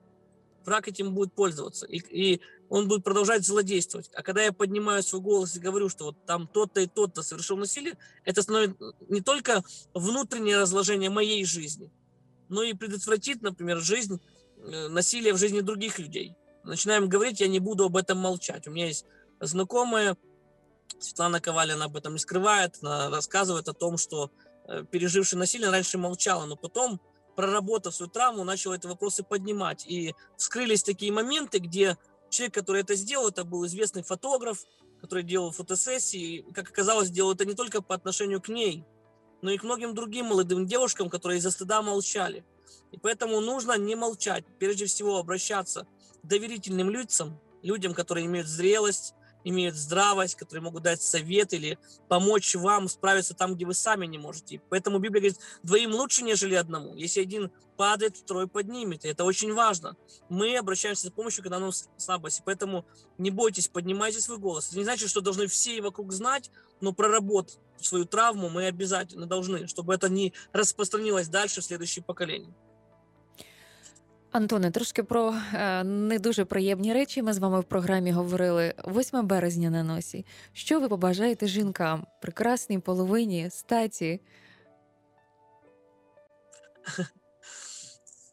враг 0.64 0.88
этим 0.88 1.14
будет 1.14 1.32
пользоваться. 1.32 1.86
И, 1.86 1.98
и 1.98 2.40
он 2.68 2.88
будет 2.88 3.04
продолжать 3.04 3.46
злодействовать. 3.46 4.10
А 4.14 4.22
когда 4.22 4.42
я 4.42 4.52
поднимаю 4.52 5.02
свой 5.02 5.22
голос 5.22 5.56
и 5.56 5.60
говорю, 5.60 5.88
что 5.88 6.06
вот 6.06 6.26
там 6.26 6.46
тот-то 6.46 6.80
и 6.80 6.86
тот-то 6.86 7.22
совершил 7.22 7.56
насилие, 7.56 7.96
это 8.24 8.42
становится 8.42 8.92
не 9.08 9.20
только 9.20 9.62
внутреннее 9.94 10.58
разложение 10.58 11.10
моей 11.10 11.44
жизни, 11.44 11.90
но 12.48 12.62
и 12.62 12.74
предотвратит, 12.74 13.42
например, 13.42 13.78
жизнь, 13.78 14.20
э, 14.58 14.88
насилие 14.88 15.32
в 15.32 15.38
жизни 15.38 15.60
других 15.60 15.98
людей. 15.98 16.34
Начинаем 16.64 17.08
говорить, 17.08 17.40
я 17.40 17.48
не 17.48 17.60
буду 17.60 17.84
об 17.84 17.96
этом 17.96 18.18
молчать. 18.18 18.66
У 18.66 18.70
меня 18.70 18.86
есть 18.86 19.06
знакомая, 19.40 20.16
Светлана 20.98 21.40
Ковалина 21.40 21.84
об 21.84 21.96
этом 21.96 22.14
не 22.14 22.18
скрывает, 22.18 22.76
она 22.82 23.10
рассказывает 23.10 23.68
о 23.68 23.72
том, 23.72 23.96
что 23.98 24.30
э, 24.66 24.84
переживший 24.90 25.38
насилие 25.38 25.70
раньше 25.70 25.98
молчала, 25.98 26.46
но 26.46 26.56
потом, 26.56 27.00
проработав 27.38 27.94
свою 27.94 28.10
травму, 28.10 28.42
начала 28.42 28.74
эти 28.74 28.88
вопросы 28.88 29.22
поднимать. 29.22 29.86
И 29.86 30.16
вскрылись 30.36 30.82
такие 30.82 31.12
моменты, 31.12 31.60
где 31.60 31.96
человек, 32.30 32.52
который 32.52 32.82
это 32.82 32.96
сделал, 32.96 33.28
это 33.28 33.44
был 33.44 33.64
известный 33.64 34.02
фотограф, 34.02 34.64
который 35.00 35.22
делал 35.22 35.52
фотосессии. 35.52 36.38
И, 36.38 36.52
как 36.52 36.70
оказалось, 36.70 37.10
делал 37.10 37.34
это 37.34 37.44
не 37.44 37.54
только 37.54 37.80
по 37.80 37.94
отношению 37.94 38.42
к 38.42 38.48
ней, 38.48 38.84
но 39.40 39.52
и 39.52 39.56
к 39.56 39.62
многим 39.62 39.94
другим 39.94 40.26
молодым 40.26 40.66
девушкам, 40.66 41.08
которые 41.08 41.38
из-за 41.38 41.52
стыда 41.52 41.80
молчали. 41.80 42.44
И 42.90 42.98
поэтому 42.98 43.40
нужно 43.40 43.78
не 43.78 43.94
молчать. 43.94 44.44
Прежде 44.58 44.86
всего 44.86 45.18
обращаться 45.18 45.86
к 46.20 46.26
доверительным 46.26 46.90
лицам, 46.90 47.38
людям, 47.62 47.94
которые 47.94 48.26
имеют 48.26 48.48
зрелость, 48.48 49.14
имеют 49.44 49.76
здравость, 49.76 50.36
которые 50.36 50.62
могут 50.62 50.82
дать 50.82 51.02
совет 51.02 51.52
или 51.52 51.78
помочь 52.08 52.54
вам 52.54 52.88
справиться 52.88 53.34
там, 53.34 53.54
где 53.54 53.66
вы 53.66 53.74
сами 53.74 54.06
не 54.06 54.18
можете. 54.18 54.60
Поэтому 54.68 54.98
Библия 54.98 55.20
говорит, 55.20 55.38
двоим 55.62 55.92
лучше, 55.92 56.22
нежели 56.22 56.54
одному. 56.54 56.94
Если 56.94 57.20
один 57.20 57.50
падает, 57.76 58.16
второй 58.16 58.48
поднимет. 58.48 59.04
И 59.04 59.08
это 59.08 59.24
очень 59.24 59.54
важно. 59.54 59.96
Мы 60.28 60.56
обращаемся 60.56 61.04
за 61.04 61.12
помощью, 61.12 61.42
когда 61.42 61.58
нам 61.58 61.70
слабость. 61.96 62.42
Поэтому 62.44 62.84
не 63.16 63.30
бойтесь, 63.30 63.68
поднимайте 63.68 64.20
свой 64.20 64.38
голос. 64.38 64.68
Это 64.68 64.78
не 64.78 64.84
значит, 64.84 65.08
что 65.08 65.20
должны 65.20 65.46
все 65.46 65.80
вокруг 65.80 66.12
знать, 66.12 66.50
но 66.80 66.92
проработать 66.92 67.58
свою 67.80 68.04
травму 68.04 68.48
мы 68.48 68.66
обязательно 68.66 69.26
должны, 69.26 69.66
чтобы 69.68 69.94
это 69.94 70.08
не 70.08 70.32
распространилось 70.52 71.28
дальше 71.28 71.60
в 71.60 71.64
следующее 71.64 72.04
поколение. 72.04 72.52
Антоне, 74.31 74.71
трошки 74.71 75.03
про 75.03 75.35
е, 75.53 75.83
не 75.83 76.19
дуже 76.19 76.45
приємні 76.45 76.93
речі. 76.93 77.21
Ми 77.21 77.33
з 77.33 77.37
вами 77.37 77.59
в 77.59 77.63
програмі 77.63 78.11
говорили 78.11 78.73
8 78.87 79.27
березня 79.27 79.69
на 79.69 79.83
носі. 79.83 80.25
Що 80.53 80.79
ви 80.79 80.89
побажаєте 80.89 81.47
жінкам? 81.47 82.07
Прекрасній 82.21 82.79
половині, 82.79 83.49
статі? 83.49 84.21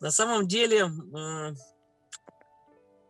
На 0.01 0.11
самом 0.11 0.47
деле, 0.49 0.77
м, 0.85 1.57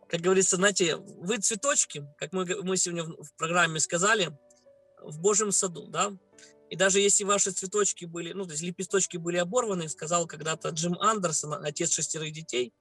как 0.07 0.21
говорится, 0.21 0.55
знаете, 0.57 0.95
вы 0.95 1.37
цветочки, 1.39 2.03
как 2.19 2.33
мы, 2.33 2.45
г- 2.45 2.61
мы 2.61 2.75
сегодня 2.77 3.03
в 3.03 3.23
в 3.23 3.31
программе 3.37 3.79
сказали, 3.79 4.29
в 5.03 5.17
Божьем 5.19 5.51
саду, 5.51 5.87
да? 5.87 6.11
И 6.70 6.76
даже 6.76 7.00
если 7.00 7.24
ваши 7.24 7.52
цветочки 7.52 8.04
были, 8.04 8.32
ну, 8.32 8.44
то 8.44 8.52
есть 8.52 8.62
лепесточки 8.62 9.16
были 9.16 9.36
оборваны, 9.36 9.88
сказал 9.88 10.26
когда-то 10.26 10.70
Джим 10.70 10.98
Андерсон, 11.00 11.64
отец 11.64 11.92
шестерых 11.92 12.32
детей, 12.32 12.72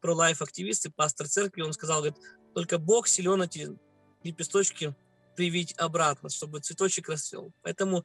про 0.00 0.14
лайф 0.14 0.42
активист 0.42 0.86
и 0.86 0.90
пастор 0.90 1.28
церкви, 1.28 1.62
он 1.62 1.72
сказал, 1.72 2.02
говорит, 2.02 2.18
только 2.54 2.78
Бог 2.78 3.08
силен 3.08 3.42
эти 3.42 3.76
лепесточки 4.22 4.94
привить 5.34 5.74
обратно, 5.78 6.28
чтобы 6.28 6.60
цветочек 6.60 7.08
расцвел. 7.08 7.52
Поэтому 7.62 8.04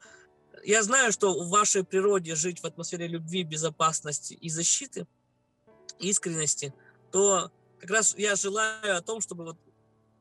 я 0.64 0.82
знаю, 0.82 1.12
что 1.12 1.44
в 1.44 1.50
вашей 1.50 1.84
природе 1.84 2.36
жить 2.36 2.62
в 2.62 2.66
атмосфере 2.66 3.08
любви, 3.08 3.44
безопасности 3.44 4.34
и 4.34 4.50
защиты, 4.50 5.06
искренности, 6.00 6.74
то 7.12 7.52
как 7.80 7.92
раз 7.92 8.16
я 8.18 8.36
желаю 8.36 8.98
о 8.98 9.02
том, 9.02 9.22
чтобы 9.22 9.46
вот 9.46 9.58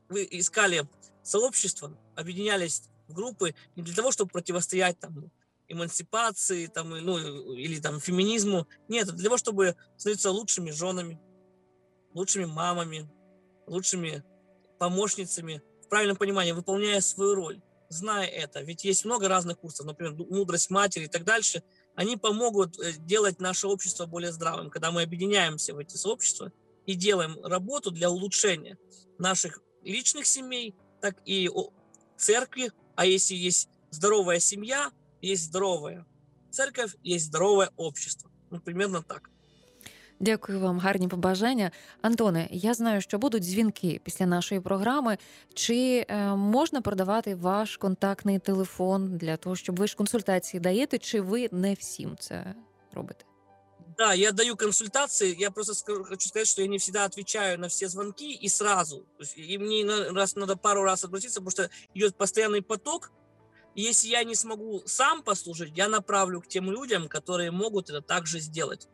вы 0.07 0.27
искали 0.29 0.87
сообщество, 1.23 1.97
объединялись 2.15 2.83
в 3.09 3.13
группы 3.13 3.55
не 3.75 3.83
для 3.83 3.95
того, 3.95 4.11
чтобы 4.11 4.31
противостоять 4.31 4.99
там 4.99 5.31
эмансипации 5.67 6.67
там, 6.67 6.89
ну, 6.89 7.17
или 7.53 7.79
там 7.79 7.99
феминизму. 7.99 8.67
Нет, 8.87 9.07
для 9.07 9.25
того, 9.25 9.37
чтобы 9.37 9.75
становиться 9.97 10.31
лучшими 10.31 10.71
женами, 10.71 11.19
лучшими 12.13 12.45
мамами, 12.45 13.09
лучшими 13.67 14.23
помощницами, 14.79 15.61
в 15.83 15.89
правильном 15.89 16.17
понимании, 16.17 16.51
выполняя 16.53 17.01
свою 17.01 17.35
роль, 17.35 17.61
зная 17.89 18.27
это. 18.27 18.61
Ведь 18.61 18.83
есть 18.83 19.05
много 19.05 19.27
разных 19.27 19.59
курсов, 19.59 19.85
например, 19.85 20.13
мудрость 20.13 20.69
матери 20.69 21.05
и 21.05 21.07
так 21.07 21.23
дальше. 21.23 21.63
Они 21.95 22.17
помогут 22.17 22.79
э, 22.79 22.93
делать 22.99 23.39
наше 23.39 23.67
общество 23.67 24.05
более 24.05 24.31
здравым, 24.31 24.69
когда 24.69 24.91
мы 24.91 25.01
объединяемся 25.01 25.73
в 25.73 25.79
эти 25.79 25.97
сообщества 25.97 26.51
и 26.85 26.93
делаем 26.93 27.43
работу 27.43 27.91
для 27.91 28.09
улучшения 28.09 28.77
наших 29.17 29.61
личных 29.83 30.25
семей, 30.25 30.75
так 31.01 31.17
и 31.25 31.49
церкви. 32.17 32.71
А 32.99 33.05
если 33.05 33.33
есть 33.33 33.69
здоровая 33.91 34.41
семья, 34.41 34.91
есть 35.21 35.43
здоровая 35.43 36.05
церковь, 36.49 36.95
есть 37.01 37.27
здоровое 37.27 37.69
общество. 37.77 38.29
Ну, 38.51 38.59
примерно 38.59 39.01
так. 39.01 39.29
Дякую 40.19 40.59
вам, 40.59 40.79
гарні 40.79 41.07
побажання. 41.07 41.71
Антоне, 42.01 42.47
я 42.51 42.73
знаю, 42.73 43.01
що 43.01 43.17
будуть 43.17 43.43
дзвінки 43.43 44.01
після 44.03 44.25
нашої 44.25 44.61
програми. 44.61 45.17
Чи 45.53 46.05
е, 46.09 46.35
можна 46.35 46.81
продавати 46.81 47.35
ваш 47.35 47.77
контактний 47.77 48.39
телефон 48.39 49.17
для 49.17 49.37
того, 49.37 49.55
щоб 49.55 49.75
ви 49.75 49.87
ж 49.87 49.95
консультації 49.95 50.61
даєте, 50.61 50.97
чи 50.97 51.21
ви 51.21 51.49
не 51.51 51.73
всім 51.73 52.15
це 52.19 52.55
робите? 52.93 53.28
Да, 53.99 54.13
я 54.13 54.31
даю 54.31 54.55
консультации. 54.55 55.35
Я 55.37 55.51
просто 55.51 55.73
скажу- 55.73 56.05
хочу 56.05 56.29
сказать, 56.29 56.47
что 56.47 56.61
я 56.61 56.69
не 56.69 56.77
всегда 56.77 57.03
отвечаю 57.03 57.59
на 57.59 57.67
все 57.67 57.89
звонки 57.89 58.33
и 58.33 58.47
сразу. 58.47 59.05
Есть, 59.19 59.37
и 59.37 59.57
мне 59.57 59.83
раз 59.85 60.35
надо 60.37 60.55
пару 60.55 60.83
раз 60.83 61.03
обратиться, 61.03 61.41
потому 61.41 61.51
что 61.51 61.69
идет 61.93 62.15
постоянный 62.15 62.61
поток. 62.61 63.11
И 63.75 63.81
если 63.81 64.07
я 64.07 64.23
не 64.23 64.35
смогу 64.35 64.83
сам 64.85 65.21
послужить, 65.21 65.73
я 65.75 65.89
направлю 65.89 66.39
к 66.39 66.47
тем 66.47 66.71
людям, 66.71 67.09
которые 67.09 67.51
могут 67.51 67.89
это 67.89 68.01
также 68.01 68.39
сделать. 68.39 68.87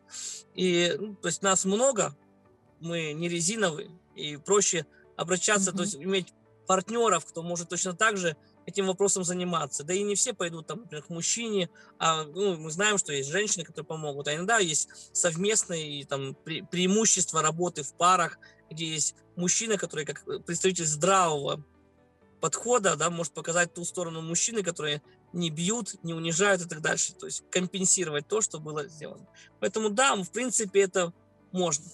И, 0.55 0.95
ну, 0.99 1.15
то 1.15 1.27
есть 1.27 1.43
нас 1.43 1.65
много, 1.65 2.17
мы 2.79 3.13
не 3.13 3.29
резиновые, 3.29 3.91
и 4.15 4.37
проще 4.37 4.87
обращаться, 5.17 5.69
Мгм. 5.69 5.77
то 5.77 5.83
есть 5.83 5.95
иметь 5.97 6.33
партнеров, 6.65 7.27
кто 7.27 7.43
может 7.43 7.69
точно 7.69 7.93
так 7.93 8.17
же 8.17 8.35
этим 8.65 8.87
вопросом 8.87 9.23
заниматься. 9.23 9.83
Да 9.83 9.93
и 9.93 10.03
не 10.03 10.15
все 10.15 10.33
пойдут, 10.33 10.67
там, 10.67 10.81
например, 10.81 11.03
к 11.03 11.09
мужчине, 11.09 11.69
а 11.99 12.23
ну, 12.23 12.57
мы 12.57 12.71
знаем, 12.71 12.97
что 12.97 13.13
есть 13.13 13.29
женщины, 13.29 13.63
которые 13.63 13.85
помогут, 13.85 14.27
а 14.27 14.35
иногда 14.35 14.57
есть 14.57 14.89
совместные 15.13 16.05
там, 16.05 16.35
пре- 16.45 16.65
преимущества 16.67 17.41
работы 17.41 17.83
в 17.83 17.93
парах, 17.93 18.39
где 18.69 18.85
есть 18.85 19.15
мужчина, 19.35 19.77
который 19.77 20.05
как 20.05 20.27
э, 20.27 20.39
представитель 20.39 20.85
здравого 20.85 21.63
подхода, 22.41 22.95
да, 22.95 23.09
может 23.09 23.33
показать 23.33 23.73
ту 23.73 23.85
сторону 23.85 24.21
мужчины, 24.21 24.63
которые 24.63 25.01
не 25.33 25.49
бьют, 25.49 25.95
не 26.03 26.13
унижают 26.13 26.61
и 26.61 26.67
так 26.67 26.81
дальше. 26.81 27.13
То 27.13 27.25
есть 27.25 27.43
компенсировать 27.49 28.27
то, 28.27 28.41
что 28.41 28.59
было 28.59 28.87
сделано. 28.87 29.27
Поэтому 29.59 29.89
да, 29.89 30.15
в 30.15 30.29
принципе, 30.31 30.81
это 30.81 31.13
можно. 31.51 31.85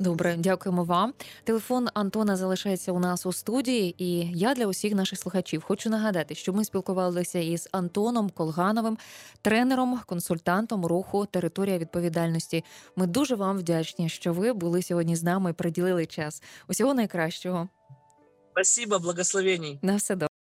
Добре, 0.00 0.36
дякуємо 0.38 0.84
вам. 0.84 1.14
Телефон 1.44 1.88
Антона 1.94 2.36
залишається 2.36 2.92
у 2.92 2.98
нас 2.98 3.26
у 3.26 3.32
студії, 3.32 3.94
і 4.04 4.38
я 4.38 4.54
для 4.54 4.66
усіх 4.66 4.94
наших 4.94 5.18
слухачів 5.18 5.62
хочу 5.62 5.90
нагадати, 5.90 6.34
що 6.34 6.52
ми 6.52 6.64
спілкувалися 6.64 7.38
із 7.38 7.68
Антоном 7.72 8.30
Колгановим, 8.30 8.98
тренером, 9.42 10.00
консультантом 10.06 10.86
руху 10.86 11.26
Територія 11.26 11.78
відповідальності. 11.78 12.64
Ми 12.96 13.06
дуже 13.06 13.34
вам 13.34 13.58
вдячні, 13.58 14.08
що 14.08 14.32
ви 14.32 14.52
були 14.52 14.82
сьогодні 14.82 15.16
з 15.16 15.22
нами 15.22 15.50
і 15.50 15.52
приділили 15.52 16.06
час. 16.06 16.42
Усього 16.68 16.94
найкращого. 16.94 17.68
Спасибо, 18.52 18.98
благословений. 18.98 19.78
На 19.82 19.96
все 19.96 20.14
добре. 20.14 20.39